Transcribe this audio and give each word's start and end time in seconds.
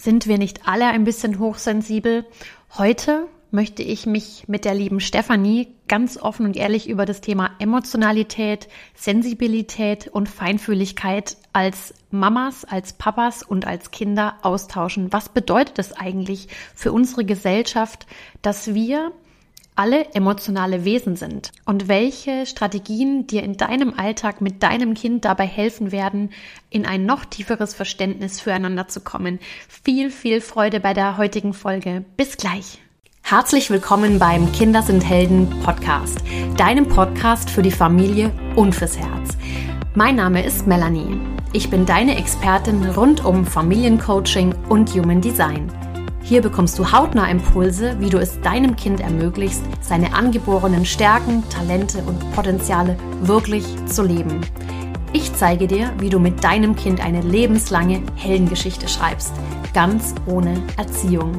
Sind 0.00 0.26
wir 0.26 0.38
nicht 0.38 0.66
alle 0.66 0.86
ein 0.86 1.04
bisschen 1.04 1.38
hochsensibel? 1.38 2.24
Heute 2.78 3.26
möchte 3.50 3.82
ich 3.82 4.06
mich 4.06 4.44
mit 4.48 4.64
der 4.64 4.72
lieben 4.72 4.98
Stefanie 4.98 5.74
ganz 5.88 6.16
offen 6.16 6.46
und 6.46 6.56
ehrlich 6.56 6.88
über 6.88 7.04
das 7.04 7.20
Thema 7.20 7.50
Emotionalität, 7.58 8.68
Sensibilität 8.94 10.08
und 10.08 10.30
Feinfühligkeit 10.30 11.36
als 11.52 11.92
Mamas, 12.10 12.64
als 12.64 12.94
Papas 12.94 13.42
und 13.42 13.66
als 13.66 13.90
Kinder 13.90 14.36
austauschen. 14.40 15.12
Was 15.12 15.28
bedeutet 15.28 15.78
es 15.78 15.92
eigentlich 15.92 16.48
für 16.74 16.92
unsere 16.92 17.26
Gesellschaft, 17.26 18.06
dass 18.40 18.72
wir 18.72 19.12
alle 19.76 20.12
emotionale 20.14 20.84
Wesen 20.84 21.16
sind 21.16 21.52
und 21.64 21.88
welche 21.88 22.46
Strategien 22.46 23.26
dir 23.26 23.42
in 23.42 23.56
deinem 23.56 23.94
Alltag 23.96 24.40
mit 24.40 24.62
deinem 24.62 24.94
Kind 24.94 25.24
dabei 25.24 25.46
helfen 25.46 25.92
werden, 25.92 26.30
in 26.68 26.86
ein 26.86 27.06
noch 27.06 27.24
tieferes 27.24 27.74
Verständnis 27.74 28.40
füreinander 28.40 28.88
zu 28.88 29.00
kommen. 29.00 29.38
Viel, 29.68 30.10
viel 30.10 30.40
Freude 30.40 30.80
bei 30.80 30.92
der 30.92 31.16
heutigen 31.16 31.54
Folge. 31.54 32.04
Bis 32.16 32.36
gleich. 32.36 32.78
Herzlich 33.22 33.70
willkommen 33.70 34.18
beim 34.18 34.50
Kinder 34.52 34.82
sind 34.82 35.08
Helden 35.08 35.48
Podcast, 35.62 36.18
deinem 36.56 36.88
Podcast 36.88 37.48
für 37.48 37.62
die 37.62 37.70
Familie 37.70 38.32
und 38.56 38.74
fürs 38.74 38.98
Herz. 38.98 39.38
Mein 39.94 40.16
Name 40.16 40.44
ist 40.44 40.66
Melanie. 40.66 41.20
Ich 41.52 41.70
bin 41.70 41.86
deine 41.86 42.16
Expertin 42.16 42.84
rund 42.90 43.24
um 43.24 43.44
Familiencoaching 43.44 44.54
und 44.68 44.92
Human 44.94 45.20
Design. 45.20 45.70
Hier 46.22 46.42
bekommst 46.42 46.78
du 46.78 46.92
hautnah 46.92 47.28
Impulse, 47.30 47.96
wie 47.98 48.10
du 48.10 48.18
es 48.18 48.40
deinem 48.40 48.76
Kind 48.76 49.00
ermöglicht, 49.00 49.60
seine 49.80 50.14
angeborenen 50.14 50.84
Stärken, 50.84 51.42
Talente 51.48 51.98
und 52.06 52.32
Potenziale 52.32 52.96
wirklich 53.22 53.64
zu 53.86 54.04
leben. 54.04 54.40
Ich 55.12 55.34
zeige 55.34 55.66
dir, 55.66 55.92
wie 55.98 56.08
du 56.08 56.20
mit 56.20 56.44
deinem 56.44 56.76
Kind 56.76 57.04
eine 57.04 57.20
lebenslange 57.20 58.02
Heldengeschichte 58.14 58.86
schreibst, 58.86 59.32
ganz 59.74 60.14
ohne 60.26 60.62
Erziehung. 60.76 61.32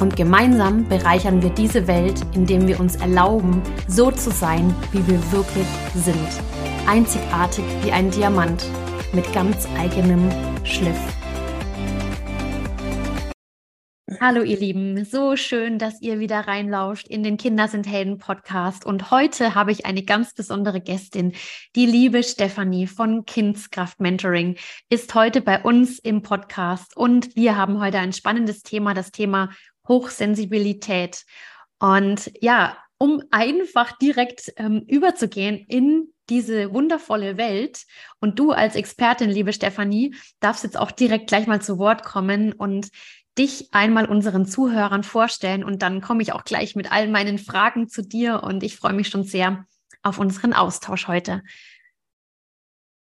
Und 0.00 0.16
gemeinsam 0.16 0.88
bereichern 0.88 1.42
wir 1.42 1.50
diese 1.50 1.86
Welt, 1.86 2.20
indem 2.34 2.66
wir 2.66 2.80
uns 2.80 2.96
erlauben, 2.96 3.62
so 3.86 4.10
zu 4.10 4.30
sein, 4.30 4.74
wie 4.92 5.06
wir 5.06 5.20
wirklich 5.32 5.66
sind. 5.94 6.28
Einzigartig 6.88 7.64
wie 7.82 7.92
ein 7.92 8.10
Diamant 8.10 8.64
mit 9.12 9.32
ganz 9.32 9.68
eigenem 9.78 10.28
Schliff. 10.64 11.17
Hallo 14.20 14.42
ihr 14.42 14.58
Lieben, 14.58 15.04
so 15.04 15.36
schön, 15.36 15.78
dass 15.78 16.02
ihr 16.02 16.18
wieder 16.18 16.40
reinlauscht 16.40 17.06
in 17.06 17.22
den 17.22 17.36
Kinder 17.36 17.68
sind 17.68 17.86
Helden 17.86 18.18
Podcast. 18.18 18.84
Und 18.84 19.12
heute 19.12 19.54
habe 19.54 19.70
ich 19.70 19.86
eine 19.86 20.02
ganz 20.02 20.34
besondere 20.34 20.80
Gästin. 20.80 21.34
Die 21.76 21.86
liebe 21.86 22.24
Stefanie 22.24 22.88
von 22.88 23.26
Kindskraft 23.26 24.00
Mentoring 24.00 24.56
ist 24.88 25.14
heute 25.14 25.40
bei 25.40 25.62
uns 25.62 26.00
im 26.00 26.22
Podcast. 26.22 26.96
Und 26.96 27.36
wir 27.36 27.56
haben 27.56 27.78
heute 27.78 28.00
ein 28.00 28.12
spannendes 28.12 28.64
Thema, 28.64 28.92
das 28.92 29.12
Thema 29.12 29.50
Hochsensibilität. 29.86 31.22
Und 31.78 32.32
ja, 32.40 32.76
um 32.98 33.22
einfach 33.30 33.96
direkt 33.98 34.52
ähm, 34.56 34.82
überzugehen 34.88 35.64
in 35.68 36.12
diese 36.28 36.72
wundervolle 36.74 37.36
Welt. 37.36 37.84
Und 38.20 38.38
du 38.38 38.50
als 38.50 38.74
Expertin, 38.74 39.30
liebe 39.30 39.52
Stefanie, 39.52 40.14
darfst 40.40 40.64
jetzt 40.64 40.76
auch 40.76 40.90
direkt 40.90 41.28
gleich 41.28 41.46
mal 41.46 41.62
zu 41.62 41.78
Wort 41.78 42.02
kommen 42.02 42.52
und 42.52 42.88
dich 43.38 43.68
einmal 43.72 44.06
unseren 44.06 44.46
Zuhörern 44.46 45.04
vorstellen 45.04 45.64
und 45.64 45.82
dann 45.82 46.00
komme 46.00 46.22
ich 46.22 46.32
auch 46.32 46.44
gleich 46.44 46.74
mit 46.76 46.90
all 46.90 47.08
meinen 47.08 47.38
Fragen 47.38 47.88
zu 47.88 48.02
dir 48.02 48.42
und 48.42 48.62
ich 48.62 48.76
freue 48.76 48.92
mich 48.92 49.08
schon 49.08 49.24
sehr 49.24 49.64
auf 50.02 50.18
unseren 50.18 50.52
Austausch 50.52 51.08
heute. 51.08 51.42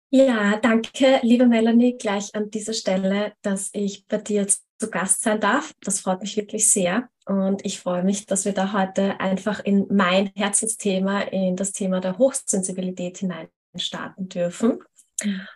Ja, 0.10 0.58
danke, 0.58 1.20
liebe 1.22 1.48
Melanie, 1.48 1.98
gleich 1.98 2.34
an 2.34 2.50
dieser 2.50 2.74
Stelle, 2.74 3.34
dass 3.42 3.70
ich 3.74 4.06
bei 4.08 4.18
dir 4.18 4.48
zu 4.48 4.90
Gast 4.90 5.22
sein 5.22 5.40
darf. 5.40 5.74
Das 5.82 6.00
freut 6.00 6.22
mich 6.22 6.38
wirklich 6.38 6.70
sehr. 6.70 7.10
Und 7.26 7.66
ich 7.66 7.80
freue 7.80 8.04
mich, 8.04 8.26
dass 8.26 8.46
wir 8.46 8.54
da 8.54 8.72
heute 8.72 9.20
einfach 9.20 9.60
in 9.60 9.86
mein 9.90 10.32
Herzensthema, 10.34 11.22
in 11.22 11.58
das 11.58 11.74
Thema 11.74 12.00
der 12.00 12.18
Hochsensibilität 12.18 13.18
hinein 13.18 13.50
starten 13.76 14.30
dürfen. 14.30 14.80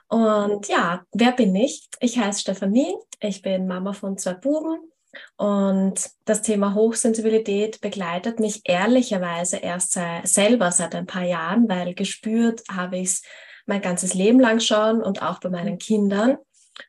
Und 0.08 0.68
ja, 0.68 1.06
wer 1.12 1.32
bin 1.34 1.56
ich? 1.56 1.88
Ich 2.00 2.18
heiße 2.18 2.42
Stefanie, 2.42 2.96
ich 3.20 3.42
bin 3.42 3.68
Mama 3.68 3.94
von 3.94 4.18
zwei 4.18 4.34
Buben 4.34 4.92
und 5.36 6.10
das 6.26 6.42
Thema 6.42 6.74
Hochsensibilität 6.74 7.82
begleitet 7.82 8.40
mich 8.40 8.62
ehrlicherweise 8.64 9.58
erst 9.58 9.94
sei, 9.94 10.22
selber 10.24 10.72
seit 10.72 10.96
ein 10.96 11.06
paar 11.06 11.26
Jahren, 11.26 11.68
weil 11.68 11.94
gespürt 11.94 12.64
habe 12.72 12.98
ich 12.98 13.10
es 13.10 13.24
mein 13.66 13.82
ganzes 13.82 14.14
Leben 14.14 14.40
lang 14.40 14.60
schon 14.60 15.02
und 15.02 15.22
auch 15.22 15.40
bei 15.40 15.50
meinen 15.50 15.78
Kindern. 15.78 16.38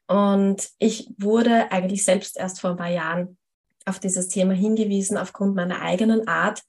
Und 0.06 0.70
ich 0.78 1.10
wurde 1.18 1.70
eigentlich 1.70 2.04
selbst 2.04 2.38
erst 2.38 2.60
vor 2.60 2.70
ein 2.70 2.76
paar 2.76 2.90
Jahren 2.90 3.36
auf 3.84 3.98
dieses 3.98 4.28
Thema 4.28 4.52
hingewiesen 4.54 5.18
aufgrund 5.18 5.54
meiner 5.54 5.82
eigenen 5.82 6.28
Art. 6.28 6.62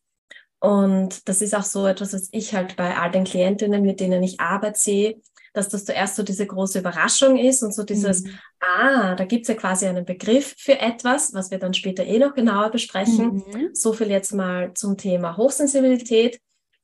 Und 0.59 1.27
das 1.27 1.41
ist 1.41 1.53
auch 1.53 1.63
so 1.63 1.85
etwas, 1.85 2.13
was 2.13 2.29
ich 2.31 2.55
halt 2.55 2.75
bei 2.75 2.97
all 2.97 3.11
den 3.11 3.25
Klientinnen, 3.25 3.83
mit 3.83 3.99
denen 3.99 4.23
ich 4.23 4.39
arbeite, 4.39 4.79
sehe, 4.79 5.21
dass 5.53 5.69
das 5.69 5.85
zuerst 5.85 6.15
so 6.15 6.23
diese 6.23 6.45
große 6.45 6.79
Überraschung 6.79 7.37
ist 7.37 7.63
und 7.63 7.73
so 7.73 7.83
dieses, 7.83 8.23
mhm. 8.23 8.39
ah, 8.59 9.15
da 9.15 9.25
gibt 9.25 9.43
es 9.43 9.47
ja 9.49 9.55
quasi 9.55 9.85
einen 9.85 10.05
Begriff 10.05 10.55
für 10.57 10.79
etwas, 10.79 11.33
was 11.33 11.51
wir 11.51 11.59
dann 11.59 11.73
später 11.73 12.03
eh 12.05 12.19
noch 12.19 12.33
genauer 12.33 12.71
besprechen. 12.71 13.43
Mhm. 13.47 13.69
So 13.73 13.93
viel 13.93 14.09
jetzt 14.09 14.33
mal 14.33 14.73
zum 14.73 14.97
Thema 14.97 15.37
Hochsensibilität. 15.37 16.39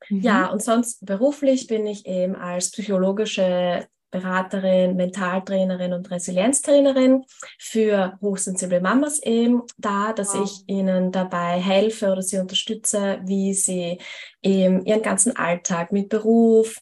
Mhm. 0.08 0.20
Ja, 0.20 0.46
und 0.46 0.62
sonst 0.62 1.04
beruflich 1.04 1.66
bin 1.66 1.86
ich 1.86 2.06
eben 2.06 2.36
als 2.36 2.70
psychologische 2.70 3.86
Beraterin, 4.10 4.96
Mentaltrainerin 4.96 5.92
und 5.92 6.10
Resilienztrainerin 6.10 7.24
für 7.58 8.18
hochsensible 8.20 8.80
Mamas 8.80 9.22
eben 9.22 9.62
da, 9.78 10.12
dass 10.12 10.34
wow. 10.34 10.44
ich 10.44 10.64
ihnen 10.66 11.12
dabei 11.12 11.60
helfe 11.60 12.10
oder 12.10 12.22
sie 12.22 12.38
unterstütze, 12.38 13.20
wie 13.24 13.54
sie 13.54 13.98
eben 14.42 14.84
ihren 14.84 15.02
ganzen 15.02 15.36
Alltag 15.36 15.92
mit 15.92 16.08
Beruf, 16.08 16.80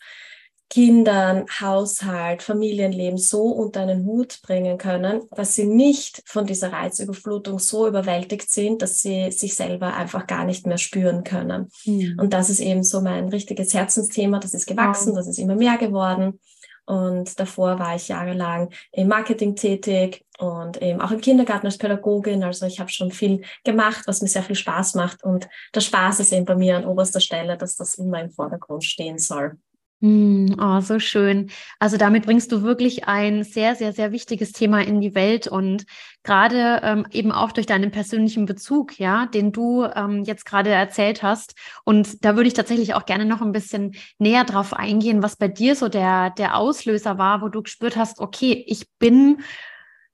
Kindern, 0.71 1.47
Haushalt, 1.61 2.43
Familienleben 2.43 3.19
so 3.19 3.45
unter 3.45 3.81
einen 3.81 4.05
Hut 4.05 4.41
bringen 4.43 4.77
können, 4.77 5.23
dass 5.34 5.55
sie 5.55 5.65
nicht 5.65 6.23
von 6.27 6.47
dieser 6.47 6.73
Reizüberflutung 6.73 7.59
so 7.59 7.89
überwältigt 7.89 8.51
sind, 8.51 8.83
dass 8.83 9.01
sie 9.01 9.33
sich 9.33 9.55
selber 9.55 9.95
einfach 9.95 10.27
gar 10.27 10.45
nicht 10.45 10.67
mehr 10.67 10.79
spüren 10.79 11.25
können. 11.25 11.71
Mhm. 11.87 12.19
Und 12.21 12.34
das 12.34 12.51
ist 12.51 12.61
eben 12.61 12.84
so 12.84 13.01
mein 13.01 13.29
richtiges 13.29 13.73
Herzensthema. 13.73 14.41
Das 14.41 14.53
ist 14.53 14.67
gewachsen, 14.67 15.11
wow. 15.11 15.17
das 15.17 15.29
ist 15.29 15.39
immer 15.39 15.55
mehr 15.56 15.79
geworden. 15.79 16.39
Und 16.85 17.39
davor 17.39 17.79
war 17.79 17.97
ich 17.97 18.09
jahrelang 18.09 18.71
im 18.93 19.09
Marketing 19.09 19.56
tätig 19.56 20.25
und 20.39 20.81
eben 20.81 21.03
auch 21.03 21.11
im 21.11 21.21
Kindergarten 21.21 21.67
als 21.67 21.77
Pädagogin. 21.77 22.43
Also 22.43 22.65
ich 22.65 22.81
habe 22.81 22.89
schon 22.89 23.11
viel 23.11 23.43
gemacht, 23.62 24.05
was 24.06 24.23
mir 24.23 24.29
sehr 24.29 24.43
viel 24.43 24.56
Spaß 24.56 24.95
macht. 24.95 25.23
Und 25.23 25.49
der 25.75 25.83
Spaß 25.83 26.21
ist 26.21 26.33
eben 26.33 26.47
bei 26.47 26.56
mir 26.56 26.79
an 26.79 26.87
oberster 26.87 27.21
Stelle, 27.21 27.59
dass 27.59 27.77
das 27.77 27.97
immer 27.97 28.23
im 28.23 28.31
Vordergrund 28.31 28.85
stehen 28.85 29.19
soll. 29.19 29.59
Mm, 30.00 30.54
oh, 30.60 30.81
so 30.81 31.00
schön. 31.00 31.50
Also 31.81 31.97
damit 31.97 32.25
bringst 32.25 32.53
du 32.53 32.62
wirklich 32.62 33.09
ein 33.09 33.42
sehr, 33.42 33.75
sehr, 33.75 33.92
sehr 33.92 34.12
wichtiges 34.12 34.53
Thema 34.53 34.81
in 34.81 35.00
die 35.00 35.16
Welt 35.16 35.48
und 35.48 35.86
gerade 36.22 36.81
ähm, 36.84 37.06
eben 37.10 37.32
auch 37.32 37.50
durch 37.50 37.66
deinen 37.66 37.91
persönlichen 37.91 38.47
Bezug, 38.47 39.00
ja, 39.00 39.26
den 39.26 39.50
du 39.50 39.84
ähm, 39.84 40.22
jetzt 40.22 40.44
gerade 40.44 40.70
erzählt 40.70 41.25
hast. 41.25 41.54
Und 41.84 42.25
da 42.25 42.37
würde 42.37 42.47
ich 42.47 42.54
tatsächlich 42.54 42.94
auch 42.94 43.06
gerne 43.06 43.25
noch 43.25 43.42
ein 43.42 43.50
bisschen 43.50 43.97
näher 44.19 44.44
drauf 44.44 44.72
eingehen, 44.72 45.22
was 45.25 45.34
bei 45.34 45.48
dir 45.48 45.75
so 45.75 45.88
der, 45.88 46.31
der 46.31 46.56
Auslöser 46.56 47.19
war, 47.19 47.42
wo 47.42 47.48
du 47.48 47.62
gespürt 47.62 47.97
hast, 47.97 48.20
okay, 48.20 48.64
ich 48.69 48.87
bin, 49.00 49.41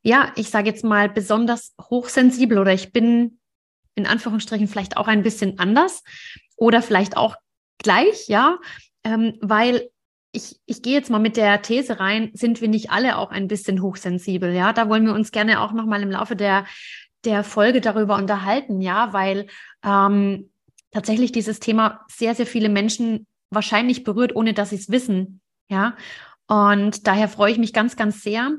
ja, 0.03 0.33
ich 0.37 0.49
sage 0.49 0.69
jetzt 0.71 0.84
mal 0.84 1.11
besonders 1.11 1.75
hochsensibel 1.91 2.59
oder 2.59 2.73
ich 2.73 2.91
bin 2.93 3.39
in 3.97 4.06
Anführungsstrichen 4.06 4.67
vielleicht 4.67 4.97
auch 4.97 5.09
ein 5.09 5.23
bisschen 5.23 5.59
anders 5.59 6.03
oder 6.56 6.81
vielleicht 6.81 7.19
auch 7.19 7.37
gleich, 7.78 8.28
ja 8.28 8.59
ähm, 9.05 9.39
weil 9.41 9.91
ich, 10.33 10.57
ich 10.67 10.83
gehe 10.83 10.95
jetzt 10.95 11.11
mal 11.11 11.21
mit 11.21 11.37
der 11.37 11.63
These 11.63 12.01
rein, 12.01 12.31
sind 12.35 12.61
wir 12.61 12.69
nicht 12.69 12.91
alle 12.91 13.19
auch 13.19 13.31
ein 13.31 13.47
bisschen 13.47 13.81
hochsensibel, 13.81 14.53
ja? 14.53 14.73
Da 14.73 14.89
wollen 14.89 15.07
wir 15.07 15.15
uns 15.15 15.31
gerne 15.31 15.61
auch 15.61 15.73
nochmal 15.73 16.03
im 16.03 16.11
Laufe 16.11 16.35
der, 16.35 16.67
der 17.25 17.45
Folge 17.45 17.81
darüber 17.81 18.17
unterhalten, 18.17 18.81
ja, 18.81 19.12
weil 19.12 19.47
ähm, 19.85 20.51
tatsächlich 20.91 21.33
dieses 21.33 21.61
Thema 21.61 22.05
sehr, 22.09 22.35
sehr 22.35 22.47
viele 22.47 22.69
Menschen 22.69 23.27
wahrscheinlich 23.51 24.03
berührt, 24.03 24.35
ohne 24.35 24.55
dass 24.55 24.71
sie 24.71 24.77
es 24.77 24.91
wissen, 24.91 25.41
ja. 25.69 25.97
Und 26.47 27.07
daher 27.07 27.29
freue 27.29 27.53
ich 27.53 27.59
mich 27.59 27.73
ganz, 27.73 27.97
ganz 27.97 28.23
sehr, 28.23 28.50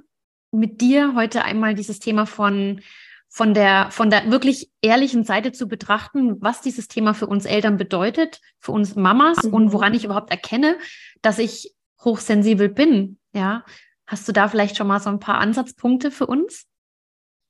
mit 0.51 0.81
dir 0.81 1.13
heute 1.15 1.43
einmal 1.43 1.75
dieses 1.75 1.99
Thema 1.99 2.25
von 2.25 2.81
von 3.29 3.53
der, 3.53 3.89
von 3.91 4.09
der 4.09 4.31
wirklich 4.31 4.71
ehrlichen 4.81 5.23
Seite 5.23 5.51
zu 5.51 5.67
betrachten, 5.67 6.41
was 6.41 6.61
dieses 6.61 6.87
Thema 6.87 7.13
für 7.13 7.27
uns 7.27 7.45
Eltern 7.45 7.77
bedeutet, 7.77 8.39
für 8.59 8.71
uns 8.71 8.95
Mamas 8.95 9.43
mhm. 9.43 9.53
und 9.53 9.73
woran 9.73 9.93
ich 9.93 10.05
überhaupt 10.05 10.31
erkenne, 10.31 10.77
dass 11.21 11.39
ich 11.39 11.75
hochsensibel 12.03 12.69
bin. 12.69 13.17
Ja, 13.33 13.65
hast 14.07 14.27
du 14.27 14.31
da 14.31 14.47
vielleicht 14.47 14.77
schon 14.77 14.87
mal 14.87 14.99
so 14.99 15.09
ein 15.09 15.19
paar 15.19 15.39
Ansatzpunkte 15.39 16.11
für 16.11 16.27
uns? 16.27 16.65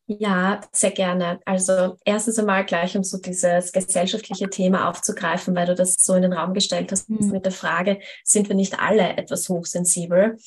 Ja, 0.07 0.61
sehr 0.71 0.91
gerne. 0.91 1.39
Also 1.45 1.97
erstens 2.05 2.37
einmal 2.37 2.63
gleich, 2.63 2.95
um 2.95 3.03
so 3.03 3.17
dieses 3.17 3.71
gesellschaftliche 3.71 4.49
Thema 4.49 4.87
aufzugreifen, 4.87 5.55
weil 5.55 5.65
du 5.65 5.73
das 5.73 5.95
so 5.97 6.13
in 6.13 6.21
den 6.21 6.33
Raum 6.33 6.53
gestellt 6.53 6.91
hast 6.91 7.09
mhm. 7.09 7.31
mit 7.31 7.45
der 7.45 7.51
Frage, 7.51 7.99
sind 8.23 8.47
wir 8.47 8.55
nicht 8.55 8.79
alle 8.79 9.17
etwas 9.17 9.49
hochsensibel? 9.49 10.37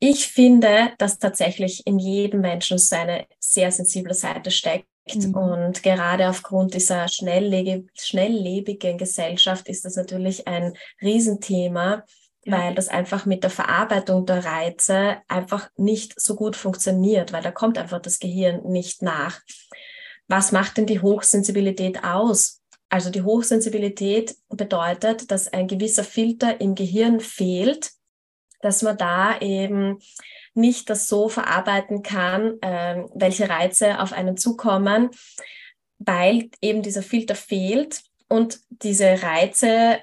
Ich 0.00 0.28
finde, 0.28 0.92
dass 0.98 1.18
tatsächlich 1.18 1.86
in 1.86 1.98
jedem 1.98 2.40
Menschen 2.40 2.78
seine 2.78 3.26
sehr 3.40 3.72
sensible 3.72 4.14
Seite 4.14 4.50
steckt. 4.50 4.86
Mhm. 5.12 5.34
Und 5.34 5.82
gerade 5.82 6.28
aufgrund 6.28 6.74
dieser 6.74 7.08
schnelllebigen 7.08 8.98
Gesellschaft 8.98 9.68
ist 9.68 9.84
das 9.84 9.96
natürlich 9.96 10.46
ein 10.46 10.74
Riesenthema, 11.02 12.04
weil 12.46 12.74
das 12.74 12.88
einfach 12.88 13.26
mit 13.26 13.42
der 13.42 13.50
Verarbeitung 13.50 14.26
der 14.26 14.44
Reize 14.44 15.18
einfach 15.28 15.68
nicht 15.76 16.20
so 16.20 16.36
gut 16.36 16.56
funktioniert, 16.56 17.32
weil 17.32 17.42
da 17.42 17.50
kommt 17.50 17.78
einfach 17.78 18.00
das 18.00 18.20
Gehirn 18.20 18.62
nicht 18.64 19.02
nach. 19.02 19.40
Was 20.28 20.52
macht 20.52 20.76
denn 20.76 20.86
die 20.86 21.00
Hochsensibilität 21.00 22.04
aus? 22.04 22.62
Also 22.90 23.10
die 23.10 23.22
Hochsensibilität 23.22 24.36
bedeutet, 24.48 25.30
dass 25.30 25.52
ein 25.52 25.66
gewisser 25.66 26.04
Filter 26.04 26.60
im 26.60 26.74
Gehirn 26.74 27.20
fehlt, 27.20 27.90
dass 28.60 28.82
man 28.82 28.96
da 28.96 29.38
eben 29.40 29.98
nicht 30.54 30.90
das 30.90 31.08
so 31.08 31.28
verarbeiten 31.28 32.02
kann, 32.02 32.60
äh, 32.60 33.04
welche 33.14 33.48
Reize 33.48 34.00
auf 34.00 34.12
einen 34.12 34.36
zukommen, 34.36 35.10
weil 35.98 36.50
eben 36.60 36.82
dieser 36.82 37.02
Filter 37.02 37.34
fehlt 37.34 38.02
und 38.28 38.60
diese 38.68 39.22
Reize 39.22 39.98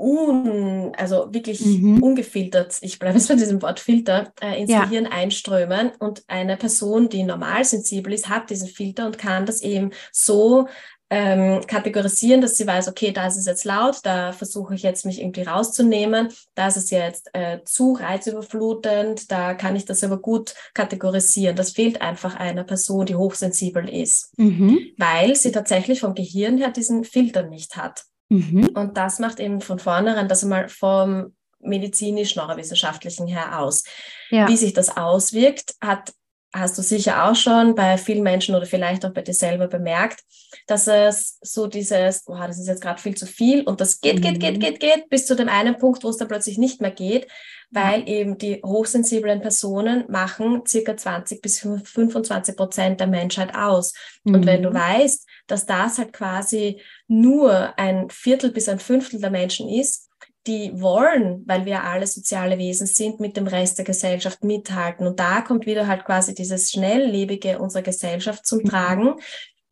un, 0.00 0.92
also 0.96 1.32
wirklich 1.32 1.60
mhm. 1.60 2.02
ungefiltert, 2.02 2.78
ich 2.80 2.98
bleibe 2.98 3.18
jetzt 3.18 3.28
bei 3.28 3.34
diesem 3.34 3.60
Wort 3.60 3.80
Filter, 3.80 4.32
äh, 4.40 4.60
ins 4.60 4.70
ja. 4.70 4.84
Gehirn 4.84 5.06
einströmen. 5.06 5.92
Und 5.98 6.24
eine 6.26 6.56
Person, 6.56 7.08
die 7.10 7.22
normal 7.22 7.64
sensibel 7.64 8.12
ist, 8.14 8.28
hat 8.28 8.48
diesen 8.48 8.68
Filter 8.68 9.06
und 9.06 9.18
kann 9.18 9.44
das 9.44 9.60
eben 9.60 9.90
so 10.10 10.68
ähm, 11.10 11.66
kategorisieren, 11.66 12.40
dass 12.40 12.56
sie 12.56 12.66
weiß, 12.66 12.88
okay, 12.88 13.10
da 13.10 13.26
ist 13.26 13.36
es 13.36 13.46
jetzt 13.46 13.64
laut, 13.64 13.98
da 14.04 14.30
versuche 14.30 14.76
ich 14.76 14.82
jetzt 14.82 15.04
mich 15.04 15.20
irgendwie 15.20 15.42
rauszunehmen, 15.42 16.28
da 16.54 16.68
ist 16.68 16.76
es 16.76 16.90
jetzt 16.90 17.30
äh, 17.32 17.58
zu 17.64 17.94
reizüberflutend, 17.94 19.30
da 19.30 19.54
kann 19.54 19.74
ich 19.74 19.84
das 19.84 20.04
aber 20.04 20.18
gut 20.18 20.54
kategorisieren. 20.72 21.56
Das 21.56 21.72
fehlt 21.72 22.00
einfach 22.00 22.36
einer 22.36 22.62
Person, 22.62 23.06
die 23.06 23.16
hochsensibel 23.16 23.88
ist, 23.88 24.38
mhm. 24.38 24.78
weil 24.96 25.34
sie 25.34 25.50
tatsächlich 25.50 26.00
vom 26.00 26.14
Gehirn 26.14 26.58
her 26.58 26.70
diesen 26.70 27.02
Filter 27.02 27.42
nicht 27.42 27.76
hat. 27.76 28.04
Mhm. 28.28 28.70
Und 28.74 28.96
das 28.96 29.18
macht 29.18 29.40
eben 29.40 29.60
von 29.60 29.80
vornherein 29.80 30.28
das 30.28 30.44
einmal 30.44 30.68
vom 30.68 31.34
medizinisch-neurowissenschaftlichen 31.58 33.26
her 33.26 33.60
aus. 33.60 33.82
Ja. 34.30 34.48
Wie 34.48 34.56
sich 34.56 34.72
das 34.72 34.96
auswirkt, 34.96 35.74
hat 35.80 36.12
hast 36.52 36.76
du 36.78 36.82
sicher 36.82 37.24
auch 37.24 37.36
schon 37.36 37.74
bei 37.74 37.96
vielen 37.96 38.22
Menschen 38.22 38.54
oder 38.54 38.66
vielleicht 38.66 39.04
auch 39.04 39.12
bei 39.12 39.22
dir 39.22 39.34
selber 39.34 39.68
bemerkt, 39.68 40.24
dass 40.66 40.86
es 40.88 41.38
so 41.42 41.66
dieses, 41.66 42.24
oh, 42.26 42.36
das 42.36 42.58
ist 42.58 42.66
jetzt 42.66 42.82
gerade 42.82 43.00
viel 43.00 43.16
zu 43.16 43.26
viel 43.26 43.62
und 43.62 43.80
das 43.80 44.00
geht, 44.00 44.20
geht, 44.20 44.40
geht, 44.40 44.56
mhm. 44.56 44.60
geht, 44.60 44.80
geht, 44.80 45.08
bis 45.08 45.26
zu 45.26 45.36
dem 45.36 45.48
einen 45.48 45.78
Punkt, 45.78 46.02
wo 46.02 46.08
es 46.08 46.16
dann 46.16 46.28
plötzlich 46.28 46.58
nicht 46.58 46.80
mehr 46.80 46.90
geht, 46.90 47.28
weil 47.70 48.08
eben 48.08 48.36
die 48.36 48.60
hochsensiblen 48.64 49.40
Personen 49.40 50.04
machen 50.08 50.62
circa 50.66 50.96
20 50.96 51.40
bis 51.40 51.60
25 51.60 52.56
Prozent 52.56 53.00
der 53.00 53.06
Menschheit 53.06 53.54
aus. 53.54 53.94
Mhm. 54.24 54.34
Und 54.34 54.46
wenn 54.46 54.62
du 54.62 54.70
mhm. 54.70 54.74
weißt, 54.74 55.28
dass 55.46 55.66
das 55.66 55.98
halt 55.98 56.12
quasi 56.12 56.80
nur 57.06 57.78
ein 57.78 58.10
Viertel 58.10 58.50
bis 58.50 58.68
ein 58.68 58.80
Fünftel 58.80 59.20
der 59.20 59.30
Menschen 59.30 59.68
ist, 59.68 60.09
die 60.46 60.80
wollen, 60.80 61.42
weil 61.46 61.66
wir 61.66 61.84
alle 61.84 62.06
soziale 62.06 62.58
Wesen 62.58 62.86
sind, 62.86 63.20
mit 63.20 63.36
dem 63.36 63.46
Rest 63.46 63.78
der 63.78 63.84
Gesellschaft 63.84 64.42
mithalten. 64.42 65.06
Und 65.06 65.20
da 65.20 65.42
kommt 65.42 65.66
wieder 65.66 65.86
halt 65.86 66.04
quasi 66.04 66.34
dieses 66.34 66.70
Schnelllebige 66.70 67.58
unserer 67.58 67.82
Gesellschaft 67.82 68.46
zum 68.46 68.60
mhm. 68.60 68.68
Tragen, 68.68 69.14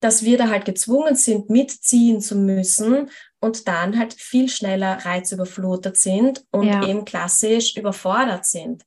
dass 0.01 0.23
wir 0.23 0.39
da 0.39 0.49
halt 0.49 0.65
gezwungen 0.65 1.17
sind, 1.17 1.51
mitziehen 1.51 2.21
zu 2.21 2.37
müssen 2.37 3.11
und 3.41 3.67
dann 3.67 3.99
halt 3.99 4.15
viel 4.15 4.49
schneller 4.49 5.05
reizüberflutet 5.05 5.97
sind 5.97 6.45
und 6.51 6.69
ja. 6.69 6.87
eben 6.87 7.05
klassisch 7.05 7.77
überfordert 7.77 8.47
sind. 8.47 8.85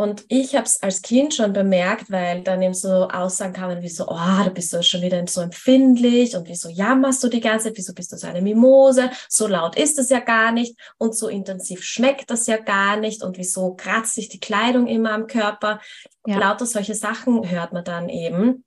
Und 0.00 0.24
ich 0.28 0.54
habe 0.54 0.64
es 0.64 0.82
als 0.82 1.02
Kind 1.02 1.34
schon 1.34 1.52
bemerkt, 1.52 2.10
weil 2.10 2.42
dann 2.42 2.62
eben 2.62 2.72
so 2.72 3.08
Aussagen 3.10 3.52
kamen 3.52 3.82
wie 3.82 3.90
so, 3.90 4.06
oh, 4.08 4.44
du 4.44 4.50
bist 4.50 4.72
du 4.72 4.82
schon 4.82 5.02
wieder 5.02 5.22
so 5.26 5.42
empfindlich 5.42 6.34
und 6.34 6.48
wieso 6.48 6.70
jammerst 6.70 7.22
du 7.22 7.28
die 7.28 7.42
ganze 7.42 7.66
Zeit, 7.66 7.76
wieso 7.76 7.92
bist 7.92 8.10
du 8.10 8.16
so 8.16 8.26
eine 8.26 8.40
Mimose, 8.40 9.10
so 9.28 9.46
laut 9.46 9.76
ist 9.76 9.98
es 9.98 10.08
ja 10.08 10.20
gar 10.20 10.52
nicht 10.52 10.74
und 10.96 11.14
so 11.14 11.28
intensiv 11.28 11.82
schmeckt 11.82 12.30
das 12.30 12.46
ja 12.46 12.56
gar 12.56 12.96
nicht 12.96 13.22
und 13.22 13.36
wieso 13.36 13.74
kratzt 13.74 14.14
sich 14.14 14.30
die 14.30 14.40
Kleidung 14.40 14.86
immer 14.86 15.12
am 15.12 15.26
Körper. 15.26 15.82
Ja. 16.24 16.38
Lauter 16.38 16.64
solche 16.64 16.94
Sachen 16.94 17.50
hört 17.50 17.74
man 17.74 17.84
dann 17.84 18.08
eben. 18.08 18.64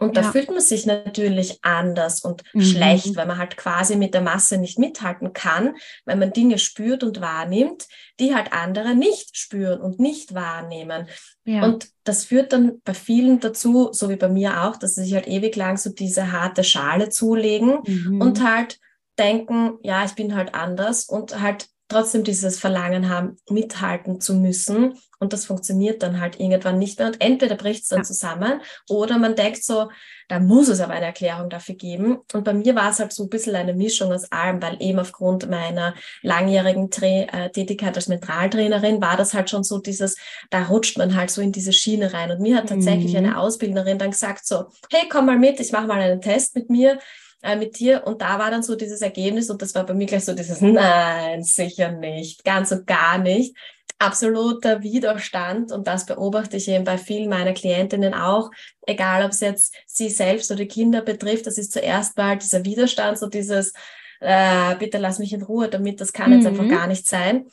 Und 0.00 0.16
da 0.16 0.22
ja. 0.22 0.32
fühlt 0.32 0.50
man 0.50 0.60
sich 0.60 0.86
natürlich 0.86 1.58
anders 1.62 2.22
und 2.22 2.42
mhm. 2.54 2.62
schlecht, 2.62 3.16
weil 3.16 3.26
man 3.26 3.36
halt 3.36 3.58
quasi 3.58 3.96
mit 3.96 4.14
der 4.14 4.22
Masse 4.22 4.56
nicht 4.56 4.78
mithalten 4.78 5.34
kann, 5.34 5.76
weil 6.06 6.16
man 6.16 6.32
Dinge 6.32 6.58
spürt 6.58 7.04
und 7.04 7.20
wahrnimmt, 7.20 7.86
die 8.18 8.34
halt 8.34 8.54
andere 8.54 8.94
nicht 8.94 9.36
spüren 9.36 9.78
und 9.78 10.00
nicht 10.00 10.32
wahrnehmen. 10.32 11.06
Ja. 11.44 11.64
Und 11.64 11.88
das 12.04 12.24
führt 12.24 12.54
dann 12.54 12.80
bei 12.82 12.94
vielen 12.94 13.40
dazu, 13.40 13.90
so 13.92 14.08
wie 14.08 14.16
bei 14.16 14.28
mir 14.28 14.64
auch, 14.64 14.76
dass 14.76 14.94
sie 14.94 15.04
sich 15.04 15.14
halt 15.14 15.28
ewig 15.28 15.54
lang 15.54 15.76
so 15.76 15.90
diese 15.90 16.32
harte 16.32 16.64
Schale 16.64 17.10
zulegen 17.10 17.80
mhm. 17.86 18.22
und 18.22 18.42
halt 18.42 18.80
denken, 19.18 19.74
ja, 19.82 20.04
ich 20.04 20.14
bin 20.14 20.34
halt 20.34 20.54
anders 20.54 21.04
und 21.04 21.40
halt 21.40 21.68
trotzdem 21.90 22.24
dieses 22.24 22.58
Verlangen 22.58 23.08
haben, 23.08 23.36
mithalten 23.48 24.20
zu 24.20 24.34
müssen. 24.34 24.94
Und 25.18 25.34
das 25.34 25.44
funktioniert 25.44 26.02
dann 26.02 26.18
halt 26.18 26.40
irgendwann 26.40 26.78
nicht 26.78 26.98
mehr. 26.98 27.08
Und 27.08 27.20
entweder 27.20 27.54
bricht 27.54 27.82
es 27.82 27.88
dann 27.88 27.98
ja. 27.98 28.04
zusammen 28.04 28.62
oder 28.88 29.18
man 29.18 29.36
denkt 29.36 29.62
so, 29.62 29.90
da 30.28 30.38
muss 30.38 30.68
es 30.68 30.80
aber 30.80 30.94
eine 30.94 31.06
Erklärung 31.06 31.50
dafür 31.50 31.74
geben. 31.74 32.20
Und 32.32 32.44
bei 32.44 32.54
mir 32.54 32.74
war 32.74 32.90
es 32.90 33.00
halt 33.00 33.12
so 33.12 33.24
ein 33.24 33.28
bisschen 33.28 33.54
eine 33.54 33.74
Mischung 33.74 34.12
aus 34.12 34.32
allem, 34.32 34.62
weil 34.62 34.80
eben 34.80 34.98
aufgrund 34.98 35.50
meiner 35.50 35.94
langjährigen 36.22 36.90
Tra 36.90 37.06
äh, 37.06 37.50
Tätigkeit 37.50 37.96
als 37.96 38.08
Mentaltrainerin 38.08 39.02
war 39.02 39.18
das 39.18 39.34
halt 39.34 39.50
schon 39.50 39.64
so 39.64 39.78
dieses, 39.78 40.16
da 40.48 40.62
rutscht 40.62 40.96
man 40.96 41.14
halt 41.14 41.30
so 41.30 41.42
in 41.42 41.52
diese 41.52 41.72
Schiene 41.72 42.14
rein. 42.14 42.30
Und 42.30 42.40
mir 42.40 42.56
hat 42.56 42.68
tatsächlich 42.68 43.12
mhm. 43.12 43.18
eine 43.18 43.38
Ausbildnerin 43.38 43.98
dann 43.98 44.12
gesagt 44.12 44.46
so, 44.46 44.66
hey, 44.90 45.06
komm 45.10 45.26
mal 45.26 45.38
mit, 45.38 45.60
ich 45.60 45.72
mache 45.72 45.86
mal 45.86 46.00
einen 46.00 46.22
Test 46.22 46.54
mit 46.54 46.70
mir 46.70 46.98
äh, 47.42 47.56
mit 47.56 47.78
dir. 47.78 48.06
Und 48.06 48.22
da 48.22 48.38
war 48.38 48.50
dann 48.50 48.62
so 48.62 48.76
dieses 48.76 49.02
Ergebnis 49.02 49.50
und 49.50 49.62
das 49.62 49.74
war 49.74 49.84
bei 49.84 49.94
mir 49.94 50.06
gleich 50.06 50.24
so 50.24 50.34
dieses, 50.34 50.60
nein, 50.60 51.42
sicher 51.42 51.92
nicht, 51.92 52.44
ganz 52.44 52.72
und 52.72 52.86
gar 52.86 53.18
nicht. 53.18 53.56
Absoluter 53.98 54.82
Widerstand 54.82 55.72
und 55.72 55.86
das 55.86 56.06
beobachte 56.06 56.56
ich 56.56 56.68
eben 56.68 56.84
bei 56.84 56.96
vielen 56.96 57.28
meiner 57.28 57.52
Klientinnen 57.52 58.14
auch, 58.14 58.50
egal 58.86 59.24
ob 59.24 59.32
es 59.32 59.40
jetzt 59.40 59.74
sie 59.86 60.08
selbst 60.08 60.50
oder 60.50 60.60
die 60.60 60.68
Kinder 60.68 61.02
betrifft, 61.02 61.46
das 61.46 61.58
ist 61.58 61.72
zuerst 61.72 62.16
mal 62.16 62.38
dieser 62.38 62.64
Widerstand, 62.64 63.18
so 63.18 63.26
dieses, 63.26 63.74
äh, 64.20 64.74
bitte 64.76 64.96
lass 64.96 65.18
mich 65.18 65.34
in 65.34 65.42
Ruhe 65.42 65.68
damit, 65.68 66.00
das 66.00 66.14
kann 66.14 66.30
mhm. 66.30 66.36
jetzt 66.36 66.46
einfach 66.46 66.68
gar 66.68 66.86
nicht 66.86 67.06
sein. 67.06 67.46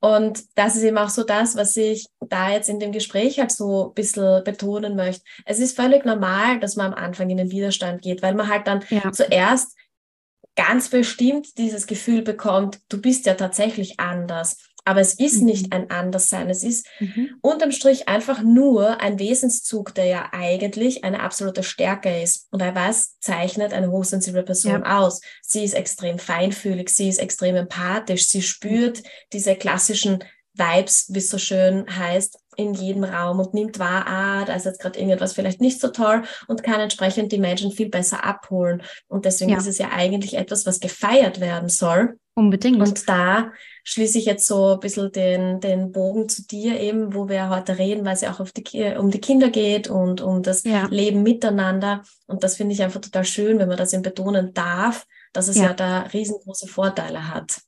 Und 0.00 0.44
das 0.54 0.76
ist 0.76 0.84
eben 0.84 0.98
auch 0.98 1.08
so 1.08 1.24
das, 1.24 1.56
was 1.56 1.76
ich 1.76 2.06
da 2.20 2.50
jetzt 2.50 2.68
in 2.68 2.78
dem 2.78 2.92
Gespräch 2.92 3.40
halt 3.40 3.50
so 3.50 3.88
ein 3.88 3.94
bisschen 3.94 4.44
betonen 4.44 4.94
möchte. 4.94 5.24
Es 5.44 5.58
ist 5.58 5.74
völlig 5.74 6.04
normal, 6.04 6.60
dass 6.60 6.76
man 6.76 6.92
am 6.92 7.04
Anfang 7.04 7.30
in 7.30 7.36
den 7.36 7.50
Widerstand 7.50 8.02
geht, 8.02 8.22
weil 8.22 8.34
man 8.34 8.48
halt 8.48 8.66
dann 8.68 8.84
ja. 8.90 9.10
zuerst 9.10 9.76
ganz 10.54 10.88
bestimmt 10.88 11.58
dieses 11.58 11.86
Gefühl 11.86 12.22
bekommt, 12.22 12.80
du 12.88 13.00
bist 13.00 13.26
ja 13.26 13.34
tatsächlich 13.34 13.98
anders. 13.98 14.67
Aber 14.88 15.02
es 15.02 15.12
ist 15.12 15.40
mhm. 15.40 15.44
nicht 15.44 15.72
ein 15.74 15.90
Anderssein. 15.90 16.48
Es 16.48 16.62
ist 16.62 16.86
mhm. 16.98 17.36
unterm 17.42 17.72
Strich 17.72 18.08
einfach 18.08 18.42
nur 18.42 19.02
ein 19.02 19.18
Wesenszug, 19.18 19.94
der 19.94 20.06
ja 20.06 20.30
eigentlich 20.32 21.04
eine 21.04 21.20
absolute 21.20 21.62
Stärke 21.62 22.22
ist. 22.22 22.46
Und 22.50 22.62
was 22.62 23.18
zeichnet 23.20 23.74
eine 23.74 23.90
hochsensible 23.90 24.44
Person 24.44 24.84
ja. 24.86 24.98
aus? 24.98 25.20
Sie 25.42 25.62
ist 25.62 25.74
extrem 25.74 26.18
feinfühlig, 26.18 26.88
sie 26.88 27.10
ist 27.10 27.18
extrem 27.18 27.56
empathisch, 27.56 28.28
sie 28.28 28.40
spürt 28.40 29.02
diese 29.34 29.56
klassischen 29.56 30.24
Vibes, 30.54 31.10
wie 31.10 31.18
es 31.18 31.28
so 31.28 31.36
schön 31.36 31.84
heißt, 31.94 32.38
in 32.58 32.74
jedem 32.74 33.04
Raum 33.04 33.38
und 33.38 33.54
nimmt 33.54 33.78
wahr, 33.78 34.04
ah, 34.08 34.44
da 34.44 34.54
ist 34.54 34.66
jetzt 34.66 34.80
gerade 34.80 34.98
irgendetwas 34.98 35.32
vielleicht 35.32 35.60
nicht 35.60 35.80
so 35.80 35.88
toll 35.88 36.24
und 36.48 36.64
kann 36.64 36.80
entsprechend 36.80 37.30
die 37.30 37.38
Menschen 37.38 37.70
viel 37.70 37.88
besser 37.88 38.24
abholen. 38.24 38.82
Und 39.06 39.24
deswegen 39.24 39.52
ja. 39.52 39.58
ist 39.58 39.68
es 39.68 39.78
ja 39.78 39.90
eigentlich 39.92 40.36
etwas, 40.36 40.66
was 40.66 40.80
gefeiert 40.80 41.40
werden 41.40 41.68
soll. 41.68 42.18
Unbedingt. 42.34 42.80
Und 42.80 43.08
da 43.08 43.52
schließe 43.84 44.18
ich 44.18 44.24
jetzt 44.24 44.48
so 44.48 44.74
ein 44.74 44.80
bisschen 44.80 45.12
den, 45.12 45.60
den 45.60 45.92
Bogen 45.92 46.28
zu 46.28 46.46
dir 46.46 46.80
eben, 46.80 47.14
wo 47.14 47.28
wir 47.28 47.48
heute 47.48 47.78
reden, 47.78 48.04
weil 48.04 48.14
es 48.14 48.22
ja 48.22 48.32
auch 48.32 48.40
auf 48.40 48.50
die, 48.50 48.96
um 48.98 49.12
die 49.12 49.20
Kinder 49.20 49.50
geht 49.50 49.88
und 49.88 50.20
um 50.20 50.42
das 50.42 50.64
ja. 50.64 50.86
Leben 50.90 51.22
miteinander. 51.22 52.02
Und 52.26 52.42
das 52.42 52.56
finde 52.56 52.74
ich 52.74 52.82
einfach 52.82 53.00
total 53.00 53.24
schön, 53.24 53.60
wenn 53.60 53.68
man 53.68 53.78
das 53.78 53.92
eben 53.92 54.02
betonen 54.02 54.52
darf, 54.52 55.06
dass 55.32 55.46
es 55.46 55.56
ja, 55.56 55.64
ja 55.64 55.74
da 55.74 56.00
riesengroße 56.00 56.66
Vorteile 56.66 57.32
hat. 57.32 57.60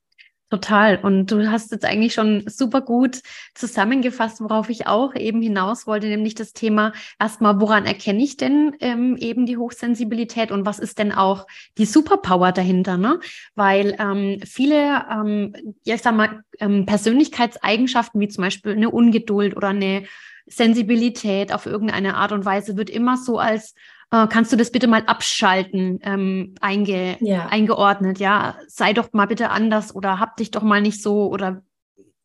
Total. 0.50 0.98
Und 1.00 1.30
du 1.30 1.48
hast 1.48 1.70
jetzt 1.70 1.84
eigentlich 1.84 2.12
schon 2.12 2.42
super 2.48 2.80
gut 2.80 3.20
zusammengefasst, 3.54 4.40
worauf 4.40 4.68
ich 4.68 4.88
auch 4.88 5.14
eben 5.14 5.40
hinaus 5.40 5.86
wollte, 5.86 6.08
nämlich 6.08 6.34
das 6.34 6.52
Thema 6.52 6.92
erstmal, 7.20 7.60
woran 7.60 7.86
erkenne 7.86 8.20
ich 8.20 8.36
denn 8.36 8.74
ähm, 8.80 9.16
eben 9.16 9.46
die 9.46 9.56
Hochsensibilität 9.56 10.50
und 10.50 10.66
was 10.66 10.80
ist 10.80 10.98
denn 10.98 11.12
auch 11.12 11.46
die 11.78 11.84
Superpower 11.84 12.50
dahinter, 12.50 12.96
ne? 12.96 13.20
Weil 13.54 13.94
ähm, 14.00 14.40
viele, 14.44 15.06
ähm, 15.08 15.54
ja, 15.84 15.94
ich 15.94 16.02
sag 16.02 16.16
mal, 16.16 16.42
ähm, 16.58 16.84
Persönlichkeitseigenschaften 16.84 18.20
wie 18.20 18.28
zum 18.28 18.42
Beispiel 18.42 18.72
eine 18.72 18.90
Ungeduld 18.90 19.56
oder 19.56 19.68
eine 19.68 20.02
Sensibilität 20.46 21.52
auf 21.52 21.66
irgendeine 21.66 22.16
Art 22.16 22.32
und 22.32 22.44
Weise 22.44 22.76
wird 22.76 22.90
immer 22.90 23.16
so 23.16 23.38
als 23.38 23.74
äh, 24.10 24.26
kannst 24.26 24.52
du 24.52 24.56
das 24.56 24.70
bitte 24.70 24.88
mal 24.88 25.04
abschalten, 25.06 26.00
ähm, 26.02 26.54
einge 26.60 27.16
ja. 27.20 27.46
eingeordnet, 27.46 28.18
ja, 28.18 28.56
sei 28.66 28.92
doch 28.92 29.12
mal 29.12 29.26
bitte 29.26 29.50
anders 29.50 29.94
oder 29.94 30.18
hab 30.18 30.36
dich 30.36 30.50
doch 30.50 30.62
mal 30.62 30.82
nicht 30.82 31.02
so 31.02 31.30
oder 31.30 31.62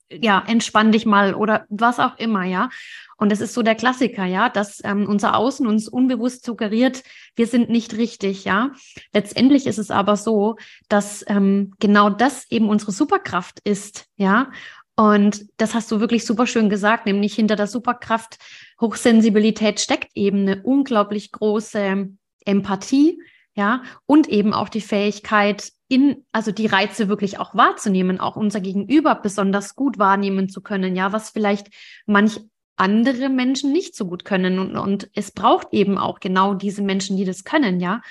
ja, 0.10 0.44
entspann 0.46 0.92
dich 0.92 1.06
mal 1.06 1.34
oder 1.34 1.65
was 1.70 2.00
auch 2.00 2.18
immer, 2.18 2.44
ja. 2.44 2.70
Und 3.18 3.32
das 3.32 3.42
ist 3.42 3.54
so 3.54 3.62
der 3.63 3.75
Klassiker, 3.75 4.25
ja, 4.25 4.50
dass 4.50 4.82
ähm, 4.84 5.08
unser 5.08 5.36
Außen 5.36 5.65
uns 5.65 5.88
unbewusst 5.88 6.46
suggeriert, 6.46 7.04
wir 7.36 7.48
sind 7.48 7.70
nicht 7.70 7.96
richtig, 7.96 8.46
ja. 8.46 8.72
Letztendlich 9.13 9.68
ist 9.68 9.80
es 9.80 9.89
aber 9.89 10.15
so, 10.15 10.58
dass 10.89 11.24
ähm, 11.27 11.74
genau 11.80 12.10
das 12.10 12.50
eben 12.51 12.70
unsere 12.70 12.92
Superkraft 12.92 13.60
ist, 13.63 14.06
ja. 14.15 14.51
Und 14.96 15.46
das 15.58 15.74
hast 15.74 15.92
du 15.92 16.00
wirklich 16.00 16.25
super 16.25 16.48
schön 16.48 16.70
gesagt, 16.70 17.06
nämlich 17.06 17.34
hinter 17.34 17.56
der 17.56 17.68
Superkraft 17.68 18.38
Hochsensibilität 18.79 19.79
steckt 19.79 20.10
eben 20.15 20.41
eine 20.41 20.63
unglaublich 20.63 21.32
große 21.32 22.10
Empathie, 22.46 23.20
ja, 23.55 23.84
und 24.05 24.27
eben 24.27 24.53
auch 24.53 24.67
die 24.67 24.82
Fähigkeit, 24.82 25.72
in, 25.88 26.25
also 26.32 26.51
die 26.51 26.65
Reize 26.65 27.08
wirklich 27.08 27.39
auch 27.39 27.55
wahrzunehmen, 27.55 28.20
auch 28.20 28.36
unser 28.36 28.60
Gegenüber 28.60 29.15
besonders 29.15 29.75
gut 29.75 29.98
wahrnehmen 29.98 30.50
zu 30.50 30.62
können, 30.62 30.96
ja, 30.96 31.13
was 31.13 31.29
vielleicht 31.29 31.67
manch 32.05 32.41
andere 32.75 33.29
Menschen 33.29 33.72
nicht 33.72 33.96
so 33.96 34.05
gut 34.08 34.25
können. 34.25 34.60
Und, 34.60 34.75
und 34.75 35.10
es 35.13 35.32
braucht 35.32 35.67
eben 35.72 35.98
auch 35.98 36.20
genau 36.20 36.53
diese 36.53 36.82
Menschen, 36.82 37.15
die 37.15 37.24
das 37.24 37.46
können, 37.46 37.79
ja, 37.79 38.01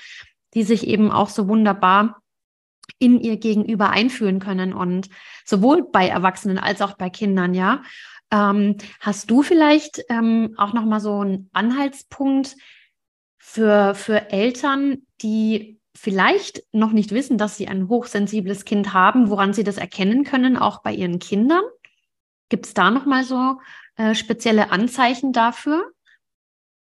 die 0.55 0.63
sich 0.63 0.87
eben 0.87 1.11
auch 1.11 1.29
so 1.29 1.47
wunderbar 1.47 2.21
in 2.97 3.19
ihr 3.19 3.37
Gegenüber 3.37 3.89
einfühlen 3.89 4.39
können 4.39 4.73
und 4.73 5.09
sowohl 5.43 5.83
bei 5.91 6.07
Erwachsenen 6.07 6.57
als 6.57 6.81
auch 6.81 6.93
bei 6.93 7.09
Kindern, 7.09 7.53
ja. 7.53 7.83
Ähm, 8.31 8.77
hast 8.99 9.29
du 9.29 9.43
vielleicht 9.43 10.03
ähm, 10.09 10.55
auch 10.57 10.73
noch 10.73 10.85
mal 10.85 10.99
so 10.99 11.19
einen 11.19 11.49
Anhaltspunkt 11.53 12.55
für, 13.37 13.93
für 13.95 14.31
Eltern, 14.31 15.05
die 15.21 15.79
vielleicht 15.95 16.63
noch 16.73 16.91
nicht 16.91 17.11
wissen, 17.11 17.37
dass 17.37 17.57
sie 17.57 17.67
ein 17.67 17.87
hochsensibles 17.87 18.65
Kind 18.65 18.93
haben, 18.93 19.29
woran 19.29 19.53
sie 19.53 19.63
das 19.63 19.77
erkennen 19.77 20.23
können, 20.23 20.57
auch 20.57 20.81
bei 20.81 20.93
ihren 20.93 21.19
Kindern? 21.19 21.63
Gibt 22.49 22.65
es 22.65 22.73
da 22.73 22.91
noch 22.91 23.05
mal 23.05 23.23
so 23.23 23.59
äh, 23.95 24.13
spezielle 24.13 24.71
Anzeichen 24.71 25.31
dafür? 25.31 25.91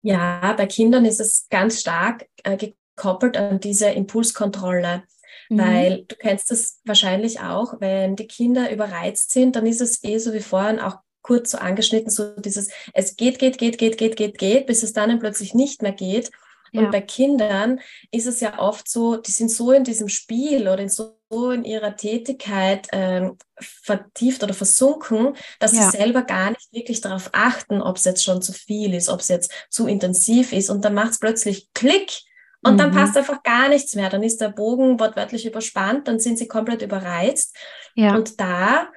Ja, 0.01 0.53
bei 0.53 0.65
Kindern 0.67 1.05
ist 1.05 1.19
es 1.19 1.47
ganz 1.49 1.79
stark 1.81 2.27
äh, 2.43 2.57
gekoppelt 2.57 3.37
an 3.37 3.59
diese 3.59 3.89
Impulskontrolle. 3.89 5.03
Mhm. 5.49 5.57
Weil 5.57 6.05
du 6.07 6.15
kennst 6.15 6.51
das 6.51 6.81
wahrscheinlich 6.85 7.39
auch, 7.39 7.79
wenn 7.79 8.15
die 8.15 8.27
Kinder 8.27 8.71
überreizt 8.71 9.31
sind, 9.31 9.55
dann 9.55 9.65
ist 9.65 9.81
es 9.81 10.03
eh 10.03 10.17
so 10.17 10.33
wie 10.33 10.41
vorhin 10.41 10.79
auch 10.79 10.97
kurz 11.27 11.51
so 11.51 11.57
angeschnitten, 11.57 12.09
so 12.09 12.33
dieses, 12.37 12.69
es 12.93 13.17
geht, 13.17 13.37
geht, 13.37 13.57
geht, 13.57 13.77
geht, 13.77 13.97
geht, 13.97 14.15
geht, 14.15 14.37
geht, 14.37 14.65
bis 14.65 14.81
es 14.81 14.93
dann 14.93 15.19
plötzlich 15.19 15.53
nicht 15.53 15.81
mehr 15.81 15.91
geht. 15.91 16.31
Ja. 16.71 16.81
Und 16.81 16.91
bei 16.91 17.01
Kindern 17.01 17.79
ist 18.11 18.27
es 18.27 18.39
ja 18.39 18.59
oft 18.59 18.89
so, 18.89 19.17
die 19.17 19.31
sind 19.31 19.51
so 19.51 19.71
in 19.71 19.83
diesem 19.83 20.07
Spiel 20.07 20.67
oder 20.69 20.79
in 20.79 20.89
so 20.89 21.17
in 21.51 21.65
ihrer 21.65 21.97
Tätigkeit 21.97 22.87
ähm, 22.93 23.37
vertieft 23.59 24.43
oder 24.43 24.53
versunken, 24.53 25.35
dass 25.59 25.73
ja. 25.73 25.83
sie 25.83 25.97
selber 25.97 26.21
gar 26.21 26.51
nicht 26.51 26.71
wirklich 26.71 27.01
darauf 27.01 27.29
achten, 27.33 27.81
ob 27.81 27.97
es 27.97 28.05
jetzt 28.05 28.23
schon 28.23 28.41
zu 28.41 28.53
viel 28.53 28.93
ist, 28.93 29.09
ob 29.09 29.19
es 29.19 29.27
jetzt 29.27 29.51
zu 29.69 29.87
intensiv 29.87 30.53
ist. 30.53 30.69
Und 30.69 30.85
dann 30.85 30.93
macht 30.93 31.11
es 31.11 31.19
plötzlich 31.19 31.67
Klick 31.73 32.21
und 32.63 32.73
mhm. 32.73 32.77
dann 32.77 32.91
passt 32.91 33.17
einfach 33.17 33.43
gar 33.43 33.67
nichts 33.67 33.93
mehr. 33.95 34.09
Dann 34.09 34.23
ist 34.23 34.39
der 34.39 34.49
Bogen 34.49 35.01
wortwörtlich 35.01 35.45
überspannt, 35.45 36.07
dann 36.07 36.19
sind 36.19 36.39
sie 36.39 36.47
komplett 36.47 36.81
überreizt. 36.81 37.55
Ja. 37.95 38.15
Und 38.15 38.39
da 38.39 38.87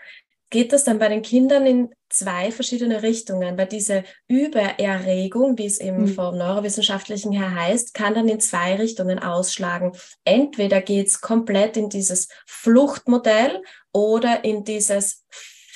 geht 0.51 0.73
das 0.73 0.85
dann 0.85 0.99
bei 0.99 1.09
den 1.09 1.23
Kindern 1.23 1.65
in 1.67 1.91
zwei 2.09 2.51
verschiedene 2.51 3.03
Richtungen, 3.03 3.57
weil 3.57 3.67
diese 3.67 4.05
Übererregung, 4.29 5.57
wie 5.57 5.67
es 5.67 5.81
eben 5.81 6.03
mhm. 6.03 6.09
vom 6.09 6.37
Neurowissenschaftlichen 6.37 7.33
her 7.33 7.55
heißt, 7.55 7.95
kann 7.95 8.15
dann 8.15 8.29
in 8.29 8.41
zwei 8.41 8.75
Richtungen 8.75 9.21
ausschlagen. 9.21 9.93
Entweder 10.25 10.83
geht 10.83 11.07
es 11.07 11.21
komplett 11.21 11.77
in 11.77 11.89
dieses 11.89 12.29
Fluchtmodell 12.47 13.63
oder 13.93 14.45
in 14.45 14.65
dieses 14.65 15.25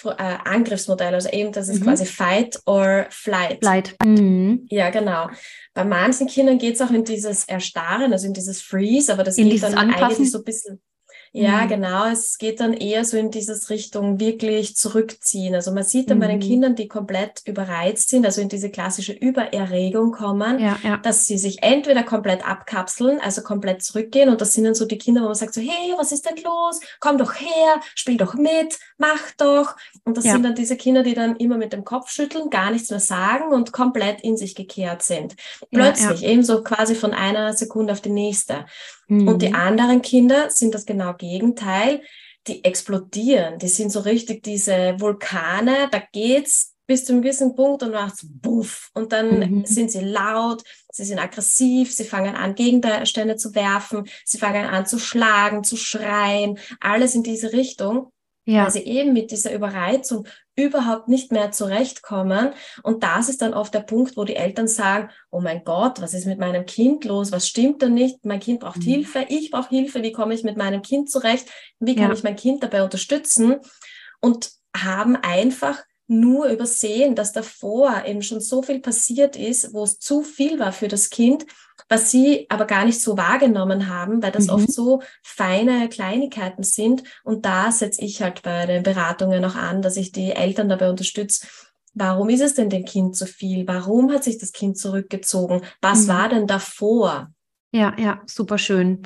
äh, 0.05 0.37
Angriffsmodell, 0.45 1.15
also 1.15 1.29
eben 1.31 1.53
das 1.53 1.69
ist 1.69 1.81
mhm. 1.81 1.85
quasi 1.85 2.05
Fight 2.05 2.61
or 2.67 3.07
Flight. 3.11 3.59
Flight. 3.61 3.97
Mhm. 4.05 4.67
Ja, 4.69 4.91
genau. 4.91 5.29
Bei 5.73 5.85
manchen 5.85 6.27
Kindern 6.27 6.59
geht 6.59 6.75
es 6.75 6.83
auch 6.83 6.91
in 6.91 7.05
dieses 7.05 7.45
Erstarren, 7.45 8.13
also 8.13 8.27
in 8.27 8.35
dieses 8.35 8.61
Freeze, 8.61 9.13
aber 9.13 9.25
das 9.25 9.39
in 9.39 9.49
geht 9.49 9.63
dann 9.63 9.75
Anpassen. 9.75 10.05
eigentlich 10.05 10.31
so 10.31 10.39
ein 10.39 10.45
bisschen 10.45 10.83
ja, 11.37 11.65
mhm. 11.65 11.69
genau. 11.69 12.07
Es 12.07 12.39
geht 12.39 12.61
dann 12.61 12.75
eher 12.75 13.05
so 13.05 13.17
in 13.17 13.33
dieses 13.33 13.69
Richtung 13.69 14.21
wirklich 14.21 14.77
zurückziehen. 14.77 15.57
Also 15.57 15.73
man 15.73 15.83
sieht 15.83 16.09
dann 16.09 16.19
mhm. 16.19 16.23
bei 16.23 16.27
den 16.29 16.37
mhm. 16.37 16.43
Kindern, 16.43 16.75
die 16.77 16.87
komplett 16.87 17.43
überreizt 17.45 18.09
sind, 18.09 18.25
also 18.25 18.41
in 18.41 18.49
diese 18.49 18.71
klassische 18.71 19.13
Übererregung 19.13 20.13
kommen, 20.13 20.61
ja, 20.61 20.79
ja. 20.85 20.97
dass 20.99 21.27
sie 21.27 21.37
sich 21.37 21.61
entweder 21.65 22.05
komplett 22.05 22.49
abkapseln, 22.49 23.19
also 23.19 23.43
komplett 23.43 23.83
zurückgehen. 23.83 24.29
Und 24.29 24.41
das 24.41 24.53
sind 24.53 24.63
dann 24.63 24.77
so 24.77 24.87
die 24.87 24.97
Kinder, 24.97 25.23
wo 25.23 25.27
man 25.27 25.35
sagt 25.35 25.55
so, 25.55 25.61
hey, 25.61 25.93
was 25.99 26.13
ist 26.13 26.25
denn 26.25 26.37
los? 26.45 26.79
Komm 27.01 27.19
doch 27.19 27.35
her, 27.35 27.81
spiel 27.97 28.17
doch 28.17 28.35
mit, 28.35 28.79
mach 28.99 29.33
doch. 29.37 29.77
Und 30.05 30.17
das 30.17 30.25
ja. 30.25 30.33
sind 30.33 30.45
dann 30.45 30.55
diese 30.55 30.77
Kinder, 30.77 31.03
die 31.03 31.15
dann 31.15 31.37
immer 31.37 31.57
mit 31.57 31.73
dem 31.73 31.85
Kopf 31.85 32.11
schütteln, 32.11 32.51
gar 32.51 32.71
nichts 32.71 32.91
mehr 32.91 33.01
sagen 33.01 33.53
und 33.53 33.73
komplett 33.73 34.21
in 34.23 34.37
sich 34.37 34.55
gekehrt 34.55 35.03
sind. 35.03 35.35
Plötzlich, 35.71 36.25
ebenso 36.25 36.63
quasi 36.63 36.95
von 36.95 37.13
einer 37.13 37.55
Sekunde 37.55 37.93
auf 37.93 38.01
die 38.01 38.11
nächste. 38.11 38.67
Mhm. 39.09 39.29
Und 39.29 39.43
die 39.43 39.55
anderen 39.55 40.03
Kinder 40.03 40.51
sind 40.51 40.75
das 40.75 40.87
genau 40.87 41.15
Gegenteil. 41.15 42.03
Die 42.47 42.63
explodieren. 42.63 43.59
Die 43.59 43.69
sind 43.69 43.91
so 43.91 44.01
richtig 44.01 44.43
diese 44.43 44.97
Vulkane. 44.99 45.89
Da 45.91 46.03
geht's 46.13 46.75
bis 46.87 47.07
zu 47.07 47.13
einem 47.13 47.23
gewissen 47.23 47.55
Punkt 47.55 47.83
und 47.83 47.93
macht's 47.93 48.27
buff. 48.29 48.91
Und 48.93 49.13
dann 49.13 49.39
mhm. 49.39 49.65
sind 49.65 49.91
sie 49.91 50.01
laut, 50.01 50.63
sie 50.93 51.05
sind 51.05 51.19
aggressiv, 51.19 51.91
sie 51.91 52.05
fangen 52.05 52.35
an, 52.37 52.55
Gegenstände 52.55 53.37
zu 53.37 53.55
werfen, 53.55 54.07
sie 54.27 54.37
fangen 54.37 54.67
an 54.67 54.85
zu 54.85 54.99
schlagen, 54.99 55.65
zu 55.65 55.79
schreien, 55.79 56.59
alles 56.81 57.15
in 57.15 57.23
diese 57.23 57.55
Richtung 57.55 58.13
ja. 58.45 58.65
weil 58.65 58.71
sie 58.71 58.85
eben 58.85 59.13
mit 59.13 59.31
dieser 59.31 59.53
Überreizung 59.53 60.27
überhaupt 60.57 61.09
nicht 61.09 61.33
mehr 61.33 61.51
zurechtkommen. 61.51 62.53
Und 62.83 63.03
das 63.03 63.29
ist 63.29 63.43
dann 63.43 63.55
oft 63.55 63.75
der 63.75 63.81
Punkt, 63.81 64.17
wo 64.17 64.25
die 64.25 64.37
Eltern 64.37 64.69
sagen, 64.69 65.11
oh 65.31 65.41
mein 65.41 65.65
Gott, 65.65 66.01
was 66.01 66.15
ist 66.15 66.27
mit 66.27 66.39
meinem 66.39 66.65
Kind 66.67 67.05
los? 67.05 67.33
Was 67.33 67.49
stimmt 67.49 67.83
da 67.83 67.89
nicht? 67.89 68.25
Mein 68.25 68.41
Kind 68.41 68.61
braucht 68.61 68.79
mhm. 68.79 68.83
Hilfe, 68.83 69.27
ich 69.29 69.51
brauche 69.51 69.71
Hilfe, 69.71 70.03
wie 70.03 70.13
komme 70.13 70.35
ich 70.35 70.45
mit 70.45 70.57
meinem 70.57 70.83
Kind 70.83 71.11
zurecht? 71.11 71.49
Wie 71.81 71.97
kann 71.97 72.09
ja. 72.09 72.15
ich 72.15 72.23
mein 72.23 72.37
Kind 72.37 72.63
dabei 72.63 72.83
unterstützen? 72.83 73.57
Und 74.21 74.51
haben 74.77 75.17
einfach 75.17 75.83
nur 76.07 76.49
übersehen, 76.49 77.15
dass 77.15 77.33
davor 77.33 78.05
eben 78.07 78.23
schon 78.23 78.41
so 78.41 78.63
viel 78.63 78.81
passiert 78.81 79.37
ist, 79.37 79.73
wo 79.73 79.85
es 79.85 79.99
zu 79.99 80.23
viel 80.23 80.59
war 80.59 80.73
für 80.73 80.89
das 80.89 81.09
Kind, 81.11 81.47
was 81.89 82.11
sie 82.11 82.47
aber 82.51 82.67
gar 82.67 82.85
nicht 82.85 83.01
so 83.01 83.17
wahrgenommen 83.17 83.89
haben, 83.89 84.23
weil 84.23 84.33
das 84.33 84.47
mhm. 84.47 84.53
oft 84.53 84.73
so 84.73 85.03
feine 85.23 85.89
Kleinigkeiten 85.89 86.63
sind. 86.63 87.05
Und 87.25 87.45
da 87.47 87.73
setze 87.73 88.03
ich 88.03 88.23
halt 88.23 88.43
bei 88.43 88.67
den 88.67 88.83
Beratungen 88.83 89.41
noch 89.41 89.57
an, 89.57 89.83
dass 89.83 89.97
ich 89.97 90.13
die 90.13 90.33
Eltern 90.33 90.69
dabei 90.69 90.91
unterstütze. 90.91 91.47
Warum 91.95 92.29
ist 92.29 92.41
es 92.43 92.55
denn 92.55 92.71
dem 92.71 92.85
Kind 92.85 93.17
zu 93.17 93.27
viel? 93.27 93.67
Warum 93.67 94.13
hat 94.13 94.25
sich 94.25 94.39
das 94.39 94.53
Kind 94.53 94.77
zurückgezogen? 94.77 95.63
Was 95.81 96.05
mhm. 96.05 96.09
war 96.09 96.29
denn 96.29 96.47
davor? 96.47 97.33
Ja, 97.73 97.95
ja, 97.99 98.21
super 98.27 98.59
schön. 98.59 99.03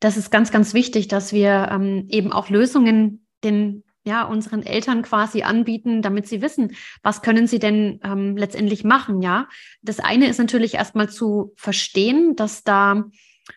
Das 0.00 0.16
ist 0.16 0.30
ganz, 0.30 0.50
ganz 0.50 0.74
wichtig, 0.74 1.08
dass 1.08 1.32
wir 1.32 1.68
ähm, 1.70 2.06
eben 2.10 2.32
auch 2.32 2.50
Lösungen 2.50 3.26
den 3.44 3.83
ja, 4.04 4.24
unseren 4.24 4.62
Eltern 4.62 5.02
quasi 5.02 5.42
anbieten, 5.42 6.02
damit 6.02 6.28
sie 6.28 6.42
wissen, 6.42 6.76
was 7.02 7.22
können 7.22 7.46
sie 7.46 7.58
denn 7.58 8.00
ähm, 8.04 8.36
letztendlich 8.36 8.84
machen, 8.84 9.22
ja. 9.22 9.48
Das 9.82 9.98
eine 9.98 10.28
ist 10.28 10.38
natürlich 10.38 10.74
erstmal 10.74 11.08
zu 11.08 11.52
verstehen, 11.56 12.36
dass 12.36 12.64
da 12.64 13.04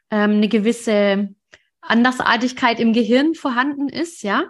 ähm, 0.10 0.32
eine 0.32 0.48
gewisse 0.48 1.36
Andersartigkeit 1.82 2.80
im 2.80 2.94
Gehirn 2.94 3.34
vorhanden 3.34 3.90
ist, 3.90 4.24
ja. 4.24 4.46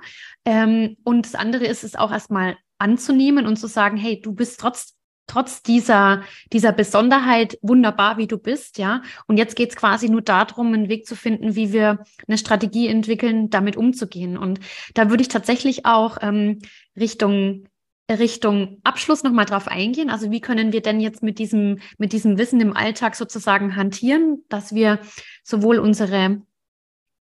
Ähm, 0.45 0.97
und 1.03 1.25
das 1.25 1.35
andere 1.35 1.65
ist 1.65 1.83
es 1.83 1.95
auch 1.95 2.11
erstmal 2.11 2.57
anzunehmen 2.77 3.47
und 3.47 3.57
zu 3.57 3.67
sagen, 3.67 3.97
hey, 3.97 4.21
du 4.21 4.33
bist 4.33 4.59
trotz 4.59 4.96
trotz 5.27 5.61
dieser, 5.61 6.23
dieser 6.53 6.71
Besonderheit 6.71 7.57
wunderbar, 7.61 8.17
wie 8.17 8.27
du 8.27 8.37
bist, 8.37 8.77
ja. 8.77 9.01
Und 9.27 9.37
jetzt 9.37 9.55
geht 9.55 9.69
es 9.69 9.75
quasi 9.75 10.09
nur 10.09 10.21
darum, 10.21 10.73
einen 10.73 10.89
Weg 10.89 11.05
zu 11.05 11.15
finden, 11.15 11.55
wie 11.55 11.73
wir 11.73 12.03
eine 12.27 12.37
Strategie 12.37 12.87
entwickeln, 12.87 13.49
damit 13.49 13.75
umzugehen. 13.75 14.37
Und 14.37 14.59
da 14.93 15.09
würde 15.09 15.21
ich 15.21 15.27
tatsächlich 15.27 15.85
auch 15.85 16.17
ähm, 16.21 16.59
Richtung 16.97 17.67
Richtung 18.09 18.79
Abschluss 18.85 19.23
nochmal 19.23 19.43
drauf 19.43 19.67
eingehen. 19.67 20.09
Also 20.09 20.31
wie 20.31 20.39
können 20.39 20.71
wir 20.71 20.81
denn 20.81 21.01
jetzt 21.01 21.23
mit 21.23 21.39
diesem, 21.39 21.79
mit 21.97 22.13
diesem 22.13 22.37
Wissen 22.37 22.61
im 22.61 22.75
Alltag 22.75 23.15
sozusagen 23.15 23.75
hantieren, 23.75 24.45
dass 24.47 24.73
wir 24.73 24.99
sowohl 25.43 25.77
unsere, 25.77 26.41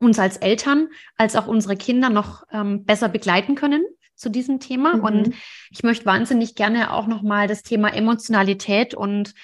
uns 0.01 0.19
als 0.19 0.39
Eltern 0.39 0.89
als 1.17 1.37
auch 1.37 1.47
unsere 1.47 1.77
Kinder 1.77 2.11
noch 2.11 2.43
ähm, 2.51 2.85
besser 2.85 3.09
begleiten 3.09 3.55
können 3.55 3.85
zu 4.23 4.31
diesem 4.31 4.61
Thema. 4.61 4.97
Mhm. 4.97 5.05
Und 5.05 5.35
ich 5.71 5.83
möchte 5.83 6.07
wahnsinnig 6.07 6.55
gerne 6.55 6.93
auch 6.93 7.07
nochmal 7.07 7.49
das 7.49 7.63
Thema 7.63 7.93
Emotionalität 7.95 8.95
und 8.95 9.35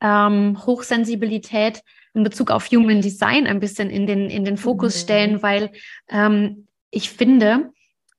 ähm, 0.00 0.58
Hochsensibilität 0.64 1.82
in 2.14 2.22
Bezug 2.22 2.50
auf 2.50 2.70
Human 2.70 3.00
Design 3.00 3.46
ein 3.46 3.60
bisschen 3.60 3.90
in 3.90 4.06
den, 4.06 4.30
in 4.30 4.44
den 4.44 4.56
Fokus 4.56 4.94
mhm. 4.94 5.00
stellen, 5.00 5.42
weil 5.42 5.70
ähm, 6.08 6.68
ich 6.90 7.10
finde, 7.10 7.72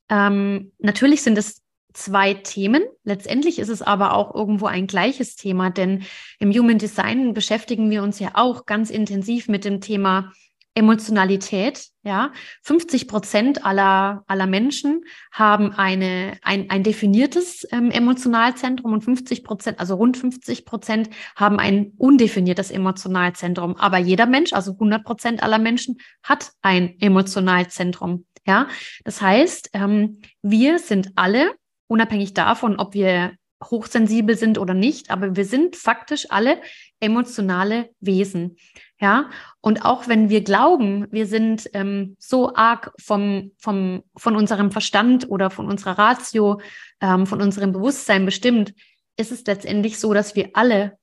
ähm, 0.10 0.72
natürlich 0.80 1.22
sind 1.24 1.38
es 1.38 1.64
zwei 1.94 2.36
Themen. 2.36 2.84
Letztendlich 3.04 3.58
ist 3.58 3.70
es 3.70 3.82
aber 3.82 4.14
auch 4.14 4.36
irgendwo 4.36 4.68
ein 4.68 4.86
gleiches 4.86 5.36
Thema, 5.36 5.70
denn 5.70 6.04
im 6.40 6.52
Human 6.52 6.78
Design 6.78 7.34
beschäftigen 7.34 7.90
wir 7.90 8.04
uns 8.04 8.20
ja 8.20 8.32
auch 8.34 8.66
ganz 8.66 8.90
intensiv 8.90 9.48
mit 9.48 9.66
dem 9.66 9.82
Thema 9.82 10.32
Emotionalität, 10.78 11.88
ja. 12.04 12.32
50 12.62 13.08
Prozent 13.08 13.66
aller, 13.66 14.24
aller 14.28 14.46
Menschen 14.46 15.04
haben 15.32 15.74
eine, 15.74 16.38
ein, 16.44 16.70
ein 16.70 16.84
definiertes 16.84 17.68
ähm, 17.72 17.90
Emotionalzentrum 17.90 18.94
und 18.94 19.04
50 19.04 19.44
Prozent, 19.44 19.80
also 19.80 19.96
rund 19.96 20.18
50 20.18 20.66
Prozent 20.66 21.10
haben 21.36 21.60
ein 21.60 21.94
undefiniertes 21.98 22.70
Emotionalzentrum. 22.70 23.76
Aber 23.78 23.98
jeder 23.98 24.28
Mensch, 24.28 24.54
also 24.54 24.74
100 24.74 25.04
Prozent 25.04 25.42
aller 25.42 25.58
Menschen, 25.58 25.98
hat 26.22 26.52
ein 26.62 27.00
Emotionalzentrum, 27.00 28.26
ja. 28.46 28.68
Das 29.04 29.20
heißt, 29.20 29.72
ähm, 29.74 30.22
wir 30.44 30.78
sind 30.78 31.12
alle, 31.16 31.56
unabhängig 31.88 32.36
davon, 32.36 32.78
ob 32.78 32.94
wir 32.94 33.34
hochsensibel 33.64 34.38
sind 34.38 34.58
oder 34.58 34.74
nicht, 34.74 35.10
aber 35.10 35.36
wir 35.36 35.46
sind 35.46 35.76
faktisch 35.76 36.28
alle 36.30 36.62
emotionale 37.00 37.90
Wesen. 38.00 38.58
Ja, 39.00 39.30
und 39.62 39.86
auch 39.86 40.08
wenn 40.08 40.30
wir 40.30 40.44
glauben, 40.44 41.08
wir 41.12 41.28
sind 41.28 41.70
ähm, 41.74 42.16
so 42.20 42.56
arg 42.56 42.92
vom, 43.00 43.52
vom, 43.60 44.04
von 44.16 44.36
unserem 44.36 44.72
Verstand 44.72 45.30
oder 45.30 45.52
von 45.52 45.68
unserer 45.68 46.00
Ratio, 46.00 46.60
ähm, 47.02 47.28
von 47.28 47.42
unserem 47.42 47.74
Bewusstsein 47.74 48.26
bestimmt, 48.26 48.74
ist 49.16 49.32
es 49.32 49.46
letztendlich 49.46 50.00
so, 50.00 50.14
dass 50.14 50.36
wir 50.36 50.50
alle, 50.54 50.98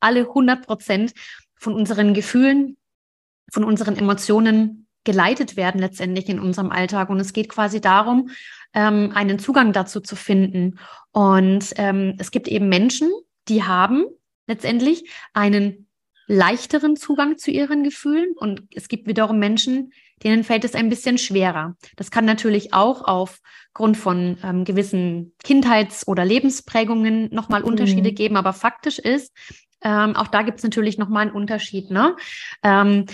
alle 0.00 0.20
100 0.20 0.66
Prozent 0.66 1.14
von 1.54 1.74
unseren 1.74 2.12
Gefühlen, 2.12 2.76
von 3.50 3.64
unseren 3.64 3.96
Emotionen 3.96 4.86
geleitet 5.04 5.56
werden 5.56 5.80
letztendlich 5.80 6.28
in 6.28 6.40
unserem 6.40 6.70
Alltag. 6.70 7.08
Und 7.08 7.20
es 7.20 7.32
geht 7.32 7.48
quasi 7.48 7.80
darum, 7.80 8.30
ähm, 8.74 9.12
einen 9.14 9.38
Zugang 9.38 9.72
dazu 9.72 10.00
zu 10.00 10.16
finden. 10.16 10.78
Und 11.12 11.72
ähm, 11.76 12.14
es 12.18 12.30
gibt 12.30 12.48
eben 12.48 12.68
Menschen, 12.68 13.10
die 13.48 13.64
haben 13.64 14.04
letztendlich 14.46 15.10
einen 15.32 15.88
leichteren 16.26 16.94
Zugang 16.94 17.38
zu 17.38 17.50
ihren 17.50 17.82
Gefühlen 17.82 18.34
und 18.36 18.62
es 18.72 18.86
gibt 18.86 19.08
wiederum 19.08 19.40
Menschen, 19.40 19.92
denen 20.22 20.44
fällt 20.44 20.64
es 20.64 20.74
ein 20.74 20.88
bisschen 20.88 21.18
schwerer. 21.18 21.76
Das 21.96 22.12
kann 22.12 22.24
natürlich 22.24 22.72
auch 22.72 23.02
aufgrund 23.04 23.96
von 23.96 24.38
ähm, 24.44 24.64
gewissen 24.64 25.32
Kindheits- 25.42 26.06
oder 26.06 26.24
Lebensprägungen 26.24 27.34
nochmal 27.34 27.62
Unterschiede 27.64 28.10
mhm. 28.10 28.14
geben, 28.14 28.36
aber 28.36 28.52
faktisch 28.52 29.00
ist, 29.00 29.32
ähm, 29.82 30.14
auch 30.14 30.28
da 30.28 30.42
gibt 30.42 30.58
es 30.58 30.64
natürlich 30.64 30.98
nochmal 30.98 31.22
einen 31.22 31.32
Unterschied. 31.32 31.90
Ne? 31.90 32.14
Ähm, 32.62 33.06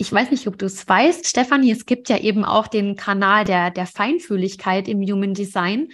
ich 0.00 0.10
weiß 0.10 0.30
nicht, 0.30 0.46
ob 0.46 0.58
du 0.58 0.64
es 0.64 0.88
weißt, 0.88 1.26
Stefanie, 1.26 1.70
es 1.70 1.84
gibt 1.84 2.08
ja 2.08 2.16
eben 2.16 2.42
auch 2.44 2.68
den 2.68 2.96
Kanal 2.96 3.44
der, 3.44 3.70
der 3.70 3.86
Feinfühligkeit 3.86 4.88
im 4.88 5.02
Human 5.02 5.34
Design. 5.34 5.88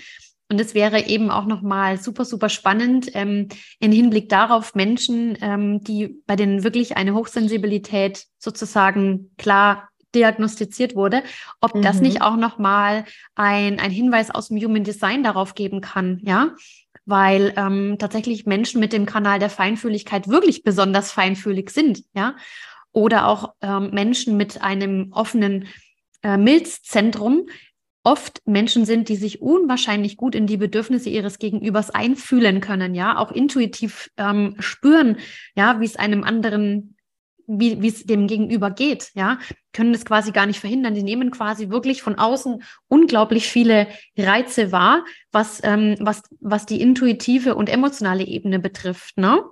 Und 0.48 0.60
es 0.60 0.74
wäre 0.74 1.06
eben 1.06 1.28
auch 1.28 1.44
nochmal 1.44 1.98
super, 1.98 2.24
super 2.24 2.48
spannend 2.48 3.10
ähm, 3.14 3.48
im 3.80 3.90
Hinblick 3.90 4.28
darauf 4.28 4.76
Menschen, 4.76 5.36
ähm, 5.40 5.82
die 5.82 6.22
bei 6.24 6.36
denen 6.36 6.62
wirklich 6.62 6.96
eine 6.96 7.14
Hochsensibilität 7.14 8.26
sozusagen 8.38 9.32
klar 9.38 9.88
diagnostiziert 10.14 10.94
wurde, 10.94 11.24
ob 11.60 11.74
mhm. 11.74 11.82
das 11.82 12.00
nicht 12.00 12.22
auch 12.22 12.36
nochmal 12.36 13.06
ein, 13.34 13.80
ein 13.80 13.90
Hinweis 13.90 14.30
aus 14.30 14.48
dem 14.48 14.58
Human 14.58 14.84
Design 14.84 15.24
darauf 15.24 15.56
geben 15.56 15.80
kann, 15.80 16.20
ja, 16.22 16.54
weil 17.06 17.52
ähm, 17.56 17.96
tatsächlich 17.98 18.46
Menschen 18.46 18.78
mit 18.78 18.92
dem 18.92 19.04
Kanal 19.04 19.40
der 19.40 19.50
Feinfühligkeit 19.50 20.28
wirklich 20.28 20.62
besonders 20.62 21.10
feinfühlig 21.10 21.70
sind, 21.70 22.04
ja, 22.14 22.36
oder 22.96 23.26
auch 23.26 23.52
ähm, 23.60 23.90
Menschen 23.90 24.38
mit 24.38 24.62
einem 24.62 25.12
offenen 25.12 25.68
äh, 26.22 26.38
Milzzentrum, 26.38 27.46
oft 28.04 28.40
Menschen 28.46 28.86
sind, 28.86 29.10
die 29.10 29.16
sich 29.16 29.42
unwahrscheinlich 29.42 30.16
gut 30.16 30.34
in 30.34 30.46
die 30.46 30.56
Bedürfnisse 30.56 31.10
ihres 31.10 31.38
Gegenübers 31.38 31.90
einfühlen 31.90 32.62
können, 32.62 32.94
ja, 32.94 33.18
auch 33.18 33.32
intuitiv 33.32 34.10
ähm, 34.16 34.56
spüren, 34.60 35.18
ja, 35.54 35.78
wie 35.78 35.84
es 35.84 35.96
einem 35.96 36.24
anderen, 36.24 36.96
wie, 37.46 37.86
es 37.86 38.06
dem 38.06 38.28
Gegenüber 38.28 38.70
geht, 38.70 39.10
ja, 39.12 39.40
können 39.74 39.92
es 39.92 40.06
quasi 40.06 40.32
gar 40.32 40.46
nicht 40.46 40.60
verhindern. 40.60 40.94
Die 40.94 41.02
nehmen 41.02 41.30
quasi 41.30 41.68
wirklich 41.68 42.00
von 42.00 42.14
außen 42.14 42.62
unglaublich 42.88 43.46
viele 43.46 43.88
Reize 44.16 44.72
wahr, 44.72 45.04
was, 45.32 45.60
ähm, 45.64 45.96
was, 46.00 46.22
was 46.40 46.64
die 46.64 46.80
intuitive 46.80 47.56
und 47.56 47.68
emotionale 47.68 48.24
Ebene 48.24 48.58
betrifft, 48.58 49.18
ne? 49.18 49.42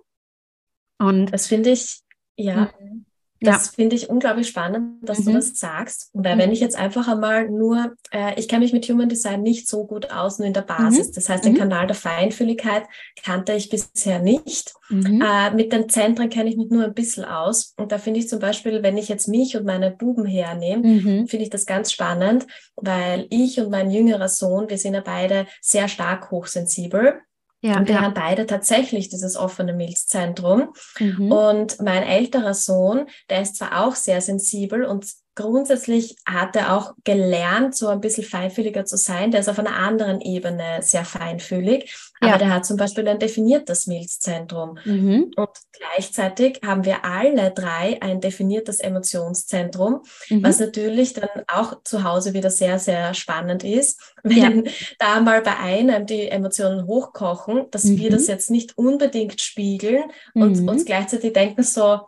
Und 0.98 1.30
das 1.30 1.46
finde 1.46 1.72
ich, 1.72 2.00
ja. 2.36 2.72
Mhm. 2.80 3.04
Das 3.41 3.67
ja. 3.67 3.73
finde 3.75 3.97
ich 3.97 4.09
unglaublich 4.09 4.49
spannend, 4.49 5.09
dass 5.09 5.21
mhm. 5.21 5.25
du 5.25 5.33
das 5.33 5.59
sagst. 5.59 6.11
Weil 6.12 6.37
mhm. 6.37 6.41
wenn 6.41 6.53
ich 6.53 6.61
jetzt 6.61 6.76
einfach 6.76 7.09
einmal 7.09 7.50
nur, 7.50 7.94
äh, 8.11 8.38
ich 8.38 8.49
kenne 8.49 8.64
mich 8.64 8.73
mit 8.73 8.88
Human 8.88 9.09
Design 9.09 9.42
nicht 9.42 9.68
so 9.68 9.87
gut 9.87 10.11
aus, 10.11 10.38
nur 10.38 10.47
in 10.47 10.55
der 10.55 10.62
Basis. 10.62 11.09
Mhm. 11.09 11.12
Das 11.14 11.29
heißt, 11.29 11.44
den 11.44 11.55
mhm. 11.55 11.59
Kanal 11.59 11.87
der 11.87 11.97
Feinfühligkeit 11.97 12.85
kannte 13.23 13.53
ich 13.53 13.68
bisher 13.68 14.20
nicht. 14.20 14.75
Mhm. 14.88 15.20
Äh, 15.20 15.51
mit 15.55 15.73
den 15.73 15.88
Zentren 15.88 16.31
kenne 16.31 16.49
ich 16.49 16.57
mich 16.57 16.70
nur 16.70 16.85
ein 16.85 16.94
bisschen 16.94 17.25
aus. 17.25 17.75
Und 17.77 17.92
da 17.92 17.99
finde 17.99 18.20
ich 18.20 18.29
zum 18.29 18.38
Beispiel, 18.38 18.83
wenn 18.83 18.97
ich 18.97 19.09
jetzt 19.09 19.29
mich 19.29 19.57
und 19.57 19.66
meine 19.66 19.90
Buben 19.90 20.27
hernehme, 20.27 20.87
mhm. 20.87 21.27
finde 21.27 21.44
ich 21.44 21.51
das 21.51 21.66
ganz 21.66 21.92
spannend, 21.92 22.47
weil 22.77 23.27
ich 23.31 23.61
und 23.61 23.70
mein 23.70 23.90
jüngerer 23.90 24.29
Sohn, 24.29 24.70
wir 24.70 24.79
sind 24.79 24.94
ja 24.94 25.03
beide 25.05 25.47
sehr 25.61 25.88
stark 25.88 26.31
hochsensibel. 26.31 27.20
Ja, 27.64 27.79
und 27.79 27.88
wir 27.88 27.94
ja. 27.94 28.03
haben 28.03 28.12
beide 28.12 28.44
tatsächlich 28.46 29.09
dieses 29.09 29.37
offene 29.37 29.72
Milzzentrum. 29.72 30.74
Mhm. 30.98 31.33
Und 31.33 31.81
mein 31.81 32.03
älterer 32.03 32.53
Sohn, 32.53 33.07
der 33.31 33.40
ist 33.40 33.57
zwar 33.57 33.87
auch 33.87 33.94
sehr 33.94 34.20
sensibel 34.20 34.85
und 34.85 35.07
grundsätzlich 35.35 36.16
hat 36.25 36.57
er 36.57 36.77
auch 36.77 36.94
gelernt, 37.05 37.75
so 37.75 37.88
ein 37.88 38.01
bisschen 38.01 38.25
feinfühliger 38.25 38.85
zu 38.85 38.97
sein. 38.97 39.31
Der 39.31 39.40
ist 39.40 39.49
auf 39.49 39.59
einer 39.59 39.77
anderen 39.77 40.20
Ebene 40.20 40.79
sehr 40.81 41.05
feinfühlig, 41.05 41.94
aber 42.20 42.33
ja. 42.33 42.38
der 42.38 42.55
hat 42.55 42.66
zum 42.66 42.77
Beispiel 42.77 43.07
ein 43.09 43.18
definiertes 43.18 43.87
Milzzentrum. 43.87 44.79
Mhm. 44.85 45.33
Und 45.37 45.51
gleichzeitig 45.73 46.61
haben 46.64 46.85
wir 46.85 47.05
alle 47.05 47.51
drei 47.51 48.01
ein 48.01 48.20
definiertes 48.20 48.81
Emotionszentrum, 48.81 50.03
mhm. 50.29 50.42
was 50.42 50.61
natürlich 50.61 51.14
dann 51.14 51.29
auch 51.49 51.83
zu 51.83 52.05
Hause 52.05 52.33
wieder 52.33 52.51
sehr, 52.51 52.79
sehr 52.79 53.14
spannend 53.14 53.64
ist, 53.64 54.01
wenn 54.23 54.64
ja. 54.64 54.73
da 54.99 55.20
mal 55.20 55.42
bei 55.42 55.57
einem 55.57 56.07
die 56.07 56.29
Emotionen 56.29 56.87
hochkochen, 56.87 57.66
dass 57.70 57.85
mhm. 57.85 57.99
wir 57.99 58.11
das 58.11 58.27
jetzt 58.29 58.51
nicht 58.51 58.79
unbedingt 58.79 59.40
spiegeln 59.40 60.05
und 60.35 60.61
mhm. 60.61 60.68
uns 60.68 60.85
gleichzeitig 60.85 61.33
denken 61.33 61.62
so, 61.62 62.01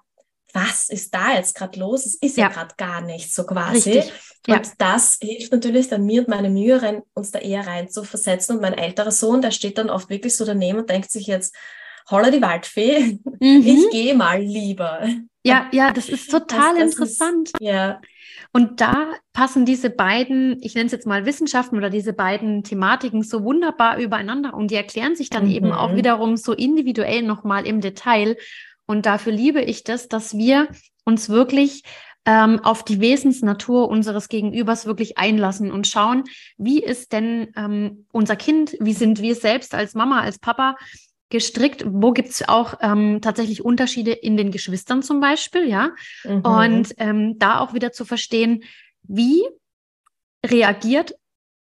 was 0.52 0.88
ist 0.88 1.14
da 1.14 1.34
jetzt 1.34 1.54
gerade 1.54 1.78
los? 1.78 2.06
Es 2.06 2.14
ist 2.14 2.36
ja, 2.36 2.44
ja 2.44 2.52
gerade 2.52 2.74
gar 2.76 3.00
nichts 3.00 3.34
so 3.34 3.44
quasi. 3.44 3.90
Richtig. 3.90 4.12
Und 4.48 4.54
ja. 4.54 4.62
das 4.78 5.18
hilft 5.20 5.52
natürlich 5.52 5.88
dann 5.88 6.06
mir 6.06 6.22
und 6.22 6.28
meinem 6.28 6.56
Jüngeren, 6.56 7.02
uns 7.14 7.30
da 7.32 7.40
eher 7.40 7.66
rein 7.66 7.88
zu 7.88 8.04
versetzen. 8.04 8.56
Und 8.56 8.62
mein 8.62 8.74
älterer 8.74 9.10
Sohn, 9.10 9.42
der 9.42 9.50
steht 9.50 9.78
dann 9.78 9.90
oft 9.90 10.08
wirklich 10.08 10.36
so 10.36 10.44
daneben 10.44 10.78
und 10.78 10.88
denkt 10.90 11.10
sich 11.10 11.26
jetzt, 11.26 11.54
holla 12.10 12.30
die 12.30 12.42
Waldfee, 12.42 13.18
mhm. 13.40 13.62
ich 13.64 13.90
gehe 13.90 14.14
mal 14.14 14.40
lieber. 14.40 15.06
Ja, 15.44 15.68
ja, 15.72 15.92
das 15.92 16.08
ist 16.08 16.30
total 16.30 16.74
das, 16.74 16.78
das 16.78 16.92
interessant. 16.92 17.48
Ist, 17.48 17.60
ja. 17.60 18.00
Und 18.52 18.80
da 18.80 19.12
passen 19.32 19.66
diese 19.66 19.90
beiden, 19.90 20.58
ich 20.62 20.74
nenne 20.74 20.86
es 20.86 20.92
jetzt 20.92 21.06
mal 21.06 21.26
Wissenschaften 21.26 21.76
oder 21.76 21.90
diese 21.90 22.12
beiden 22.12 22.62
Thematiken 22.62 23.22
so 23.22 23.44
wunderbar 23.44 23.98
übereinander 23.98 24.54
und 24.54 24.70
die 24.70 24.76
erklären 24.76 25.14
sich 25.14 25.28
dann 25.28 25.44
mhm. 25.44 25.50
eben 25.52 25.72
auch 25.72 25.94
wiederum 25.94 26.36
so 26.36 26.52
individuell 26.52 27.22
nochmal 27.22 27.66
im 27.66 27.80
Detail. 27.80 28.36
Und 28.86 29.06
dafür 29.06 29.32
liebe 29.32 29.60
ich 29.60 29.84
das, 29.84 30.08
dass 30.08 30.36
wir 30.36 30.68
uns 31.04 31.28
wirklich 31.28 31.82
ähm, 32.24 32.60
auf 32.60 32.84
die 32.84 33.00
Wesensnatur 33.00 33.88
unseres 33.88 34.28
Gegenübers 34.28 34.86
wirklich 34.86 35.16
einlassen 35.16 35.70
und 35.70 35.86
schauen, 35.86 36.24
wie 36.58 36.82
ist 36.82 37.12
denn 37.12 37.52
ähm, 37.56 38.06
unser 38.12 38.36
Kind, 38.36 38.76
wie 38.80 38.92
sind 38.92 39.22
wir 39.22 39.36
selbst 39.36 39.74
als 39.74 39.94
Mama, 39.94 40.20
als 40.20 40.38
Papa 40.38 40.76
gestrickt, 41.30 41.84
wo 41.86 42.12
gibt's 42.12 42.48
auch 42.48 42.74
ähm, 42.80 43.20
tatsächlich 43.20 43.64
Unterschiede 43.64 44.12
in 44.12 44.36
den 44.36 44.50
Geschwistern 44.50 45.02
zum 45.02 45.20
Beispiel, 45.20 45.68
ja. 45.68 45.90
Mhm. 46.24 46.40
Und 46.40 46.94
ähm, 46.98 47.38
da 47.38 47.60
auch 47.60 47.74
wieder 47.74 47.92
zu 47.92 48.04
verstehen, 48.04 48.64
wie 49.02 49.42
reagiert 50.44 51.14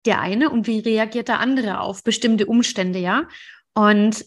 der 0.05 0.21
eine 0.21 0.49
und 0.49 0.67
wie 0.67 0.79
reagiert 0.79 1.27
der 1.27 1.39
andere 1.39 1.81
auf 1.81 2.03
bestimmte 2.03 2.45
Umstände, 2.45 2.99
ja. 2.99 3.27
Und 3.73 4.25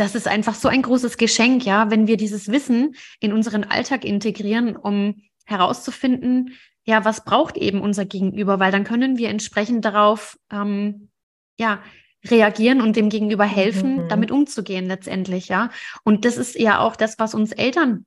das 0.00 0.14
ist 0.14 0.26
einfach 0.26 0.54
so 0.54 0.68
ein 0.68 0.82
großes 0.82 1.18
Geschenk, 1.18 1.64
ja, 1.66 1.90
wenn 1.90 2.06
wir 2.06 2.16
dieses 2.16 2.48
Wissen 2.48 2.96
in 3.20 3.32
unseren 3.32 3.64
Alltag 3.64 4.04
integrieren, 4.04 4.74
um 4.76 5.22
herauszufinden, 5.44 6.54
ja, 6.84 7.04
was 7.04 7.24
braucht 7.24 7.58
eben 7.58 7.82
unser 7.82 8.06
Gegenüber, 8.06 8.58
weil 8.58 8.72
dann 8.72 8.84
können 8.84 9.18
wir 9.18 9.28
entsprechend 9.28 9.84
darauf, 9.84 10.38
ähm, 10.50 11.10
ja, 11.58 11.82
reagieren 12.24 12.80
und 12.80 12.96
dem 12.96 13.08
Gegenüber 13.08 13.44
helfen, 13.44 14.04
mhm. 14.04 14.08
damit 14.08 14.30
umzugehen 14.30 14.86
letztendlich, 14.86 15.48
ja. 15.48 15.70
Und 16.04 16.24
das 16.24 16.36
ist 16.36 16.58
ja 16.58 16.80
auch 16.80 16.96
das, 16.96 17.18
was 17.18 17.34
uns 17.34 17.52
Eltern 17.52 18.06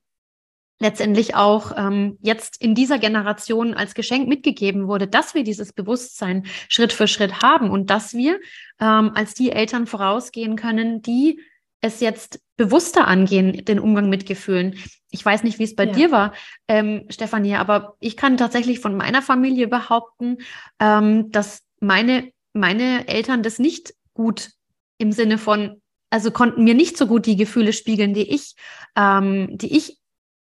letztendlich 0.79 1.35
auch 1.35 1.71
ähm, 1.77 2.17
jetzt 2.21 2.61
in 2.61 2.75
dieser 2.75 2.99
Generation 2.99 3.73
als 3.73 3.93
Geschenk 3.93 4.27
mitgegeben 4.27 4.87
wurde, 4.87 5.07
dass 5.07 5.33
wir 5.33 5.43
dieses 5.43 5.73
Bewusstsein 5.73 6.45
Schritt 6.67 6.91
für 6.91 7.07
Schritt 7.07 7.41
haben 7.41 7.69
und 7.69 7.89
dass 7.89 8.13
wir 8.13 8.39
ähm, 8.79 9.11
als 9.15 9.33
die 9.33 9.51
Eltern 9.51 9.87
vorausgehen 9.87 10.55
können, 10.55 11.01
die 11.01 11.39
es 11.83 11.99
jetzt 11.99 12.39
bewusster 12.55 13.07
angehen, 13.07 13.65
den 13.65 13.77
Umgang 13.77 14.09
mit 14.09 14.25
Gefühlen. 14.25 14.75
Ich 15.11 15.23
weiß 15.23 15.43
nicht, 15.43 15.59
wie 15.59 15.63
es 15.63 15.75
bei 15.75 15.85
ja. 15.85 15.91
dir 15.91 16.11
war, 16.11 16.33
ähm, 16.67 17.05
Stefanie, 17.09 17.55
aber 17.55 17.97
ich 17.99 18.15
kann 18.15 18.37
tatsächlich 18.37 18.79
von 18.79 18.95
meiner 18.95 19.21
Familie 19.21 19.67
behaupten, 19.67 20.37
ähm, 20.79 21.29
dass 21.31 21.61
meine, 21.81 22.31
meine 22.53 23.07
Eltern 23.07 23.43
das 23.43 23.59
nicht 23.59 23.93
gut 24.13 24.51
im 24.97 25.11
Sinne 25.11 25.37
von, 25.37 25.81
also 26.09 26.31
konnten 26.31 26.63
mir 26.63 26.73
nicht 26.73 26.97
so 26.97 27.05
gut 27.05 27.25
die 27.25 27.35
Gefühle 27.35 27.73
spiegeln, 27.73 28.13
die 28.13 28.33
ich, 28.33 28.55
ähm, 28.95 29.49
die 29.57 29.75
ich 29.75 29.97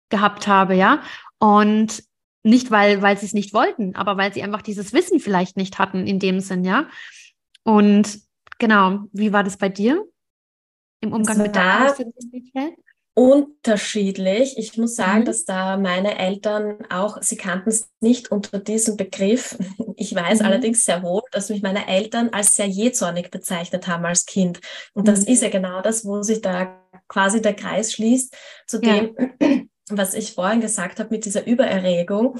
gehabt 0.09 0.47
habe, 0.47 0.73
ja. 0.73 1.03
Und 1.37 2.03
nicht, 2.41 2.71
weil, 2.71 3.03
weil 3.03 3.17
sie 3.17 3.27
es 3.27 3.33
nicht 3.33 3.53
wollten, 3.53 3.95
aber 3.95 4.17
weil 4.17 4.33
sie 4.33 4.41
einfach 4.41 4.63
dieses 4.63 4.91
Wissen 4.91 5.19
vielleicht 5.19 5.55
nicht 5.55 5.77
hatten 5.77 6.07
in 6.07 6.17
dem 6.17 6.39
Sinn, 6.39 6.63
ja. 6.63 6.87
Und 7.63 8.21
genau, 8.57 9.01
wie 9.11 9.33
war 9.33 9.43
das 9.43 9.57
bei 9.57 9.69
dir 9.69 10.03
im 11.07 11.13
Umgang 11.13 11.37
mit 11.37 11.55
der 11.55 11.95
Sensibilität? 11.95 12.73
unterschiedlich. 13.17 14.59
Ich 14.59 14.77
muss 14.77 14.95
sagen, 14.95 15.21
mhm. 15.21 15.25
dass 15.25 15.43
da 15.43 15.75
meine 15.77 16.19
Eltern 16.19 16.77
auch, 16.91 17.19
sie 17.23 17.35
kannten 17.35 17.69
es 17.69 17.89
nicht 17.99 18.29
unter 18.29 18.59
diesem 18.59 18.95
Begriff. 18.95 19.57
Ich 19.99 20.13
weiß 20.13 20.41
mhm. 20.41 20.45
allerdings 20.45 20.85
sehr 20.85 21.01
wohl, 21.01 21.23
dass 21.31 21.49
mich 21.49 21.63
meine 21.63 21.87
Eltern 21.87 22.29
als 22.29 22.55
sehr 22.55 22.67
jähzornig 22.67 23.31
bezeichnet 23.31 23.87
haben 23.87 24.05
als 24.05 24.27
Kind. 24.27 24.61
Und 24.93 25.07
das 25.07 25.21
mhm. 25.21 25.33
ist 25.33 25.41
ja 25.41 25.49
genau 25.49 25.81
das, 25.81 26.05
wo 26.05 26.21
sich 26.21 26.41
da 26.41 26.79
quasi 27.07 27.41
der 27.41 27.55
Kreis 27.55 27.93
schließt 27.93 28.37
zu 28.67 28.79
dem, 28.79 29.15
ja. 29.41 29.61
was 29.89 30.13
ich 30.13 30.33
vorhin 30.33 30.61
gesagt 30.61 30.99
habe 30.99 31.09
mit 31.09 31.25
dieser 31.25 31.47
Übererregung. 31.47 32.37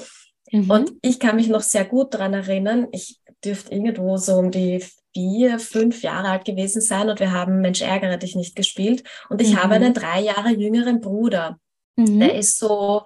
Mhm. 0.52 0.70
Und 0.70 0.92
ich 1.02 1.18
kann 1.18 1.34
mich 1.34 1.48
noch 1.48 1.62
sehr 1.62 1.86
gut 1.86 2.14
daran 2.14 2.34
erinnern, 2.34 2.86
ich 2.92 3.18
dürfte 3.44 3.74
irgendwo 3.74 4.16
so 4.16 4.36
um 4.36 4.52
die 4.52 4.84
vier, 5.14 5.58
fünf 5.58 6.02
Jahre 6.02 6.28
alt 6.28 6.44
gewesen 6.44 6.80
sein 6.80 7.08
und 7.08 7.20
wir 7.20 7.32
haben 7.32 7.60
Mensch 7.60 7.80
ärgere 7.80 8.18
dich 8.18 8.36
nicht 8.36 8.56
gespielt. 8.56 9.04
Und 9.28 9.40
ich 9.40 9.52
mhm. 9.52 9.62
habe 9.62 9.74
einen 9.74 9.94
drei 9.94 10.20
Jahre 10.20 10.50
jüngeren 10.50 11.00
Bruder. 11.00 11.58
Mhm. 11.96 12.20
Der 12.20 12.34
ist 12.34 12.58
so 12.58 13.02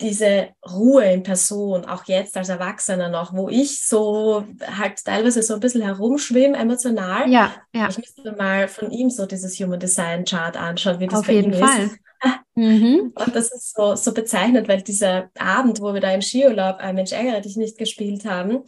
diese 0.00 0.48
Ruhe 0.66 1.04
in 1.12 1.22
Person, 1.22 1.84
auch 1.84 2.04
jetzt 2.04 2.36
als 2.36 2.48
Erwachsener 2.48 3.08
noch, 3.08 3.34
wo 3.34 3.48
ich 3.48 3.86
so 3.86 4.44
halt 4.78 5.04
teilweise 5.04 5.42
so 5.42 5.54
ein 5.54 5.60
bisschen 5.60 5.82
herumschwimme 5.82 6.56
emotional. 6.56 7.30
Ja, 7.30 7.54
ja. 7.74 7.88
Ich 7.88 7.98
müsste 7.98 8.32
mal 8.32 8.66
von 8.68 8.90
ihm 8.90 9.10
so 9.10 9.26
dieses 9.26 9.58
Human 9.60 9.78
Design 9.78 10.24
Chart 10.24 10.56
anschauen, 10.56 11.00
wie 11.00 11.06
das 11.06 11.20
Auf 11.20 11.26
bei 11.26 11.34
jeden 11.34 11.52
ihm 11.52 11.58
Fall. 11.58 11.84
ist. 11.86 11.98
Mhm. 12.56 13.14
Und 13.14 13.34
das 13.34 13.50
ist 13.50 13.74
so, 13.74 13.94
so 13.94 14.12
bezeichnend, 14.12 14.68
weil 14.68 14.82
dieser 14.82 15.30
Abend, 15.38 15.80
wo 15.80 15.94
wir 15.94 16.00
da 16.02 16.12
im 16.12 16.20
Skiurlaub 16.20 16.76
ein 16.76 16.94
Mensch 16.94 17.12
ärgere 17.12 17.40
dich 17.40 17.56
nicht 17.56 17.78
gespielt 17.78 18.26
haben, 18.26 18.64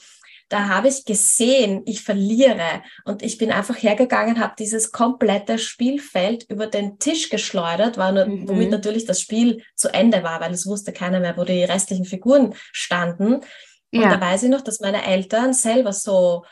da 0.52 0.68
habe 0.68 0.88
ich 0.88 1.06
gesehen, 1.06 1.82
ich 1.86 2.02
verliere. 2.02 2.82
Und 3.04 3.22
ich 3.22 3.38
bin 3.38 3.50
einfach 3.50 3.82
hergegangen, 3.82 4.38
habe 4.38 4.54
dieses 4.58 4.92
komplette 4.92 5.58
Spielfeld 5.58 6.44
über 6.50 6.66
den 6.66 6.98
Tisch 6.98 7.30
geschleudert, 7.30 7.96
war 7.96 8.12
nur, 8.12 8.26
mhm. 8.26 8.48
womit 8.48 8.70
natürlich 8.70 9.06
das 9.06 9.20
Spiel 9.20 9.62
zu 9.74 9.88
Ende 9.88 10.22
war, 10.22 10.40
weil 10.40 10.52
es 10.52 10.66
wusste 10.66 10.92
keiner 10.92 11.20
mehr, 11.20 11.38
wo 11.38 11.44
die 11.44 11.64
restlichen 11.64 12.04
Figuren 12.04 12.54
standen. 12.70 13.36
Und 13.36 13.42
ja. 13.90 14.10
da 14.10 14.20
weiß 14.20 14.42
ich 14.42 14.50
noch, 14.50 14.60
dass 14.60 14.80
meine 14.80 15.06
Eltern 15.06 15.54
selber 15.54 15.94
so 15.94 16.44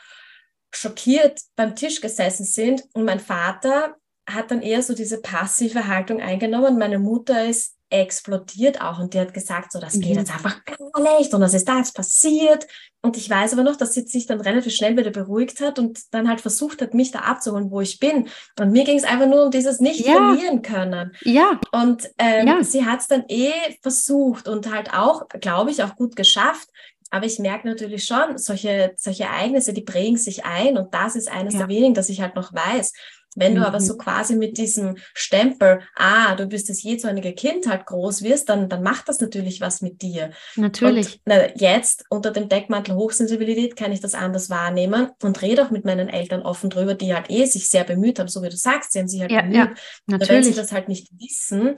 schockiert 0.73 1.39
beim 1.55 1.75
Tisch 1.75 2.01
gesessen 2.01 2.45
sind 2.45 2.83
und 2.93 3.05
mein 3.05 3.19
Vater 3.19 3.97
hat 4.33 4.51
dann 4.51 4.61
eher 4.61 4.81
so 4.81 4.93
diese 4.93 5.21
passive 5.21 5.87
Haltung 5.87 6.21
eingenommen. 6.21 6.77
Meine 6.77 6.99
Mutter 6.99 7.45
ist 7.45 7.75
explodiert 7.91 8.81
auch 8.81 8.99
und 8.99 9.13
die 9.13 9.19
hat 9.19 9.33
gesagt, 9.33 9.73
so 9.73 9.79
das 9.79 9.93
geht 9.93 10.13
mhm. 10.13 10.19
jetzt 10.19 10.31
einfach 10.31 10.63
gar 10.63 11.17
nicht 11.17 11.33
und 11.33 11.41
was 11.41 11.53
ist 11.53 11.67
da 11.67 11.77
jetzt 11.77 11.93
passiert 11.93 12.65
und 13.01 13.17
ich 13.17 13.29
weiß 13.29 13.53
aber 13.53 13.63
noch, 13.63 13.75
dass 13.75 13.93
sie 13.93 14.01
sich 14.01 14.25
dann 14.25 14.39
relativ 14.39 14.73
schnell 14.73 14.95
wieder 14.95 15.11
beruhigt 15.11 15.59
hat 15.59 15.77
und 15.77 15.99
dann 16.11 16.29
halt 16.29 16.39
versucht 16.39 16.81
hat, 16.81 16.93
mich 16.93 17.11
da 17.11 17.19
abzuholen, 17.19 17.69
wo 17.69 17.81
ich 17.81 17.99
bin 17.99 18.29
und 18.59 18.71
mir 18.71 18.85
ging 18.85 18.97
es 18.97 19.03
einfach 19.03 19.27
nur 19.27 19.43
um 19.43 19.51
dieses 19.51 19.81
nicht 19.81 20.05
ja. 20.05 20.13
verlieren 20.13 20.61
können. 20.61 21.11
Ja. 21.23 21.59
Und 21.73 22.09
ähm, 22.17 22.47
ja. 22.47 22.63
sie 22.63 22.85
hat 22.85 23.01
es 23.01 23.07
dann 23.07 23.25
eh 23.27 23.51
versucht 23.81 24.47
und 24.47 24.71
halt 24.73 24.93
auch, 24.93 25.27
glaube 25.27 25.71
ich, 25.71 25.83
auch 25.83 25.95
gut 25.95 26.15
geschafft. 26.15 26.69
Aber 27.13 27.25
ich 27.25 27.39
merke 27.39 27.67
natürlich 27.67 28.05
schon, 28.05 28.37
solche, 28.37 28.93
solche 28.95 29.23
Ereignisse, 29.23 29.73
die 29.73 29.81
prägen 29.81 30.15
sich 30.15 30.45
ein 30.45 30.77
und 30.77 30.93
das 30.93 31.17
ist 31.17 31.29
eines 31.29 31.55
ja. 31.55 31.59
der 31.59 31.67
wenigen, 31.67 31.93
dass 31.93 32.07
ich 32.07 32.21
halt 32.21 32.37
noch 32.37 32.53
weiß. 32.53 32.93
Wenn 33.35 33.55
du 33.55 33.61
mhm. 33.61 33.67
aber 33.67 33.79
so 33.79 33.97
quasi 33.97 34.35
mit 34.35 34.57
diesem 34.57 34.97
Stempel, 35.13 35.79
ah, 35.95 36.35
du 36.35 36.47
bist 36.47 36.69
das 36.69 36.83
jezornige 36.83 37.33
Kind 37.33 37.67
halt 37.67 37.85
groß 37.85 38.23
wirst, 38.23 38.49
dann, 38.49 38.67
dann 38.67 38.83
macht 38.83 39.07
das 39.07 39.21
natürlich 39.21 39.61
was 39.61 39.81
mit 39.81 40.01
dir. 40.01 40.31
Natürlich. 40.57 41.13
Und, 41.13 41.21
na, 41.25 41.55
jetzt 41.55 42.05
unter 42.09 42.31
dem 42.31 42.49
Deckmantel 42.49 42.95
Hochsensibilität 42.95 43.77
kann 43.77 43.93
ich 43.93 44.01
das 44.01 44.15
anders 44.15 44.49
wahrnehmen 44.49 45.11
und 45.23 45.41
rede 45.41 45.65
auch 45.65 45.71
mit 45.71 45.85
meinen 45.85 46.09
Eltern 46.09 46.41
offen 46.41 46.69
drüber, 46.69 46.93
die 46.93 47.13
halt 47.13 47.29
eh 47.29 47.45
sich 47.45 47.69
sehr 47.69 47.85
bemüht 47.85 48.19
haben, 48.19 48.27
so 48.27 48.43
wie 48.43 48.49
du 48.49 48.57
sagst, 48.57 48.91
sie 48.91 48.99
haben 48.99 49.07
sich 49.07 49.21
halt 49.21 49.31
ja, 49.31 49.41
bemüht. 49.41 49.55
Ja, 49.55 49.73
natürlich. 50.07 50.29
wenn 50.29 50.43
sie 50.43 50.53
das 50.53 50.71
halt 50.73 50.89
nicht 50.89 51.09
wissen, 51.17 51.75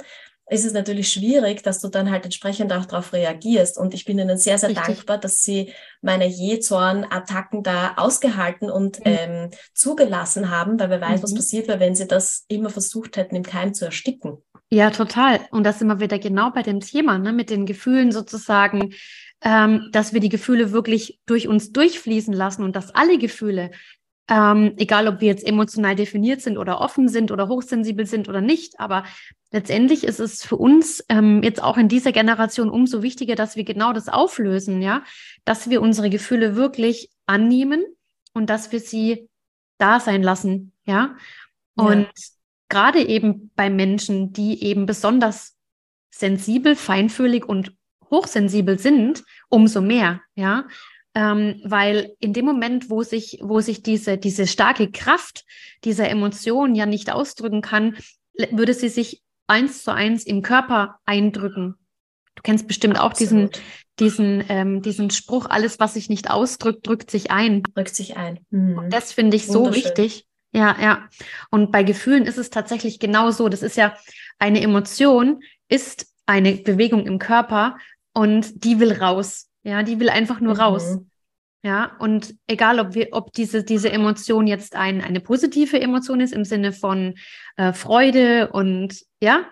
ist 0.54 0.66
es 0.66 0.74
natürlich 0.74 1.12
schwierig, 1.12 1.64
dass 1.64 1.80
du 1.80 1.88
dann 1.88 2.12
halt 2.12 2.26
entsprechend 2.26 2.72
auch 2.72 2.86
darauf 2.86 3.12
reagierst. 3.14 3.78
Und 3.78 3.94
ich 3.94 4.06
bin 4.06 4.20
ihnen 4.20 4.38
sehr, 4.38 4.58
sehr 4.58 4.70
Richtig. 4.70 4.86
dankbar, 4.86 5.18
dass 5.18 5.44
sie 5.44 5.74
meine 6.02 6.28
Jezorn-Attacken 6.28 7.64
da 7.64 7.96
ausgehalten 7.98 8.70
und 8.70 9.00
mhm. 9.00 9.06
ähm, 9.06 9.50
zugelassen 9.74 10.50
haben, 10.50 10.80
weil 10.80 10.90
wer 10.90 11.02
weiß, 11.02 11.20
mhm. 11.20 11.24
was 11.24 11.36
passiert 11.36 11.68
wäre, 11.68 11.80
wenn 11.80 11.96
sie 11.96 12.08
das 12.08 12.46
immer 12.48 12.70
versucht 12.70 13.18
hätten, 13.18 13.36
im 13.36 13.44
Keim 13.44 13.74
zu 13.74 13.86
ersticken. 13.86 14.38
Ja, 14.70 14.90
total. 14.90 15.40
Und 15.52 15.66
das 15.66 15.80
sind 15.80 15.88
wir 15.88 16.00
wieder 16.00 16.20
genau 16.20 16.52
bei 16.52 16.64
dem 16.64 16.80
Thema, 16.80 17.18
ne, 17.18 17.34
mit 17.34 17.50
den 17.50 17.66
Gefühlen 17.66 18.12
sozusagen, 18.12 18.94
ähm, 19.42 19.90
dass 19.92 20.14
wir 20.14 20.20
die 20.20 20.30
Gefühle 20.30 20.72
wirklich 20.72 21.20
durch 21.26 21.48
uns 21.48 21.72
durchfließen 21.72 22.34
lassen 22.34 22.64
und 22.64 22.76
dass 22.76 22.94
alle 22.96 23.18
Gefühle, 23.18 23.72
ähm, 24.30 24.74
egal 24.78 25.08
ob 25.08 25.20
wir 25.20 25.28
jetzt 25.28 25.46
emotional 25.46 25.96
definiert 25.96 26.42
sind 26.42 26.58
oder 26.58 26.80
offen 26.80 27.10
sind 27.10 27.32
oder 27.32 27.50
hochsensibel 27.50 28.06
sind 28.06 28.30
oder 28.30 28.40
nicht, 28.40 28.80
aber 28.80 29.04
letztendlich 29.52 30.06
ist 30.06 30.20
es 30.20 30.44
für 30.44 30.56
uns 30.56 31.04
ähm, 31.10 31.44
jetzt 31.44 31.62
auch 31.62 31.78
in 31.78 31.90
dieser 31.90 32.14
Generation 32.14 32.70
umso 32.70 33.04
wichtiger, 33.04 33.36
dass 33.36 33.56
wir 33.56 33.66
genau 33.66 33.92
das 33.92 34.08
auflösen, 34.08 34.82
ja, 34.82 35.04
dass 35.44 35.70
wir 35.70 35.82
unsere 35.82 36.10
Gefühle 36.10 36.56
wirklich 36.56 37.10
annehmen 37.26 37.84
und 38.34 38.50
dass 38.50 38.72
wir 38.72 38.80
sie 38.80 39.30
da 39.78 40.00
sein 40.00 40.24
lassen, 40.24 40.72
ja. 40.86 41.16
Und 41.76 42.04
ja. 42.04 42.24
gerade 42.70 43.02
eben 43.02 43.52
bei 43.56 43.70
Menschen, 43.70 44.32
die 44.32 44.64
eben 44.64 44.86
besonders 44.86 45.58
sensibel, 46.12 46.76
feinfühlig 46.76 47.46
und 47.46 47.76
hochsensibel 48.10 48.80
sind, 48.80 49.24
umso 49.50 49.82
mehr, 49.82 50.22
ja 50.36 50.66
ähm, 51.16 51.62
weil 51.64 52.16
in 52.20 52.34
dem 52.34 52.46
Moment, 52.46 52.90
wo 52.90 53.04
sich, 53.04 53.40
wo 53.42 53.60
sich 53.60 53.84
diese, 53.84 54.18
diese 54.18 54.48
starke 54.48 54.92
Kraft 54.92 55.46
dieser 55.84 56.10
Emotion 56.10 56.76
ja 56.76 56.86
nicht 56.86 57.12
ausdrücken 57.12 57.62
kann, 57.62 57.98
würde 58.52 58.74
sie 58.74 58.90
sich 58.90 59.22
eins 59.48 59.84
zu 59.84 59.94
eins 59.94 60.26
im 60.26 60.42
Körper 60.42 61.00
eindrücken. 61.06 61.76
Du 62.36 62.42
kennst 62.42 62.68
bestimmt 62.68 63.00
auch 63.00 63.14
diesen, 63.14 63.52
diesen, 64.00 64.44
ähm, 64.50 64.82
diesen 64.82 65.12
Spruch, 65.12 65.46
alles, 65.48 65.80
was 65.80 65.94
sich 65.94 66.10
nicht 66.10 66.32
ausdrückt, 66.32 66.88
drückt 66.88 67.12
sich 67.12 67.30
ein. 67.30 67.62
Drückt 67.62 67.96
sich 67.96 68.18
ein. 68.18 68.40
Mhm. 68.50 68.78
Und 68.78 68.90
das 68.94 69.12
finde 69.14 69.38
ich 69.38 69.46
so 69.46 69.74
wichtig. 69.74 70.26
Ja, 70.52 70.76
ja. 70.82 71.10
Und 71.52 71.72
bei 71.72 71.84
Gefühlen 71.84 72.26
ist 72.26 72.38
es 72.38 72.50
tatsächlich 72.50 73.00
genau 73.00 73.32
so. 73.32 73.50
Das 73.50 73.62
ist 73.62 73.78
ja 73.78 73.96
eine 74.40 74.62
Emotion, 74.62 75.42
ist 75.68 76.08
eine 76.26 76.54
Bewegung 76.54 77.06
im 77.06 77.20
Körper 77.20 77.78
und 78.14 78.64
die 78.64 78.80
will 78.80 78.94
raus. 78.94 79.50
Ja, 79.64 79.84
die 79.84 80.00
will 80.00 80.10
einfach 80.10 80.40
nur 80.40 80.56
mhm. 80.56 80.60
raus. 80.60 80.98
Ja, 81.66 81.96
und 82.00 82.36
egal, 82.48 82.80
ob 82.80 82.94
wir, 82.94 83.08
ob 83.12 83.32
diese, 83.32 83.64
diese 83.64 83.90
Emotion 83.90 84.48
jetzt 84.48 84.76
ein, 84.76 85.02
eine 85.02 85.22
positive 85.22 85.80
Emotion 85.80 86.20
ist 86.20 86.34
im 86.34 86.44
Sinne 86.44 86.74
von 86.74 87.16
äh, 87.56 87.72
Freude 87.72 88.50
und 88.52 89.02
ja, 89.22 89.46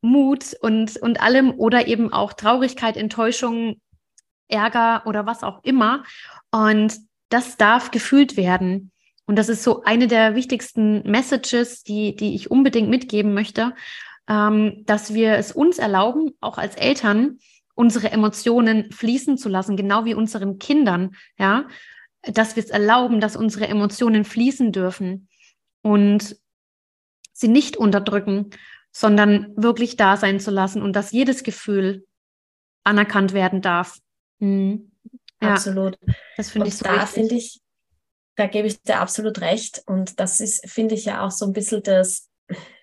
Mut 0.00 0.56
und, 0.62 0.96
und 0.96 1.20
allem 1.20 1.50
oder 1.50 1.86
eben 1.86 2.12
auch 2.14 2.32
Traurigkeit, 2.32 2.96
Enttäuschung, 2.96 3.78
Ärger 4.48 5.02
oder 5.04 5.26
was 5.26 5.42
auch 5.42 5.62
immer. 5.62 6.04
Und 6.50 6.96
das 7.28 7.58
darf 7.58 7.90
gefühlt 7.90 8.38
werden. 8.38 8.90
Und 9.26 9.36
das 9.36 9.48
ist 9.48 9.62
so 9.62 9.82
eine 9.82 10.08
der 10.08 10.34
wichtigsten 10.34 11.02
Messages, 11.08 11.82
die, 11.82 12.16
die 12.16 12.34
ich 12.34 12.50
unbedingt 12.50 12.88
mitgeben 12.88 13.34
möchte, 13.34 13.74
ähm, 14.28 14.82
dass 14.86 15.14
wir 15.14 15.34
es 15.34 15.52
uns 15.52 15.78
erlauben, 15.78 16.32
auch 16.40 16.58
als 16.58 16.74
Eltern, 16.74 17.38
unsere 17.80 18.10
Emotionen 18.12 18.92
fließen 18.92 19.38
zu 19.38 19.48
lassen, 19.48 19.74
genau 19.74 20.04
wie 20.04 20.12
unseren 20.12 20.58
Kindern, 20.58 21.16
ja, 21.38 21.66
dass 22.22 22.54
wir 22.54 22.62
es 22.62 22.68
erlauben, 22.68 23.20
dass 23.20 23.36
unsere 23.36 23.68
Emotionen 23.68 24.26
fließen 24.26 24.70
dürfen 24.70 25.28
und 25.80 26.36
sie 27.32 27.48
nicht 27.48 27.78
unterdrücken, 27.78 28.50
sondern 28.92 29.56
wirklich 29.56 29.96
da 29.96 30.18
sein 30.18 30.40
zu 30.40 30.50
lassen 30.50 30.82
und 30.82 30.94
dass 30.94 31.10
jedes 31.10 31.42
Gefühl 31.42 32.06
anerkannt 32.84 33.32
werden 33.32 33.62
darf. 33.62 33.98
Mhm. 34.40 34.92
Ja, 35.40 35.54
absolut. 35.54 35.98
Das 36.36 36.50
finde 36.50 36.68
ich 36.68 36.76
so 36.76 36.84
da 36.84 37.06
finde 37.06 37.34
ich, 37.34 37.62
da 38.36 38.46
gebe 38.46 38.68
ich 38.68 38.82
dir 38.82 39.00
absolut 39.00 39.40
recht. 39.40 39.82
Und 39.86 40.20
das 40.20 40.40
ist, 40.40 40.68
finde 40.68 40.96
ich 40.96 41.06
ja 41.06 41.24
auch 41.24 41.30
so 41.30 41.46
ein 41.46 41.54
bisschen 41.54 41.82
das, 41.82 42.28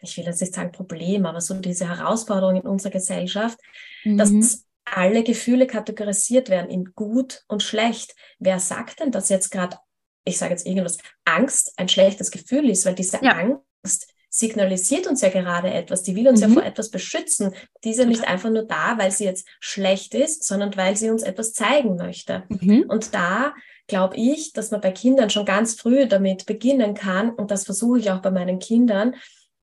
ich 0.01 0.17
will 0.17 0.25
jetzt 0.25 0.41
nicht 0.41 0.55
sagen 0.55 0.71
Problem, 0.71 1.27
aber 1.27 1.39
so 1.39 1.53
diese 1.53 1.87
Herausforderung 1.87 2.55
in 2.55 2.63
unserer 2.63 2.93
Gesellschaft, 2.93 3.59
mhm. 4.03 4.17
dass 4.17 4.65
alle 4.93 5.23
Gefühle 5.23 5.67
kategorisiert 5.67 6.49
werden 6.49 6.69
in 6.69 6.93
gut 6.95 7.43
und 7.47 7.63
schlecht. 7.63 8.15
Wer 8.39 8.59
sagt 8.59 8.99
denn, 8.99 9.11
dass 9.11 9.29
jetzt 9.29 9.51
gerade, 9.51 9.77
ich 10.25 10.37
sage 10.37 10.51
jetzt 10.51 10.65
irgendwas, 10.65 10.97
Angst 11.25 11.73
ein 11.77 11.89
schlechtes 11.89 12.31
Gefühl 12.31 12.69
ist, 12.69 12.85
weil 12.85 12.95
diese 12.95 13.19
ja. 13.23 13.31
Angst 13.31 14.13
signalisiert 14.29 15.07
uns 15.07 15.21
ja 15.21 15.29
gerade 15.29 15.71
etwas, 15.71 16.03
die 16.03 16.15
will 16.15 16.27
uns 16.27 16.41
mhm. 16.41 16.47
ja 16.47 16.53
vor 16.53 16.63
etwas 16.63 16.91
beschützen. 16.91 17.53
Die 17.83 17.91
ist 17.91 17.99
ja 17.99 18.05
nicht 18.05 18.27
einfach 18.27 18.49
nur 18.49 18.63
da, 18.63 18.97
weil 18.97 19.11
sie 19.11 19.25
jetzt 19.25 19.47
schlecht 19.59 20.13
ist, 20.13 20.43
sondern 20.43 20.75
weil 20.75 20.95
sie 20.95 21.09
uns 21.09 21.23
etwas 21.23 21.53
zeigen 21.53 21.95
möchte. 21.95 22.43
Mhm. 22.49 22.85
Und 22.87 23.13
da 23.13 23.53
glaube 23.87 24.15
ich, 24.17 24.53
dass 24.53 24.71
man 24.71 24.81
bei 24.81 24.91
Kindern 24.91 25.29
schon 25.29 25.45
ganz 25.45 25.75
früh 25.75 26.07
damit 26.07 26.45
beginnen 26.45 26.93
kann, 26.93 27.31
und 27.31 27.51
das 27.51 27.65
versuche 27.65 27.99
ich 27.99 28.11
auch 28.11 28.21
bei 28.21 28.31
meinen 28.31 28.59
Kindern 28.59 29.15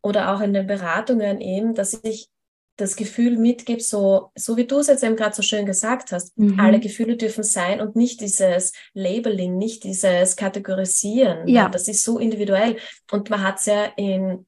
oder 0.02 0.34
auch 0.34 0.40
in 0.40 0.52
den 0.52 0.66
Beratungen 0.66 1.40
eben, 1.40 1.74
dass 1.74 2.00
ich 2.02 2.28
das 2.76 2.96
Gefühl 2.96 3.38
mitgebe, 3.38 3.80
so, 3.80 4.30
so 4.34 4.56
wie 4.56 4.66
du 4.66 4.78
es 4.78 4.88
jetzt 4.88 5.04
eben 5.04 5.16
gerade 5.16 5.34
so 5.34 5.42
schön 5.42 5.64
gesagt 5.64 6.10
hast, 6.12 6.36
mhm. 6.36 6.58
alle 6.58 6.80
Gefühle 6.80 7.16
dürfen 7.16 7.44
sein 7.44 7.80
und 7.80 7.94
nicht 7.94 8.20
dieses 8.20 8.72
Labeling, 8.94 9.56
nicht 9.56 9.84
dieses 9.84 10.36
Kategorisieren. 10.36 11.46
Ja. 11.46 11.68
Das 11.68 11.86
ist 11.86 12.02
so 12.02 12.18
individuell. 12.18 12.76
Und 13.12 13.30
man 13.30 13.42
hat 13.42 13.60
es 13.60 13.66
ja 13.66 13.84
in 13.96 14.46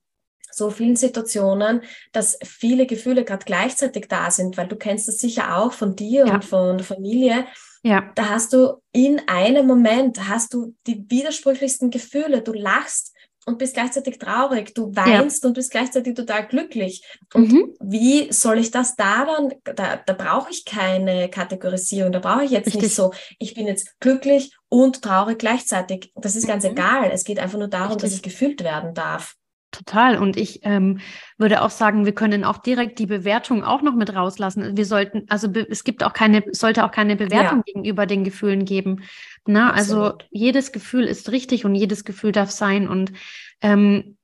so 0.51 0.71
vielen 0.71 0.97
Situationen, 0.97 1.83
dass 2.13 2.39
viele 2.43 2.87
Gefühle 2.87 3.25
gerade 3.25 3.45
gleichzeitig 3.45 4.07
da 4.09 4.31
sind, 4.31 4.57
weil 4.57 4.67
du 4.67 4.77
kennst 4.77 5.07
das 5.07 5.19
sicher 5.19 5.59
auch 5.59 5.73
von 5.73 5.95
dir 5.95 6.27
ja. 6.27 6.35
und 6.35 6.45
von 6.45 6.79
der 6.79 6.87
Familie. 6.87 7.47
Ja. 7.83 8.11
Da 8.15 8.31
hast 8.31 8.55
du 8.55 8.83
in 8.91 9.21
einem 9.29 9.67
Moment 9.67 10.29
hast 10.29 10.55
du 10.55 10.75
die 10.87 11.05
widersprüchlichsten 11.09 11.91
Gefühle. 11.91 12.41
Du 12.41 12.53
lachst 12.53 13.13
und 13.47 13.59
bist 13.59 13.75
gleichzeitig 13.75 14.19
traurig. 14.19 14.75
Du 14.75 14.95
weinst 14.95 15.43
ja. 15.43 15.49
und 15.49 15.55
bist 15.55 15.71
gleichzeitig 15.71 16.15
total 16.15 16.47
glücklich. 16.47 17.03
Und 17.33 17.53
mhm. 17.53 17.75
wie 17.81 18.31
soll 18.33 18.59
ich 18.59 18.73
das 18.73 18.97
da 18.97 19.25
dann? 19.25 19.55
Da, 19.77 19.97
da 20.05 20.13
brauche 20.13 20.51
ich 20.51 20.65
keine 20.65 21.31
Kategorisierung. 21.31 22.13
Da 22.13 22.19
brauche 22.19 22.45
ich 22.45 22.51
jetzt 22.51 22.67
Richtig. 22.67 22.83
nicht 22.83 22.95
so, 22.95 23.13
ich 23.39 23.55
bin 23.55 23.67
jetzt 23.67 23.99
glücklich 24.01 24.55
und 24.69 25.01
traurig 25.01 25.39
gleichzeitig. 25.39 26.13
Das 26.17 26.35
ist 26.35 26.47
ganz 26.47 26.65
mhm. 26.65 26.73
egal. 26.73 27.11
Es 27.13 27.25
geht 27.25 27.39
einfach 27.39 27.59
nur 27.59 27.69
darum, 27.69 27.93
Richtig. 27.93 28.03
dass 28.11 28.17
ich 28.17 28.23
gefühlt 28.23 28.65
werden 28.65 28.95
darf. 28.95 29.37
Total. 29.77 30.17
Und 30.17 30.39
ich 30.39 30.61
ähm, 30.63 31.01
würde 31.37 31.61
auch 31.61 31.69
sagen, 31.69 32.07
wir 32.07 32.15
können 32.15 32.45
auch 32.45 32.57
direkt 32.57 32.99
die 32.99 33.05
Bewertung 33.05 33.63
auch 33.63 33.83
noch 33.83 33.95
mit 33.95 34.15
rauslassen. 34.15 34.75
Wir 34.75 34.87
sollten, 34.87 35.27
also 35.29 35.49
es 35.53 35.85
gibt 35.85 36.03
auch 36.03 36.15
keine, 36.15 36.43
sollte 36.53 36.83
auch 36.85 36.91
keine 36.91 37.15
Bewertung 37.15 37.59
ja. 37.59 37.65
gegenüber 37.67 38.07
den 38.07 38.25
Gefühlen 38.25 38.65
geben. 38.65 39.03
Na, 39.45 39.73
also 39.73 40.15
jedes 40.31 40.73
Gefühl 40.73 41.05
ist 41.05 41.31
richtig 41.31 41.67
und 41.67 41.75
jedes 41.75 42.05
Gefühl 42.05 42.33
darf 42.33 42.51
sein. 42.51 42.89
Und 42.89 43.13
ähm, 43.61 44.17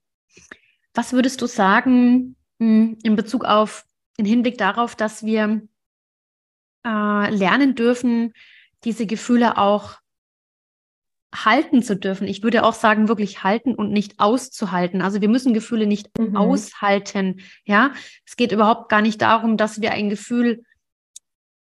was 0.94 1.12
würdest 1.12 1.42
du 1.42 1.46
sagen 1.46 2.36
mh, 2.58 2.66
hm, 2.66 2.98
in 3.02 3.14
Bezug 3.14 3.44
auf, 3.44 3.84
in 4.16 4.24
Hinblick 4.24 4.56
darauf, 4.56 4.96
dass 4.96 5.22
wir 5.22 5.60
äh, 6.86 7.30
lernen 7.30 7.74
dürfen, 7.74 8.32
diese 8.84 9.04
Gefühle 9.04 9.58
auch 9.58 9.98
halten 11.34 11.82
zu 11.82 11.96
dürfen. 11.96 12.28
Ich 12.28 12.42
würde 12.42 12.64
auch 12.64 12.74
sagen, 12.74 13.08
wirklich 13.08 13.42
halten 13.42 13.74
und 13.74 13.90
nicht 13.90 14.18
auszuhalten. 14.18 15.02
Also 15.02 15.20
wir 15.20 15.28
müssen 15.28 15.54
Gefühle 15.54 15.86
nicht 15.86 16.10
mhm. 16.18 16.36
aushalten. 16.36 17.40
Ja, 17.64 17.92
es 18.26 18.36
geht 18.36 18.52
überhaupt 18.52 18.88
gar 18.88 19.02
nicht 19.02 19.22
darum, 19.22 19.56
dass 19.56 19.80
wir 19.80 19.92
ein 19.92 20.10
Gefühl 20.10 20.64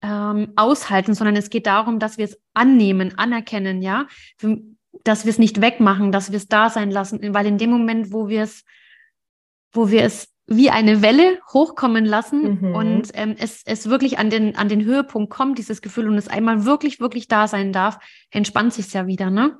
ähm, 0.02 0.52
aushalten, 0.56 1.14
sondern 1.14 1.36
es 1.36 1.50
geht 1.50 1.66
darum, 1.66 1.98
dass 1.98 2.16
wir 2.16 2.24
es 2.24 2.40
annehmen, 2.54 3.18
anerkennen. 3.18 3.82
Ja, 3.82 4.06
dass 5.04 5.24
wir 5.24 5.30
es 5.30 5.38
nicht 5.38 5.60
wegmachen, 5.60 6.12
dass 6.12 6.30
wir 6.30 6.36
es 6.38 6.48
da 6.48 6.70
sein 6.70 6.90
lassen, 6.90 7.34
weil 7.34 7.46
in 7.46 7.58
dem 7.58 7.70
Moment, 7.70 8.12
wo 8.12 8.28
wir 8.28 8.42
es, 8.42 8.64
wo 9.72 9.90
wir 9.90 10.04
es 10.04 10.28
wie 10.52 10.68
eine 10.68 11.00
Welle 11.00 11.38
hochkommen 11.52 12.04
lassen 12.04 12.58
mhm. 12.60 12.74
und 12.74 13.10
ähm, 13.14 13.36
es, 13.38 13.62
es 13.64 13.88
wirklich 13.88 14.18
an 14.18 14.30
den, 14.30 14.56
an 14.56 14.68
den 14.68 14.84
Höhepunkt 14.84 15.32
kommt, 15.32 15.58
dieses 15.58 15.80
Gefühl, 15.80 16.08
und 16.08 16.18
es 16.18 16.26
einmal 16.26 16.64
wirklich, 16.64 16.98
wirklich 16.98 17.28
da 17.28 17.46
sein 17.46 17.72
darf, 17.72 17.98
entspannt 18.30 18.74
sich 18.74 18.92
ja 18.92 19.06
wieder, 19.06 19.30
ne? 19.30 19.58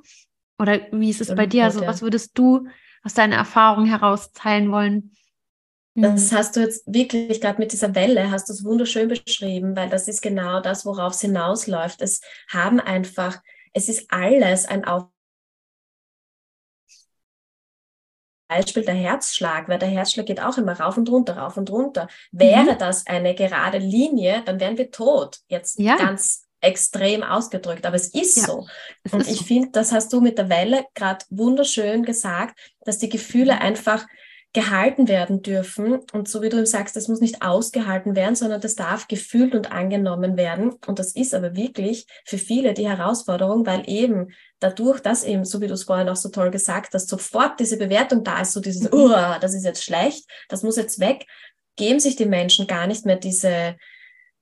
Oder 0.59 0.81
wie 0.91 1.09
ist 1.09 1.21
es 1.21 1.27
Stimmt, 1.27 1.37
bei 1.37 1.47
dir? 1.47 1.63
Also, 1.63 1.87
was 1.87 2.01
würdest 2.01 2.37
du 2.37 2.67
aus 3.03 3.13
deiner 3.13 3.37
Erfahrung 3.37 3.85
heraus 3.85 4.33
teilen 4.33 4.69
wollen? 4.71 5.15
Das 5.95 6.31
mhm. 6.31 6.35
hast 6.35 6.55
du 6.57 6.59
jetzt 6.59 6.83
wirklich 6.93 7.39
gerade 7.39 7.59
mit 7.59 7.71
dieser 7.71 7.95
Welle, 7.95 8.29
hast 8.29 8.49
du 8.49 8.53
es 8.53 8.63
wunderschön 8.63 9.07
beschrieben, 9.07 9.75
weil 9.77 9.89
das 9.89 10.09
ist 10.09 10.21
genau 10.21 10.59
das, 10.59 10.85
worauf 10.85 11.13
es 11.13 11.21
hinausläuft. 11.21 12.01
Es 12.01 12.21
haben 12.49 12.81
einfach, 12.81 13.41
es 13.73 13.87
ist 13.87 14.11
alles 14.11 14.65
ein 14.65 14.83
Auf 14.83 15.07
Beispiel 18.51 18.83
der 18.83 18.95
Herzschlag, 18.95 19.69
weil 19.69 19.79
der 19.79 19.87
Herzschlag 19.87 20.25
geht 20.25 20.41
auch 20.41 20.57
immer 20.57 20.77
rauf 20.77 20.97
und 20.97 21.09
runter, 21.09 21.37
rauf 21.37 21.55
und 21.55 21.69
runter. 21.69 22.07
Wäre 22.33 22.73
mhm. 22.73 22.77
das 22.77 23.07
eine 23.07 23.33
gerade 23.33 23.77
Linie, 23.77 24.41
dann 24.45 24.59
wären 24.59 24.77
wir 24.77 24.91
tot. 24.91 25.39
Jetzt 25.47 25.79
ja. 25.79 25.95
ganz 25.95 26.47
extrem 26.59 27.23
ausgedrückt, 27.23 27.85
aber 27.85 27.95
es 27.95 28.09
ist 28.09 28.35
ja, 28.35 28.43
so. 28.43 28.67
Es 29.03 29.13
und 29.13 29.21
ist 29.21 29.29
ich 29.29 29.37
so. 29.39 29.45
finde, 29.45 29.69
das 29.71 29.93
hast 29.93 30.11
du 30.11 30.19
mit 30.19 30.37
der 30.37 30.49
Welle 30.49 30.85
gerade 30.95 31.25
wunderschön 31.29 32.03
gesagt, 32.03 32.59
dass 32.83 32.97
die 32.97 33.09
Gefühle 33.09 33.53
mhm. 33.53 33.61
einfach 33.61 34.05
gehalten 34.53 35.07
werden 35.07 35.41
dürfen. 35.41 35.99
Und 36.11 36.27
so 36.27 36.41
wie 36.41 36.49
du 36.49 36.57
ihm 36.57 36.65
sagst, 36.65 36.95
das 36.95 37.07
muss 37.07 37.21
nicht 37.21 37.41
ausgehalten 37.41 38.15
werden, 38.15 38.35
sondern 38.35 38.59
das 38.59 38.75
darf 38.75 39.07
gefühlt 39.07 39.55
und 39.55 39.71
angenommen 39.71 40.35
werden. 40.35 40.73
Und 40.87 40.99
das 40.99 41.15
ist 41.15 41.33
aber 41.33 41.55
wirklich 41.55 42.05
für 42.25 42.37
viele 42.37 42.73
die 42.73 42.87
Herausforderung, 42.87 43.65
weil 43.65 43.89
eben 43.89 44.33
dadurch, 44.59 44.99
dass 44.99 45.23
eben, 45.23 45.45
so 45.45 45.61
wie 45.61 45.67
du 45.67 45.73
es 45.73 45.83
vorhin 45.83 46.09
auch 46.09 46.17
so 46.17 46.29
toll 46.29 46.51
gesagt 46.51 46.93
hast, 46.93 47.07
sofort 47.07 47.59
diese 47.59 47.77
Bewertung 47.77 48.23
da 48.23 48.41
ist, 48.41 48.51
so 48.51 48.59
dieses, 48.59 48.91
uh, 48.91 49.39
das 49.39 49.53
ist 49.53 49.63
jetzt 49.63 49.83
schlecht, 49.83 50.29
das 50.49 50.63
muss 50.63 50.75
jetzt 50.75 50.99
weg, 50.99 51.25
geben 51.77 52.01
sich 52.01 52.17
die 52.17 52.25
Menschen 52.25 52.67
gar 52.67 52.87
nicht 52.87 53.05
mehr 53.05 53.15
diese, 53.15 53.77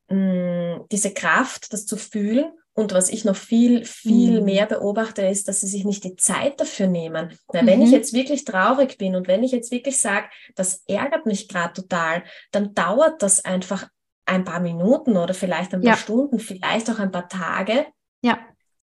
mh, 0.10 0.78
mm, 0.78 0.86
diese 0.92 1.14
Kraft, 1.14 1.72
das 1.72 1.86
zu 1.86 1.98
fühlen 1.98 2.52
und 2.80 2.94
was 2.94 3.10
ich 3.10 3.26
noch 3.26 3.36
viel, 3.36 3.84
viel 3.84 4.40
mhm. 4.40 4.46
mehr 4.46 4.66
beobachte, 4.66 5.22
ist, 5.24 5.50
dass 5.50 5.60
sie 5.60 5.68
sich 5.68 5.84
nicht 5.84 6.06
die 6.06 6.16
Zeit 6.16 6.62
dafür 6.62 6.88
nehmen. 6.88 7.38
Weil 7.50 7.64
mhm. 7.64 7.68
wenn 7.68 7.82
ich 7.82 7.90
mhm. 7.90 7.96
jetzt 7.96 8.14
wirklich 8.14 8.46
traurig 8.46 8.98
bin 8.98 9.18
und 9.18 9.28
wenn 9.28 9.44
ich 9.44 9.52
jetzt 9.52 9.70
wirklich 9.70 10.00
sage, 10.00 10.28
das 10.56 10.84
ärgert 10.88 11.26
mich 11.26 11.50
gerade 11.50 11.74
total, 11.74 12.24
dann 12.52 12.74
dauert 12.74 13.22
das 13.22 13.44
einfach 13.44 13.90
ein 14.26 14.46
paar 14.46 14.62
Minuten 14.62 15.18
oder 15.18 15.34
vielleicht 15.34 15.74
ein 15.74 15.82
paar 15.82 15.92
ja. 15.92 15.98
Stunden, 15.98 16.40
vielleicht 16.40 16.90
auch 16.90 17.00
ein 17.00 17.12
paar 17.12 17.28
Tage. 17.28 17.86
Ja. 18.22 18.40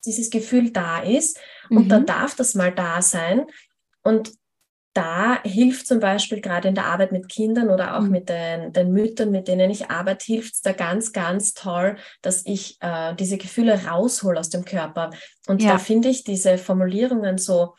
Dieses 0.05 0.29
Gefühl 0.29 0.69
da 0.71 0.99
ist. 0.99 1.39
Und 1.71 1.85
mhm. 1.85 1.89
dann 1.89 2.05
darf 2.05 2.35
das 2.35 2.53
mal 2.53 2.71
da 2.71 3.01
sein. 3.01 3.47
Und 4.03 4.33
da 4.93 5.41
hilft 5.43 5.87
zum 5.87 5.99
Beispiel 5.99 6.41
gerade 6.41 6.67
in 6.67 6.75
der 6.75 6.85
Arbeit 6.85 7.11
mit 7.11 7.29
Kindern 7.29 7.69
oder 7.69 7.97
auch 7.97 8.01
mhm. 8.01 8.11
mit 8.11 8.29
den, 8.29 8.73
den, 8.73 8.91
Müttern, 8.91 9.31
mit 9.31 9.47
denen 9.47 9.69
ich 9.69 9.89
arbeite, 9.89 10.25
hilft 10.25 10.55
es 10.55 10.61
da 10.61 10.71
ganz, 10.73 11.13
ganz 11.13 11.53
toll, 11.53 11.97
dass 12.21 12.45
ich 12.45 12.77
äh, 12.81 13.13
diese 13.15 13.37
Gefühle 13.37 13.85
raushole 13.85 14.39
aus 14.39 14.49
dem 14.49 14.65
Körper. 14.65 15.11
Und 15.47 15.61
ja. 15.61 15.73
da 15.73 15.77
finde 15.77 16.09
ich 16.09 16.23
diese 16.23 16.57
Formulierungen 16.57 17.37
so, 17.37 17.75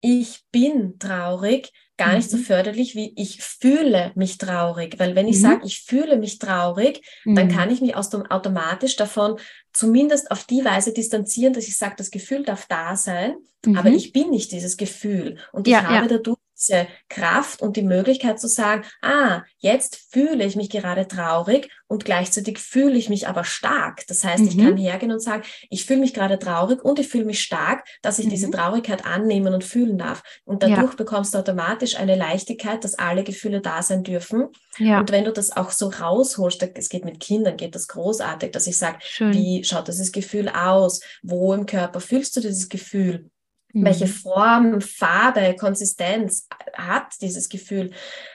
ich 0.00 0.42
bin 0.52 0.98
traurig, 0.98 1.72
gar 1.96 2.10
mhm. 2.10 2.16
nicht 2.16 2.30
so 2.30 2.36
mhm. 2.36 2.42
förderlich 2.42 2.94
wie 2.94 3.12
ich 3.16 3.42
fühle 3.42 4.12
mich 4.14 4.38
traurig. 4.38 4.98
Weil 4.98 5.14
wenn 5.14 5.28
ich 5.28 5.36
mhm. 5.36 5.42
sage, 5.42 5.66
ich 5.66 5.80
fühle 5.80 6.18
mich 6.18 6.38
traurig, 6.38 7.04
mhm. 7.24 7.34
dann 7.34 7.48
kann 7.48 7.70
ich 7.70 7.80
mich 7.80 7.96
automatisch 7.96 8.96
davon 8.96 9.38
zumindest 9.72 10.30
auf 10.30 10.44
die 10.44 10.64
Weise 10.64 10.92
distanzieren, 10.92 11.52
dass 11.52 11.68
ich 11.68 11.76
sage, 11.76 11.94
das 11.96 12.10
Gefühl 12.10 12.44
darf 12.44 12.66
da 12.66 12.96
sein, 12.96 13.36
aber 13.66 13.90
mhm. 13.90 13.96
ich 13.96 14.12
bin 14.12 14.30
nicht 14.30 14.52
dieses 14.52 14.76
Gefühl. 14.76 15.38
Und 15.52 15.66
ja, 15.66 15.78
ich 15.78 15.84
habe 15.84 15.94
ja. 15.94 16.06
dadurch 16.08 16.38
diese 16.66 16.86
Kraft 17.08 17.62
und 17.62 17.76
die 17.76 17.82
Möglichkeit 17.82 18.40
zu 18.40 18.48
sagen, 18.48 18.84
ah, 19.02 19.42
jetzt 19.58 19.96
fühle 20.10 20.44
ich 20.44 20.56
mich 20.56 20.70
gerade 20.70 21.06
traurig 21.06 21.70
und 21.86 22.04
gleichzeitig 22.04 22.58
fühle 22.58 22.96
ich 22.96 23.08
mich 23.08 23.28
aber 23.28 23.44
stark. 23.44 24.06
Das 24.08 24.24
heißt, 24.24 24.42
mhm. 24.42 24.48
ich 24.48 24.58
kann 24.58 24.76
hergehen 24.76 25.12
und 25.12 25.20
sagen, 25.20 25.42
ich 25.70 25.84
fühle 25.84 26.00
mich 26.00 26.14
gerade 26.14 26.38
traurig 26.38 26.82
und 26.82 26.98
ich 26.98 27.08
fühle 27.08 27.24
mich 27.24 27.42
stark, 27.42 27.86
dass 28.02 28.18
ich 28.18 28.26
mhm. 28.26 28.30
diese 28.30 28.50
Traurigkeit 28.50 29.04
annehmen 29.04 29.54
und 29.54 29.64
fühlen 29.64 29.98
darf. 29.98 30.22
Und 30.44 30.62
dadurch 30.62 30.90
ja. 30.90 30.96
bekommst 30.96 31.34
du 31.34 31.38
automatisch 31.38 31.96
eine 31.96 32.16
Leichtigkeit, 32.16 32.82
dass 32.84 32.98
alle 32.98 33.24
Gefühle 33.24 33.60
da 33.60 33.82
sein 33.82 34.02
dürfen. 34.02 34.48
Ja. 34.78 35.00
Und 35.00 35.12
wenn 35.12 35.24
du 35.24 35.32
das 35.32 35.56
auch 35.56 35.70
so 35.70 35.88
rausholst, 35.88 36.66
es 36.74 36.88
geht 36.88 37.04
mit 37.04 37.20
Kindern, 37.20 37.56
geht 37.56 37.74
das 37.74 37.88
großartig, 37.88 38.50
dass 38.52 38.66
ich 38.66 38.76
sage, 38.76 38.98
wie 39.18 39.62
schaut 39.64 39.88
dieses 39.88 40.12
Gefühl 40.12 40.48
aus? 40.48 41.00
Wo 41.22 41.52
im 41.52 41.66
Körper 41.66 42.00
fühlst 42.00 42.36
du 42.36 42.40
dieses 42.40 42.68
Gefühl? 42.68 43.30
Welche 43.74 44.06
mhm. 44.06 44.10
Form, 44.10 44.80
Farbe, 44.80 45.56
Konsistenz 45.58 46.46
hat 46.74 47.20
dieses 47.20 47.48
Gefühl, 47.48 47.90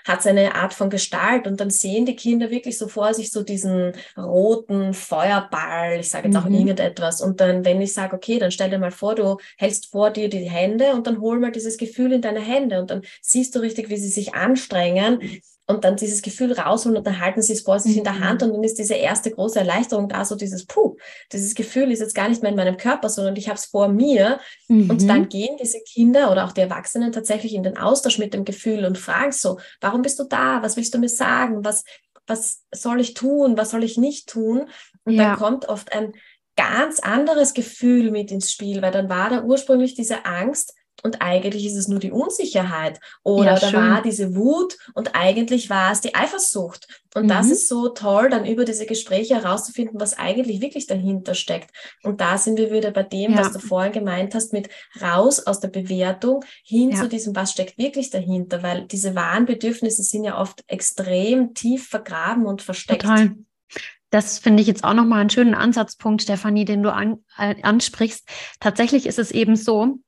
hat 0.05 0.21
seine 0.21 0.53
Art 0.55 0.73
von 0.73 0.89
Gestalt? 0.89 1.47
Und 1.47 1.61
dann 1.61 1.69
sehen 1.69 2.05
die 2.05 2.15
Kinder 2.15 2.51
wirklich 2.51 2.77
so 2.77 2.89
vor 2.89 3.13
sich 3.13 3.31
so 3.31 3.41
diesen 3.41 3.93
roten 4.17 4.93
Feuerball, 4.93 5.99
ich 5.99 6.09
sage 6.09 6.27
jetzt 6.27 6.37
auch 6.37 6.45
mhm. 6.45 6.55
irgendetwas. 6.55 7.21
Und 7.21 7.39
dann, 7.39 7.63
wenn 7.63 7.81
ich 7.81 7.93
sage, 7.93 8.15
okay, 8.15 8.37
dann 8.37 8.51
stell 8.51 8.69
dir 8.69 8.79
mal 8.79 8.91
vor, 8.91 9.15
du 9.15 9.37
hältst 9.57 9.91
vor 9.91 10.11
dir 10.11 10.29
die 10.29 10.49
Hände 10.49 10.91
und 10.93 11.07
dann 11.07 11.21
hol 11.21 11.39
mal 11.39 11.51
dieses 11.51 11.77
Gefühl 11.77 12.11
in 12.11 12.21
deine 12.21 12.41
Hände. 12.41 12.81
Und 12.81 12.91
dann 12.91 13.03
siehst 13.21 13.55
du 13.55 13.59
richtig, 13.59 13.89
wie 13.89 13.97
sie 13.97 14.09
sich 14.09 14.33
anstrengen 14.33 15.21
und 15.69 15.83
dann 15.83 15.95
dieses 15.95 16.23
Gefühl 16.23 16.51
rausholen 16.53 16.97
und 16.97 17.05
dann 17.05 17.19
halten 17.19 17.43
sie 17.43 17.53
es 17.53 17.61
vor 17.61 17.79
sich 17.79 17.91
mhm. 17.91 17.97
in 17.99 18.03
der 18.03 18.13
mhm. 18.13 18.23
Hand 18.23 18.43
und 18.43 18.53
dann 18.53 18.63
ist 18.63 18.79
diese 18.79 18.95
erste 18.95 19.29
große 19.29 19.59
Erleichterung 19.59 20.09
da, 20.09 20.25
so 20.25 20.35
dieses 20.35 20.65
Puh, 20.65 20.97
dieses 21.31 21.53
Gefühl 21.53 21.91
ist 21.91 21.99
jetzt 21.99 22.15
gar 22.15 22.27
nicht 22.27 22.41
mehr 22.41 22.49
in 22.49 22.57
meinem 22.57 22.75
Körper, 22.75 23.07
sondern 23.07 23.35
ich 23.35 23.47
habe 23.47 23.57
es 23.57 23.65
vor 23.65 23.87
mir 23.87 24.39
mhm. 24.67 24.89
und 24.89 25.07
dann 25.07 25.29
gehen 25.29 25.57
diese 25.61 25.79
Kinder 25.81 26.31
oder 26.31 26.45
auch 26.45 26.53
die 26.53 26.61
Erwachsenen 26.61 27.11
tatsächlich 27.11 27.53
in 27.53 27.61
den 27.61 27.77
Austausch 27.77 28.17
mit 28.17 28.33
dem 28.33 28.45
Gefühl 28.45 28.83
und 28.83 28.97
fragen 28.97 29.31
so, 29.31 29.59
warum 29.79 30.01
bist 30.01 30.17
du 30.17 30.23
da, 30.23 30.63
was 30.63 30.75
willst 30.75 30.95
du 30.95 30.97
mir 30.97 31.07
sagen, 31.07 31.63
was, 31.63 31.83
was 32.25 32.63
soll 32.73 32.99
ich 32.99 33.13
tun, 33.13 33.55
was 33.55 33.69
soll 33.69 33.83
ich 33.83 33.95
nicht 33.95 34.27
tun 34.27 34.69
und 35.05 35.13
ja. 35.13 35.23
dann 35.23 35.37
kommt 35.37 35.69
oft 35.69 35.93
ein 35.93 36.13
ganz 36.55 36.99
anderes 36.99 37.53
Gefühl 37.53 38.09
mit 38.09 38.31
ins 38.31 38.51
Spiel, 38.51 38.81
weil 38.81 38.91
dann 38.91 39.07
war 39.07 39.29
da 39.29 39.43
ursprünglich 39.43 39.93
diese 39.93 40.25
Angst, 40.25 40.73
und 41.03 41.21
eigentlich 41.21 41.65
ist 41.65 41.75
es 41.75 41.87
nur 41.87 41.99
die 41.99 42.11
Unsicherheit. 42.11 42.99
Oder 43.23 43.57
ja, 43.57 43.59
da 43.59 43.73
war 43.73 44.01
diese 44.01 44.35
Wut 44.35 44.77
und 44.93 45.15
eigentlich 45.15 45.69
war 45.69 45.91
es 45.91 46.01
die 46.01 46.15
Eifersucht. 46.15 46.87
Und 47.15 47.23
mhm. 47.23 47.29
das 47.29 47.49
ist 47.49 47.67
so 47.67 47.89
toll, 47.89 48.29
dann 48.29 48.45
über 48.45 48.65
diese 48.65 48.85
Gespräche 48.85 49.35
herauszufinden, 49.35 49.99
was 49.99 50.17
eigentlich 50.17 50.61
wirklich 50.61 50.87
dahinter 50.87 51.33
steckt. 51.33 51.71
Und 52.03 52.21
da 52.21 52.37
sind 52.37 52.57
wir 52.57 52.71
wieder 52.71 52.91
bei 52.91 53.03
dem, 53.03 53.31
ja. 53.31 53.39
was 53.39 53.53
du 53.53 53.59
vorhin 53.59 53.91
gemeint 53.91 54.35
hast, 54.35 54.53
mit 54.53 54.69
raus 55.01 55.39
aus 55.45 55.59
der 55.59 55.69
Bewertung 55.69 56.43
hin 56.63 56.91
ja. 56.91 56.97
zu 56.97 57.07
diesem, 57.07 57.35
was 57.35 57.51
steckt 57.51 57.77
wirklich 57.77 58.09
dahinter, 58.09 58.61
weil 58.63 58.85
diese 58.85 59.15
wahren 59.15 59.45
Bedürfnisse 59.45 60.03
sind 60.03 60.23
ja 60.23 60.39
oft 60.39 60.63
extrem 60.67 61.53
tief 61.53 61.87
vergraben 61.87 62.45
und 62.45 62.61
versteckt. 62.61 63.01
Total. 63.01 63.35
Das 64.11 64.39
finde 64.39 64.61
ich 64.61 64.67
jetzt 64.67 64.83
auch 64.83 64.93
nochmal 64.93 65.21
einen 65.21 65.29
schönen 65.29 65.53
Ansatzpunkt, 65.53 66.23
Stefanie, 66.23 66.65
den 66.65 66.81
du 66.81 66.91
an, 66.91 67.23
äh, 67.37 67.55
ansprichst. 67.61 68.27
Tatsächlich 68.59 69.05
ist 69.05 69.19
es 69.19 69.29
eben 69.31 69.55
so, 69.55 69.99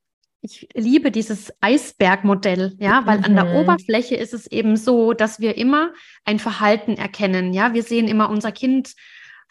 ich 0.41 0.67
liebe 0.73 1.12
dieses 1.12 1.54
Eisbergmodell, 1.62 2.75
ja, 2.80 3.06
weil 3.06 3.19
mhm. 3.19 3.25
an 3.25 3.36
der 3.36 3.45
mhm. 3.45 3.56
Oberfläche 3.58 4.15
ist 4.15 4.34
es 4.34 4.47
eben 4.47 4.75
so, 4.75 5.13
dass 5.13 5.39
wir 5.39 5.58
immer 5.58 5.93
ein 6.25 6.39
Verhalten 6.39 6.93
erkennen, 6.93 7.54
ja. 7.54 7.73
Wir 7.73 7.84
sehen 7.84 8.08
immer 8.08 8.30
unser 8.30 8.51
Kind 8.51 8.93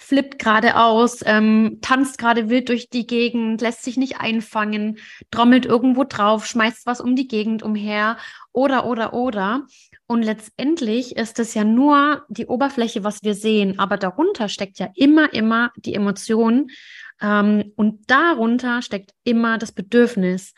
flippt 0.02 0.38
gerade 0.38 0.76
aus, 0.76 1.20
ähm, 1.26 1.78
tanzt 1.82 2.16
gerade 2.16 2.48
wild 2.48 2.70
durch 2.70 2.88
die 2.88 3.06
Gegend, 3.06 3.60
lässt 3.60 3.82
sich 3.84 3.98
nicht 3.98 4.18
einfangen, 4.18 4.96
trommelt 5.30 5.66
irgendwo 5.66 6.04
drauf, 6.04 6.46
schmeißt 6.46 6.86
was 6.86 7.02
um 7.02 7.16
die 7.16 7.28
Gegend 7.28 7.62
umher 7.62 8.16
oder, 8.52 8.86
oder, 8.86 9.12
oder. 9.12 9.66
Und 10.06 10.22
letztendlich 10.22 11.16
ist 11.16 11.38
es 11.38 11.52
ja 11.52 11.64
nur 11.64 12.24
die 12.30 12.46
Oberfläche, 12.46 13.04
was 13.04 13.22
wir 13.22 13.34
sehen, 13.34 13.78
aber 13.78 13.98
darunter 13.98 14.48
steckt 14.48 14.78
ja 14.78 14.88
immer, 14.94 15.34
immer 15.34 15.70
die 15.76 15.94
Emotion 15.94 16.70
und 17.20 18.00
darunter 18.06 18.82
steckt 18.82 19.12
immer 19.24 19.58
das 19.58 19.72
Bedürfnis. 19.72 20.54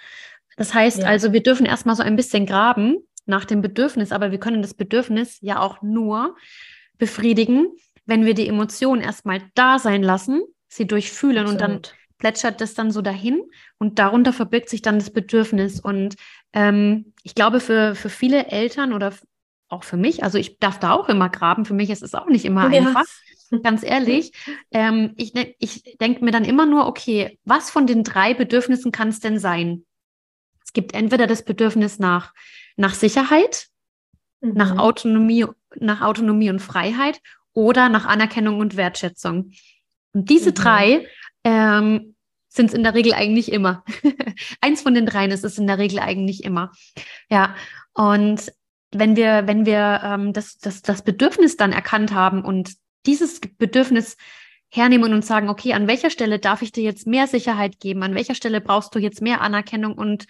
Das 0.57 0.75
heißt 0.75 1.01
ja. 1.01 1.07
also, 1.07 1.33
wir 1.33 1.42
dürfen 1.42 1.66
erstmal 1.66 1.96
so 1.96 2.03
ein 2.03 2.16
bisschen 2.16 2.46
graben 2.46 2.98
nach 3.27 3.44
dem 3.44 3.62
Bedürfnis, 3.62 4.12
aber 4.12 4.31
wir 4.31 4.38
können 4.38 4.62
das 4.62 4.75
Bedürfnis 4.75 5.38
ja 5.40 5.61
auch 5.61 5.83
nur 5.83 6.37
befriedigen, 6.98 7.66
wenn 8.07 8.25
wir 8.25 8.35
die 8.35 8.48
Emotion 8.48 9.01
erstmal 9.01 9.42
da 9.55 9.79
sein 9.79 10.03
lassen, 10.03 10.42
sie 10.68 10.87
durchfühlen 10.87 11.46
Absolut. 11.46 11.62
und 11.62 11.68
dann 11.68 11.81
plätschert 12.18 12.61
das 12.61 12.75
dann 12.75 12.92
so 12.92 13.03
dahin 13.03 13.42
und 13.79 13.98
darunter 13.98 14.33
verbirgt 14.33 14.68
sich 14.68 14.83
dann 14.83 14.98
das 14.98 15.11
Bedürfnis. 15.11 15.81
Und 15.81 16.14
ähm, 16.53 17.12
ich 17.25 17.35
glaube, 17.35 17.59
für, 17.59 17.96
für 17.96 18.09
viele 18.09 18.46
Eltern 18.46 18.92
oder 18.92 19.12
auch 19.68 19.83
für 19.83 19.96
mich, 19.96 20.22
also 20.22 20.38
ich 20.38 20.59
darf 20.59 20.79
da 20.79 20.92
auch 20.92 21.09
immer 21.09 21.29
graben, 21.29 21.64
für 21.64 21.75
mich 21.75 21.90
ist 21.90 22.03
es 22.03 22.14
auch 22.14 22.27
nicht 22.27 22.44
immer 22.44 22.72
ja. 22.72 22.87
einfach, 22.87 23.07
ganz 23.62 23.83
ehrlich. 23.83 24.33
Ähm, 24.71 25.12
ich 25.17 25.35
ich 25.59 25.97
denke 26.01 26.25
mir 26.25 26.31
dann 26.31 26.45
immer 26.45 26.67
nur, 26.67 26.87
okay, 26.87 27.38
was 27.45 27.71
von 27.71 27.87
den 27.87 28.05
drei 28.05 28.35
Bedürfnissen 28.35 28.93
kann 28.93 29.09
es 29.09 29.21
denn 29.21 29.38
sein? 29.38 29.85
Es 30.65 30.73
gibt 30.73 30.95
entweder 30.95 31.27
das 31.27 31.45
Bedürfnis 31.45 31.99
nach, 31.99 32.33
nach 32.77 32.95
Sicherheit, 32.95 33.67
mhm. 34.41 34.55
nach 34.55 34.79
Autonomie, 34.79 35.47
nach 35.77 36.01
Autonomie 36.01 36.51
und 36.51 36.61
Freiheit 36.61 37.21
oder 37.53 37.88
nach 37.88 38.07
Anerkennung 38.07 38.59
und 38.59 38.77
Wertschätzung. 38.77 39.53
Und 40.15 40.31
diese 40.31 40.51
mhm. 40.51 40.55
drei 40.55 41.07
ähm, 41.45 42.15
sind 42.49 42.67
es 42.67 42.75
in 42.75 42.83
der 42.83 42.95
Regel 42.95 43.15
eigentlich 43.15 43.51
immer. 43.53 43.85
Eins 44.61 44.83
von 44.83 44.95
den 44.95 45.07
dreien 45.07 45.31
ist 45.31 45.45
es 45.45 45.59
in 45.59 45.67
der 45.67 45.79
Regel 45.79 45.99
eigentlich 45.99 46.45
immer. 46.45 46.73
Ja, 47.31 47.55
und 47.95 48.53
wenn 48.91 49.17
wir, 49.17 49.47
wenn 49.47 49.65
wir 49.65 50.01
ähm, 50.05 50.33
das, 50.33 50.59
das, 50.59 50.83
das 50.83 51.03
Bedürfnis 51.03 51.57
dann 51.57 51.73
erkannt 51.73 52.12
haben 52.12 52.45
und 52.45 52.75
dieses 53.07 53.41
Bedürfnis 53.41 54.17
hernehmen 54.69 55.12
und 55.12 55.25
sagen, 55.25 55.51
okay, 55.51 55.75
an 55.75 55.87
welcher 55.87 56.11
Stelle 56.11 56.38
darf 56.38 56.62
ich 56.62 56.73
dir 56.73 56.83
jetzt 56.83 57.07
mehr 57.07 57.27
Sicherheit 57.27 57.79
geben? 57.79 58.03
An 58.03 58.15
welcher 58.15 58.35
Stelle 58.35 58.61
brauchst 58.61 58.95
du 58.95 58.99
jetzt 58.99 59.21
mehr 59.21 59.43
Anerkennung 59.43 59.95
und 59.95 60.27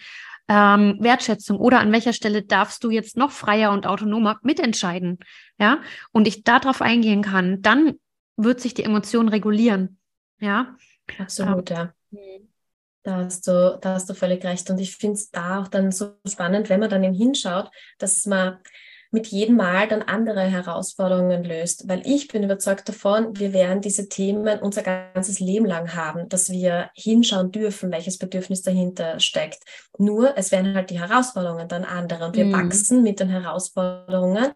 ähm, 0.49 0.97
Wertschätzung? 0.99 1.57
Oder 1.57 1.79
an 1.79 1.91
welcher 1.91 2.13
Stelle 2.13 2.43
darfst 2.43 2.83
du 2.83 2.89
jetzt 2.89 3.15
noch 3.15 3.31
freier 3.31 3.71
und 3.71 3.87
autonomer 3.87 4.39
mitentscheiden? 4.43 5.19
Ja, 5.59 5.81
und 6.11 6.27
ich 6.27 6.43
darauf 6.43 6.81
eingehen 6.81 7.21
kann, 7.21 7.61
dann 7.61 7.93
wird 8.35 8.59
sich 8.59 8.73
die 8.73 8.83
Emotion 8.83 9.29
regulieren. 9.29 9.97
Ja, 10.39 10.75
absolut, 11.19 11.71
ähm, 11.71 11.77
ja. 12.11 12.19
Da 13.03 13.17
hast 13.17 13.47
du, 13.47 13.77
da 13.81 13.95
hast 13.95 14.09
du 14.09 14.13
völlig 14.13 14.43
recht. 14.45 14.69
Und 14.69 14.79
ich 14.79 14.95
finde 14.95 15.15
es 15.15 15.29
da 15.29 15.61
auch 15.61 15.67
dann 15.67 15.91
so 15.91 16.15
spannend, 16.25 16.69
wenn 16.69 16.79
man 16.79 16.89
dann 16.89 17.03
eben 17.03 17.13
hinschaut, 17.13 17.69
dass 17.97 18.25
man 18.25 18.59
mit 19.13 19.27
jedem 19.27 19.57
Mal 19.57 19.87
dann 19.87 20.01
andere 20.01 20.41
Herausforderungen 20.41 21.43
löst. 21.43 21.87
Weil 21.87 22.01
ich 22.05 22.27
bin 22.27 22.43
überzeugt 22.43 22.89
davon, 22.89 23.37
wir 23.37 23.53
werden 23.53 23.79
diese 23.79 24.09
Themen 24.09 24.59
unser 24.59 24.81
ganzes 24.81 25.39
Leben 25.39 25.65
lang 25.65 25.95
haben, 25.95 26.27
dass 26.29 26.49
wir 26.49 26.89
hinschauen 26.95 27.51
dürfen, 27.51 27.91
welches 27.91 28.17
Bedürfnis 28.17 28.63
dahinter 28.63 29.19
steckt. 29.19 29.63
Nur 29.99 30.35
es 30.35 30.51
werden 30.51 30.73
halt 30.73 30.89
die 30.89 30.99
Herausforderungen 30.99 31.67
dann 31.67 31.83
andere 31.83 32.25
und 32.25 32.35
wir 32.35 32.45
mhm. 32.45 32.53
wachsen 32.53 33.03
mit 33.03 33.19
den 33.19 33.29
Herausforderungen. 33.29 34.51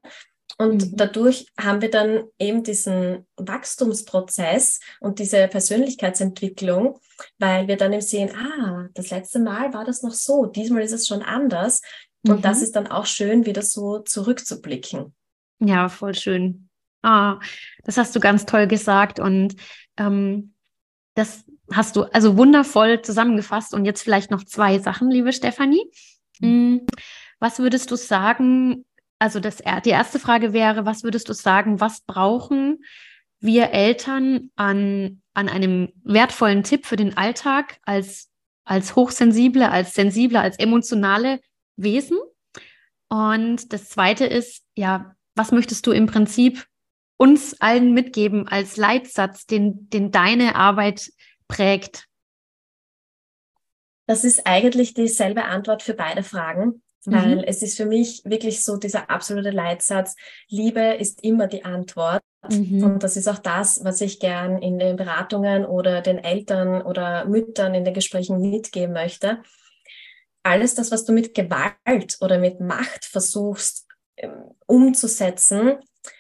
Und 0.58 0.91
mhm. 0.91 0.98
dadurch 0.98 1.46
haben 1.60 1.82
wir 1.82 1.91
dann 1.91 2.24
eben 2.39 2.63
diesen 2.63 3.28
Wachstumsprozess 3.36 4.80
und 5.02 5.20
diese 5.20 5.48
Persönlichkeitsentwicklung, 5.48 7.00
weil 7.38 7.67
wir 7.67 7.78
dann 7.78 7.93
eben 7.93 8.02
sehen, 8.02 8.32
ah, 8.36 8.88
das 8.96 9.12
letzte 9.12 9.39
Mal 9.39 9.74
war 9.74 9.86
das 9.86 10.02
noch 10.02 10.13
so, 10.13 10.48
diesmal 10.48 10.82
ist 10.82 10.93
es 10.93 11.06
schon 11.08 11.22
anders. 11.22 11.82
Und 12.28 12.38
mhm. 12.38 12.42
das 12.42 12.62
ist 12.62 12.76
dann 12.76 12.88
auch 12.88 13.06
schön, 13.06 13.46
wieder 13.46 13.62
so 13.62 14.00
zurückzublicken. 14.00 15.13
Ja, 15.60 15.90
voll 15.90 16.13
schön. 16.13 16.70
Ah, 17.02 17.40
das 17.84 17.98
hast 17.98 18.16
du 18.16 18.20
ganz 18.20 18.46
toll 18.46 18.68
gesagt 18.68 19.20
und 19.20 19.56
ähm, 19.98 20.54
das 21.16 21.46
hast 21.72 21.96
du 21.96 22.04
also 22.04 22.38
wundervoll 22.38 23.02
zusammengefasst. 23.02 23.74
Und 23.74 23.86
jetzt 23.86 24.02
vielleicht 24.02 24.32
noch 24.32 24.44
zwei 24.44 24.80
Sachen, 24.80 25.10
liebe 25.10 25.34
Stefanie. 25.34 25.84
Mhm. 26.40 26.86
Was 27.40 27.60
würdest 27.60 27.92
du 27.92 27.96
sagen? 27.96 28.86
Also 29.20 29.40
das, 29.40 29.58
die 29.84 29.90
erste 29.90 30.20
Frage 30.20 30.54
wäre, 30.54 30.86
was 30.86 31.04
würdest 31.04 31.28
du 31.30 31.34
sagen, 31.34 31.80
was 31.80 32.02
brauchen 32.02 32.84
wir 33.40 33.72
Eltern 33.72 34.52
an, 34.56 35.22
an 35.34 35.50
einem 35.50 35.90
wertvollen 36.04 36.63
Tipp 36.63 36.86
für 36.86 36.96
den 36.96 37.18
Alltag 37.18 37.80
als, 37.84 38.30
als 38.63 38.96
hochsensible, 38.96 39.70
als 39.70 39.94
sensible, 39.94 40.40
als 40.40 40.58
emotionale 40.58 41.40
Wesen. 41.78 42.18
Und 43.10 43.72
das 43.72 43.90
zweite 43.90 44.26
ist, 44.26 44.63
ja, 44.76 45.16
was 45.36 45.52
möchtest 45.52 45.88
du 45.88 45.92
im 45.92 46.08
Prinzip 46.08 46.66
uns 47.18 47.60
allen 47.62 47.94
mitgeben 47.94 48.48
als 48.48 48.78
Leitsatz, 48.78 49.46
den, 49.46 49.90
den 49.90 50.12
deine 50.12 50.56
Arbeit 50.56 51.12
prägt? 51.48 52.06
Das 54.08 54.24
ist 54.24 54.46
eigentlich 54.46 54.94
dieselbe 54.94 55.46
Antwort 55.46 55.84
für 55.84 55.94
beide 55.94 56.24
Fragen, 56.24 56.82
weil 57.06 57.38
mhm. 57.38 57.44
es 57.46 57.62
ist 57.62 57.78
für 57.78 57.86
mich 57.86 58.22
wirklich 58.26 58.63
so 58.63 58.78
dieser 58.78 59.10
absolute 59.10 59.52
Leitsatz, 59.52 60.16
Liebe 60.50 60.96
ist 60.96 61.24
immer 61.24 61.48
die 61.48 61.66
Antwort. 61.66 62.22
Mhm. 62.50 62.84
Und 62.84 63.04
das 63.04 63.18
ist 63.18 63.28
auch 63.28 63.40
das, 63.40 63.84
was 63.84 64.00
ich 64.02 64.20
gern 64.20 64.62
in 64.62 64.80
den 64.80 64.96
Beratungen 64.96 65.66
oder 65.66 66.02
den 66.02 66.20
Eltern 66.20 66.82
oder 66.82 67.26
Müttern 67.26 67.74
in 67.74 67.84
den 67.84 67.94
Gesprächen 67.94 68.40
mitgeben 68.40 68.94
möchte 68.94 69.42
alles 70.48 70.76
das, 70.76 70.92
was 70.92 71.06
du 71.06 71.14
mit 71.14 71.34
Gewalt 71.34 72.18
oder 72.22 72.40
mit 72.40 72.60
Macht 72.60 73.06
versuchst 73.06 73.86
ähm, 74.16 74.32
umzusetzen, 74.66 75.66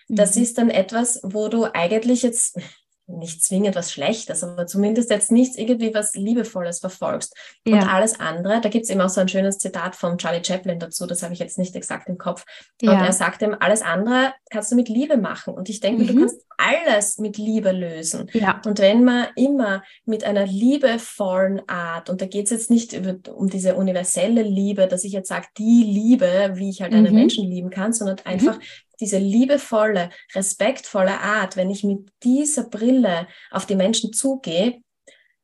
mhm. 0.07 0.15
das 0.15 0.35
ist 0.35 0.57
dann 0.57 0.69
etwas, 0.69 1.19
wo 1.23 1.47
du 1.47 1.65
eigentlich 1.73 2.23
jetzt 2.23 2.59
nicht 3.07 3.41
zwingend 3.41 3.75
was 3.75 3.91
Schlechtes, 3.91 4.43
aber 4.43 4.67
zumindest 4.67 5.09
jetzt 5.09 5.31
nichts 5.31 5.57
irgendwie 5.57 5.93
was 5.93 6.13
Liebevolles 6.13 6.79
verfolgst. 6.79 7.33
Ja. 7.65 7.75
Und 7.75 7.83
alles 7.87 8.19
andere, 8.19 8.59
da 8.59 8.67
gibt 8.67 8.83
es 8.83 8.89
eben 8.89 8.99
auch 8.99 9.09
so 9.09 9.21
ein 9.21 9.29
schönes 9.29 9.59
Zitat 9.59 9.95
von 9.95 10.17
Charlie 10.17 10.43
Chaplin 10.43 10.77
dazu, 10.77 11.07
das 11.07 11.23
habe 11.23 11.33
ich 11.33 11.39
jetzt 11.39 11.57
nicht 11.57 11.75
exakt 11.75 12.09
im 12.09 12.17
Kopf. 12.17 12.43
Ja. 12.81 12.91
Und 12.91 12.97
er 12.99 13.13
sagt 13.13 13.41
ihm, 13.41 13.55
alles 13.59 13.81
andere 13.81 14.33
kannst 14.49 14.71
du 14.71 14.75
mit 14.75 14.89
Liebe 14.89 15.15
machen. 15.15 15.53
Und 15.53 15.69
ich 15.69 15.79
denke, 15.79 16.03
mhm. 16.03 16.07
du 16.07 16.19
kannst 16.19 16.46
alles 16.57 17.19
mit 17.19 17.37
Liebe 17.37 17.71
lösen. 17.71 18.29
Ja. 18.33 18.61
Und 18.65 18.79
wenn 18.79 19.03
man 19.03 19.27
immer 19.35 19.83
mit 20.05 20.23
einer 20.23 20.45
liebevollen 20.45 21.67
Art, 21.69 22.09
und 22.09 22.21
da 22.21 22.25
geht 22.25 22.45
es 22.45 22.51
jetzt 22.51 22.71
nicht 22.71 22.93
über, 22.93 23.15
um 23.33 23.49
diese 23.49 23.75
universelle 23.75 24.41
Liebe, 24.41 24.87
dass 24.87 25.03
ich 25.03 25.13
jetzt 25.13 25.29
sage, 25.29 25.47
die 25.57 25.83
Liebe, 25.83 26.53
wie 26.55 26.69
ich 26.69 26.81
halt 26.81 26.93
mhm. 26.93 26.99
einen 26.99 27.13
Menschen 27.13 27.47
lieben 27.47 27.69
kann, 27.69 27.93
sondern 27.93 28.17
mhm. 28.17 28.31
einfach 28.31 28.59
diese 28.99 29.19
liebevolle, 29.19 30.09
respektvolle 30.33 31.19
Art, 31.19 31.55
wenn 31.55 31.69
ich 31.69 31.83
mit 31.83 32.09
dieser 32.23 32.63
Brille 32.63 33.27
auf 33.51 33.67
die 33.67 33.75
Menschen 33.75 34.11
zugehe, 34.11 34.81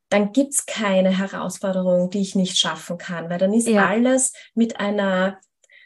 dann 0.10 0.32
gibt's 0.32 0.66
keine 0.66 1.16
Herausforderung, 1.18 2.10
die 2.10 2.22
ich 2.22 2.36
nicht 2.36 2.58
schaffen 2.58 2.98
kann, 2.98 3.30
weil 3.30 3.40
dann 3.40 3.54
ist 3.54 3.68
ja. 3.68 3.88
alles 3.88 4.34
mit 4.54 4.80
einer 4.80 5.40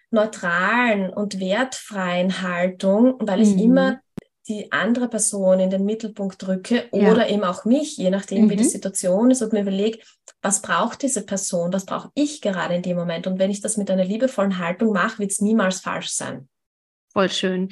neutralen 0.10 1.10
und 1.10 1.40
wertfreien 1.40 2.42
Haltung, 2.42 3.16
weil 3.20 3.42
ich 3.42 3.56
mhm. 3.56 3.60
immer 3.60 4.00
die 4.48 4.72
andere 4.72 5.10
Person 5.10 5.60
in 5.60 5.70
den 5.70 5.86
Mittelpunkt 5.86 6.42
drücke 6.42 6.86
ja. 6.92 7.12
oder 7.12 7.30
eben 7.30 7.44
auch 7.44 7.66
mich, 7.66 7.98
je 7.98 8.10
nachdem, 8.10 8.46
mhm. 8.46 8.50
wie 8.50 8.56
die 8.56 8.64
mhm. 8.64 8.70
Situation 8.70 9.32
ist 9.32 9.42
und 9.42 9.54
mir 9.54 9.62
überlege, 9.62 10.00
was 10.42 10.62
braucht 10.62 11.02
diese 11.02 11.26
Person, 11.26 11.74
was 11.74 11.86
brauche 11.86 12.12
ich 12.14 12.42
gerade 12.42 12.76
in 12.76 12.82
dem 12.82 12.98
Moment. 12.98 13.28
Und 13.28 13.40
wenn 13.40 13.52
ich 13.52 13.62
das 13.62 13.78
mit 13.78 13.92
einer 13.92 14.06
liebevollen 14.06 14.58
Haltung 14.58 14.94
mache, 14.94 15.20
wird 15.20 15.32
es 15.32 15.42
niemals 15.42 15.82
falsch 15.82 16.10
sein. 16.10 16.48
Voll 17.12 17.30
schön. 17.30 17.69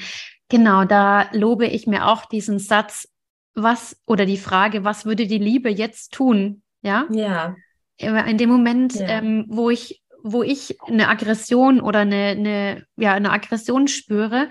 Genau, 0.49 0.85
da 0.85 1.29
lobe 1.31 1.67
ich 1.67 1.87
mir 1.87 2.07
auch 2.07 2.25
diesen 2.25 2.59
Satz, 2.59 3.07
was 3.53 3.97
oder 4.05 4.25
die 4.25 4.37
Frage, 4.37 4.83
was 4.83 5.05
würde 5.05 5.27
die 5.27 5.37
Liebe 5.37 5.69
jetzt 5.69 6.13
tun? 6.13 6.61
Ja. 6.81 7.07
Ja. 7.09 7.55
In 7.97 8.37
dem 8.37 8.49
Moment, 8.49 8.95
ja. 8.95 9.07
ähm, 9.07 9.45
wo 9.47 9.69
ich 9.69 10.01
wo 10.27 10.41
ich 10.41 10.75
eine 10.81 11.07
Aggression 11.07 11.79
oder 11.79 11.99
eine, 11.99 12.29
eine, 12.29 12.85
ja, 12.97 13.13
eine 13.13 13.31
Aggression 13.31 13.87
spüre, 13.87 14.49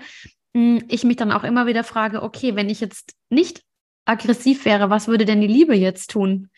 ich 0.55 1.03
mich 1.03 1.17
dann 1.17 1.33
auch 1.33 1.43
immer 1.43 1.65
wieder 1.65 1.83
frage, 1.83 2.23
okay, 2.23 2.55
wenn 2.55 2.69
ich 2.69 2.79
jetzt 2.79 3.13
nicht 3.29 3.61
aggressiv 4.05 4.63
wäre, 4.63 4.89
was 4.89 5.07
würde 5.07 5.25
denn 5.25 5.41
die 5.41 5.47
Liebe 5.47 5.75
jetzt 5.75 6.11
tun? 6.11 6.49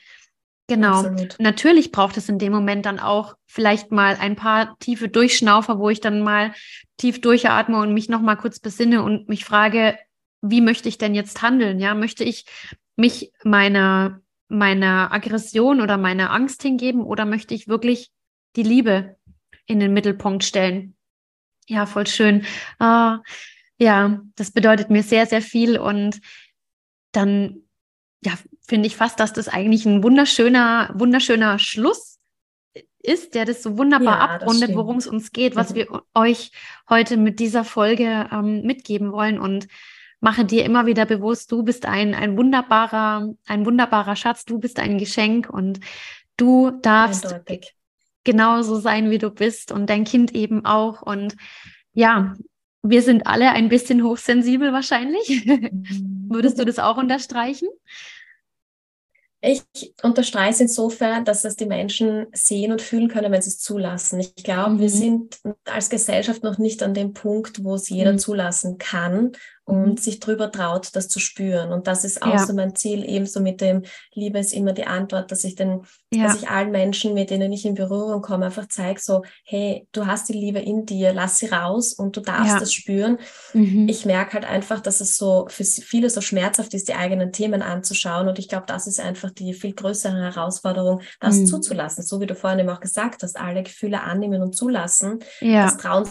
Genau. 0.67 0.99
Absolut. 0.99 1.35
Natürlich 1.39 1.91
braucht 1.91 2.17
es 2.17 2.29
in 2.29 2.37
dem 2.37 2.51
Moment 2.51 2.85
dann 2.85 2.99
auch 2.99 3.35
vielleicht 3.47 3.91
mal 3.91 4.17
ein 4.19 4.35
paar 4.35 4.77
tiefe 4.79 5.07
Durchschnaufer, 5.07 5.79
wo 5.79 5.89
ich 5.89 6.01
dann 6.01 6.21
mal 6.21 6.53
tief 6.97 7.21
durchatme 7.21 7.79
und 7.79 7.93
mich 7.93 8.09
nochmal 8.09 8.37
kurz 8.37 8.59
besinne 8.59 9.01
und 9.01 9.29
mich 9.29 9.45
frage, 9.45 9.97
wie 10.41 10.61
möchte 10.61 10.89
ich 10.89 10.97
denn 10.97 11.15
jetzt 11.15 11.41
handeln? 11.41 11.79
Ja, 11.79 11.95
möchte 11.95 12.23
ich 12.23 12.45
mich 12.97 13.31
meiner, 13.43 14.21
meiner 14.47 15.11
Aggression 15.11 15.81
oder 15.81 15.97
meiner 15.97 16.31
Angst 16.31 16.61
hingeben 16.61 17.01
oder 17.01 17.25
möchte 17.25 17.55
ich 17.55 17.67
wirklich 17.67 18.11
die 18.55 18.63
Liebe 18.63 19.15
in 19.65 19.79
den 19.79 19.93
Mittelpunkt 19.93 20.43
stellen? 20.43 20.95
Ja, 21.67 21.85
voll 21.85 22.07
schön. 22.07 22.45
Uh, 22.81 23.17
ja, 23.77 24.21
das 24.35 24.51
bedeutet 24.51 24.89
mir 24.89 25.03
sehr, 25.03 25.25
sehr 25.25 25.41
viel 25.41 25.77
und 25.77 26.19
dann 27.11 27.61
ja, 28.23 28.33
finde 28.67 28.87
ich 28.87 28.95
fast, 28.95 29.19
dass 29.19 29.33
das 29.33 29.47
eigentlich 29.47 29.85
ein 29.85 30.03
wunderschöner, 30.03 30.91
wunderschöner 30.95 31.59
Schluss 31.59 32.19
ist, 32.99 33.35
der 33.35 33.45
das 33.45 33.63
so 33.63 33.77
wunderbar 33.77 34.17
ja, 34.17 34.35
abrundet, 34.35 34.75
worum 34.75 34.97
es 34.97 35.07
uns 35.07 35.31
geht, 35.31 35.55
was 35.55 35.71
mhm. 35.71 35.75
wir 35.75 36.01
euch 36.13 36.51
heute 36.89 37.17
mit 37.17 37.39
dieser 37.39 37.63
Folge 37.63 38.27
ähm, 38.31 38.63
mitgeben 38.63 39.11
wollen 39.11 39.39
und 39.39 39.67
mache 40.19 40.45
dir 40.45 40.65
immer 40.65 40.85
wieder 40.85 41.05
bewusst, 41.05 41.51
du 41.51 41.63
bist 41.63 41.85
ein, 41.85 42.15
ein 42.15 42.37
wunderbarer, 42.37 43.33
ein 43.45 43.65
wunderbarer 43.65 44.15
Schatz, 44.15 44.45
du 44.45 44.59
bist 44.59 44.79
ein 44.79 44.97
Geschenk 44.97 45.49
und 45.49 45.79
du 46.37 46.71
darfst 46.71 47.27
Eindeutig. 47.27 47.75
genauso 48.23 48.79
sein, 48.79 49.11
wie 49.11 49.19
du 49.19 49.29
bist 49.29 49.71
und 49.71 49.89
dein 49.89 50.03
Kind 50.03 50.33
eben 50.33 50.65
auch 50.65 51.01
und 51.01 51.35
ja, 51.93 52.35
wir 52.89 53.01
sind 53.01 53.27
alle 53.27 53.51
ein 53.51 53.69
bisschen 53.69 54.03
hochsensibel 54.03 54.73
wahrscheinlich. 54.73 55.45
Mhm. 55.45 56.27
Würdest 56.29 56.59
du 56.59 56.65
das 56.65 56.79
auch 56.79 56.97
unterstreichen? 56.97 57.67
Ich 59.39 59.61
unterstreiche 60.01 60.51
es 60.51 60.59
insofern, 60.59 61.23
dass 61.23 61.45
es 61.45 61.55
die 61.55 61.67
Menschen 61.67 62.25
sehen 62.33 62.71
und 62.71 62.81
fühlen 62.81 63.07
können, 63.07 63.31
wenn 63.31 63.41
sie 63.41 63.49
es 63.49 63.59
zulassen. 63.59 64.19
Ich 64.19 64.35
glaube, 64.35 64.75
mhm. 64.75 64.79
wir 64.79 64.89
sind 64.89 65.39
als 65.65 65.89
Gesellschaft 65.89 66.43
noch 66.43 66.57
nicht 66.57 66.81
an 66.83 66.93
dem 66.93 67.13
Punkt, 67.13 67.63
wo 67.63 67.75
es 67.75 67.89
jeder 67.89 68.13
mhm. 68.13 68.19
zulassen 68.19 68.77
kann 68.77 69.33
und 69.67 69.85
mhm. 69.85 69.97
sich 69.97 70.21
drüber 70.21 70.49
traut, 70.49 70.95
das 70.95 71.09
zu 71.09 71.19
spüren. 71.19 71.73
Und 71.73 71.87
das 71.87 72.05
ist 72.05 72.21
auch 72.23 72.33
ja. 72.33 72.45
so 72.45 72.53
mein 72.53 72.73
Ziel, 72.73 73.03
ebenso 73.03 73.41
mit 73.41 73.59
dem 73.59 73.83
Liebe 74.13 74.39
ist 74.39 74.53
immer 74.53 74.71
die 74.71 74.85
Antwort, 74.85 75.29
dass 75.29 75.43
ich 75.43 75.55
den, 75.55 75.81
ja. 76.11 76.23
dass 76.23 76.37
ich 76.37 76.49
allen 76.49 76.71
Menschen, 76.71 77.13
mit 77.13 77.29
denen 77.31 77.51
ich 77.51 77.65
in 77.65 77.75
Berührung 77.75 78.21
komme, 78.21 78.45
einfach 78.45 78.67
zeige, 78.69 79.01
so, 79.01 79.23
hey, 79.43 79.85
du 79.91 80.07
hast 80.07 80.29
die 80.29 80.33
Liebe 80.33 80.59
in 80.59 80.85
dir, 80.85 81.11
lass 81.11 81.39
sie 81.39 81.47
raus 81.47 81.91
und 81.91 82.15
du 82.15 82.21
darfst 82.21 82.53
ja. 82.53 82.59
das 82.59 82.71
spüren. 82.71 83.17
Mhm. 83.53 83.89
Ich 83.89 84.05
merke 84.05 84.35
halt 84.35 84.45
einfach, 84.45 84.79
dass 84.79 85.01
es 85.01 85.17
so 85.17 85.47
für 85.49 85.65
viele 85.65 86.09
so 86.09 86.21
schmerzhaft 86.21 86.73
ist, 86.73 86.87
die 86.87 86.95
eigenen 86.95 87.33
Themen 87.33 87.61
anzuschauen. 87.61 88.29
Und 88.29 88.39
ich 88.39 88.47
glaube, 88.47 88.67
das 88.67 88.87
ist 88.87 89.01
einfach 89.01 89.31
die 89.31 89.53
viel 89.53 89.73
größere 89.73 90.15
Herausforderung, 90.15 91.01
das 91.19 91.35
mhm. 91.35 91.45
zuzulassen. 91.45 92.05
So 92.05 92.21
wie 92.21 92.25
du 92.25 92.35
vorhin 92.35 92.59
eben 92.59 92.69
auch 92.69 92.79
gesagt 92.79 93.21
hast, 93.21 93.37
alle 93.37 93.63
Gefühle 93.63 94.01
annehmen 94.01 94.41
und 94.41 94.55
zulassen. 94.55 95.19
Das 95.41 95.75
trauen 95.75 96.07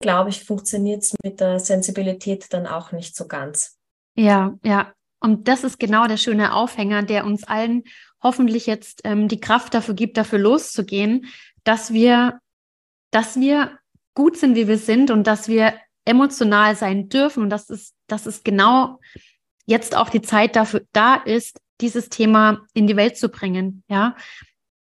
glaube 0.00 0.30
ich, 0.30 0.44
funktioniert 0.44 1.02
es 1.02 1.14
mit 1.22 1.40
der 1.40 1.58
Sensibilität 1.58 2.52
dann 2.52 2.66
auch 2.66 2.92
nicht 2.92 3.16
so 3.16 3.26
ganz. 3.26 3.78
Ja, 4.14 4.58
ja. 4.64 4.92
Und 5.20 5.48
das 5.48 5.64
ist 5.64 5.80
genau 5.80 6.06
der 6.06 6.16
schöne 6.16 6.54
Aufhänger, 6.54 7.02
der 7.02 7.24
uns 7.24 7.44
allen 7.44 7.84
hoffentlich 8.22 8.66
jetzt 8.66 9.00
ähm, 9.04 9.28
die 9.28 9.40
Kraft 9.40 9.74
dafür 9.74 9.94
gibt, 9.94 10.16
dafür 10.16 10.38
loszugehen, 10.38 11.26
dass 11.64 11.92
wir, 11.92 12.40
dass 13.10 13.38
wir 13.38 13.78
gut 14.14 14.36
sind, 14.36 14.54
wie 14.54 14.68
wir 14.68 14.78
sind 14.78 15.10
und 15.10 15.26
dass 15.26 15.48
wir 15.48 15.74
emotional 16.04 16.76
sein 16.76 17.08
dürfen. 17.08 17.42
Und 17.42 17.50
das 17.50 17.68
ist, 17.68 17.94
das 18.06 18.26
ist 18.26 18.44
genau 18.44 19.00
jetzt 19.66 19.96
auch 19.96 20.08
die 20.08 20.22
Zeit 20.22 20.56
dafür 20.56 20.82
da 20.92 21.16
ist, 21.16 21.60
dieses 21.80 22.08
Thema 22.08 22.66
in 22.74 22.86
die 22.86 22.96
Welt 22.96 23.16
zu 23.16 23.28
bringen. 23.28 23.84
Ja. 23.88 24.16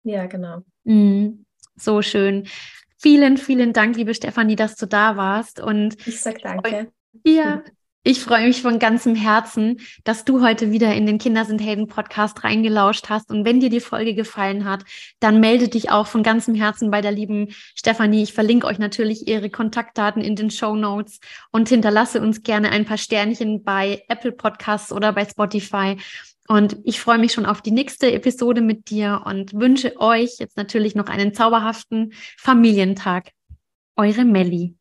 Ja, 0.03 0.26
genau. 0.26 0.64
Mhm. 0.84 1.45
So 1.76 2.01
schön. 2.01 2.47
Vielen, 3.04 3.36
vielen 3.36 3.74
Dank, 3.74 3.97
liebe 3.97 4.16
Stefanie, 4.16 4.56
dass 4.56 4.78
du 4.78 4.86
da 4.86 5.18
warst. 5.18 5.60
Und 5.60 5.97
ich 6.08 6.22
sag 6.22 6.41
danke. 6.41 6.89
Ja, 7.26 7.62
ich 8.01 8.22
freue 8.22 8.47
mich 8.47 8.62
von 8.62 8.80
ganzem 8.80 9.14
Herzen, 9.14 9.82
dass 10.06 10.24
du 10.24 10.41
heute 10.41 10.72
wieder 10.72 10.95
in 10.95 11.06
den 11.06 11.18
Kinder 11.18 11.43
sind 11.43 11.60
Helden 11.60 11.88
Podcast 11.88 12.45
reingelauscht 12.45 13.10
hast. 13.10 13.30
Und 13.30 13.43
wenn 13.43 13.60
dir 13.60 13.70
die 13.70 13.82
Folge 13.82 14.16
gefallen 14.16 14.64
hat, 14.64 14.86
dann 15.20 15.41
melde 15.41 15.68
dich 15.68 15.91
auch 15.91 16.08
von 16.08 16.24
ganzem 16.24 16.56
Herzen 16.56 16.91
bei 16.91 17.01
der 17.01 17.12
lieben 17.12 17.49
Stefanie. 17.76 18.24
Ich 18.24 18.32
verlinke 18.32 18.68
euch 18.68 18.80
natürlich 18.80 19.28
ihre 19.28 19.49
Kontaktdaten 19.49 20.22
in 20.22 20.38
den 20.38 20.49
Show 20.49 20.78
Notes 20.78 21.20
und 21.51 21.68
hinterlasse 21.68 22.22
uns 22.22 22.41
gerne 22.41 22.70
ein 22.72 22.86
paar 22.86 22.97
Sternchen 22.97 23.66
bei 23.66 24.01
Apple 24.08 24.32
Podcasts 24.32 24.93
oder 24.93 25.12
bei 25.12 25.26
Spotify. 25.26 25.97
Und 26.48 26.78
ich 26.84 27.00
freue 27.00 27.18
mich 27.18 27.32
schon 27.32 27.46
auf 27.46 27.62
die 27.62 27.72
nächste 27.72 28.12
Episode 28.12 28.62
mit 28.62 28.89
dir 28.89 29.22
und 29.26 29.54
wünsche 29.54 30.00
euch 30.00 30.39
jetzt 30.39 30.58
natürlich 30.58 30.94
noch 30.94 31.08
einen 31.08 31.34
zauberhaften 31.34 32.14
Familientag. 32.38 33.32
Eure 33.96 34.26
Melli. 34.26 34.76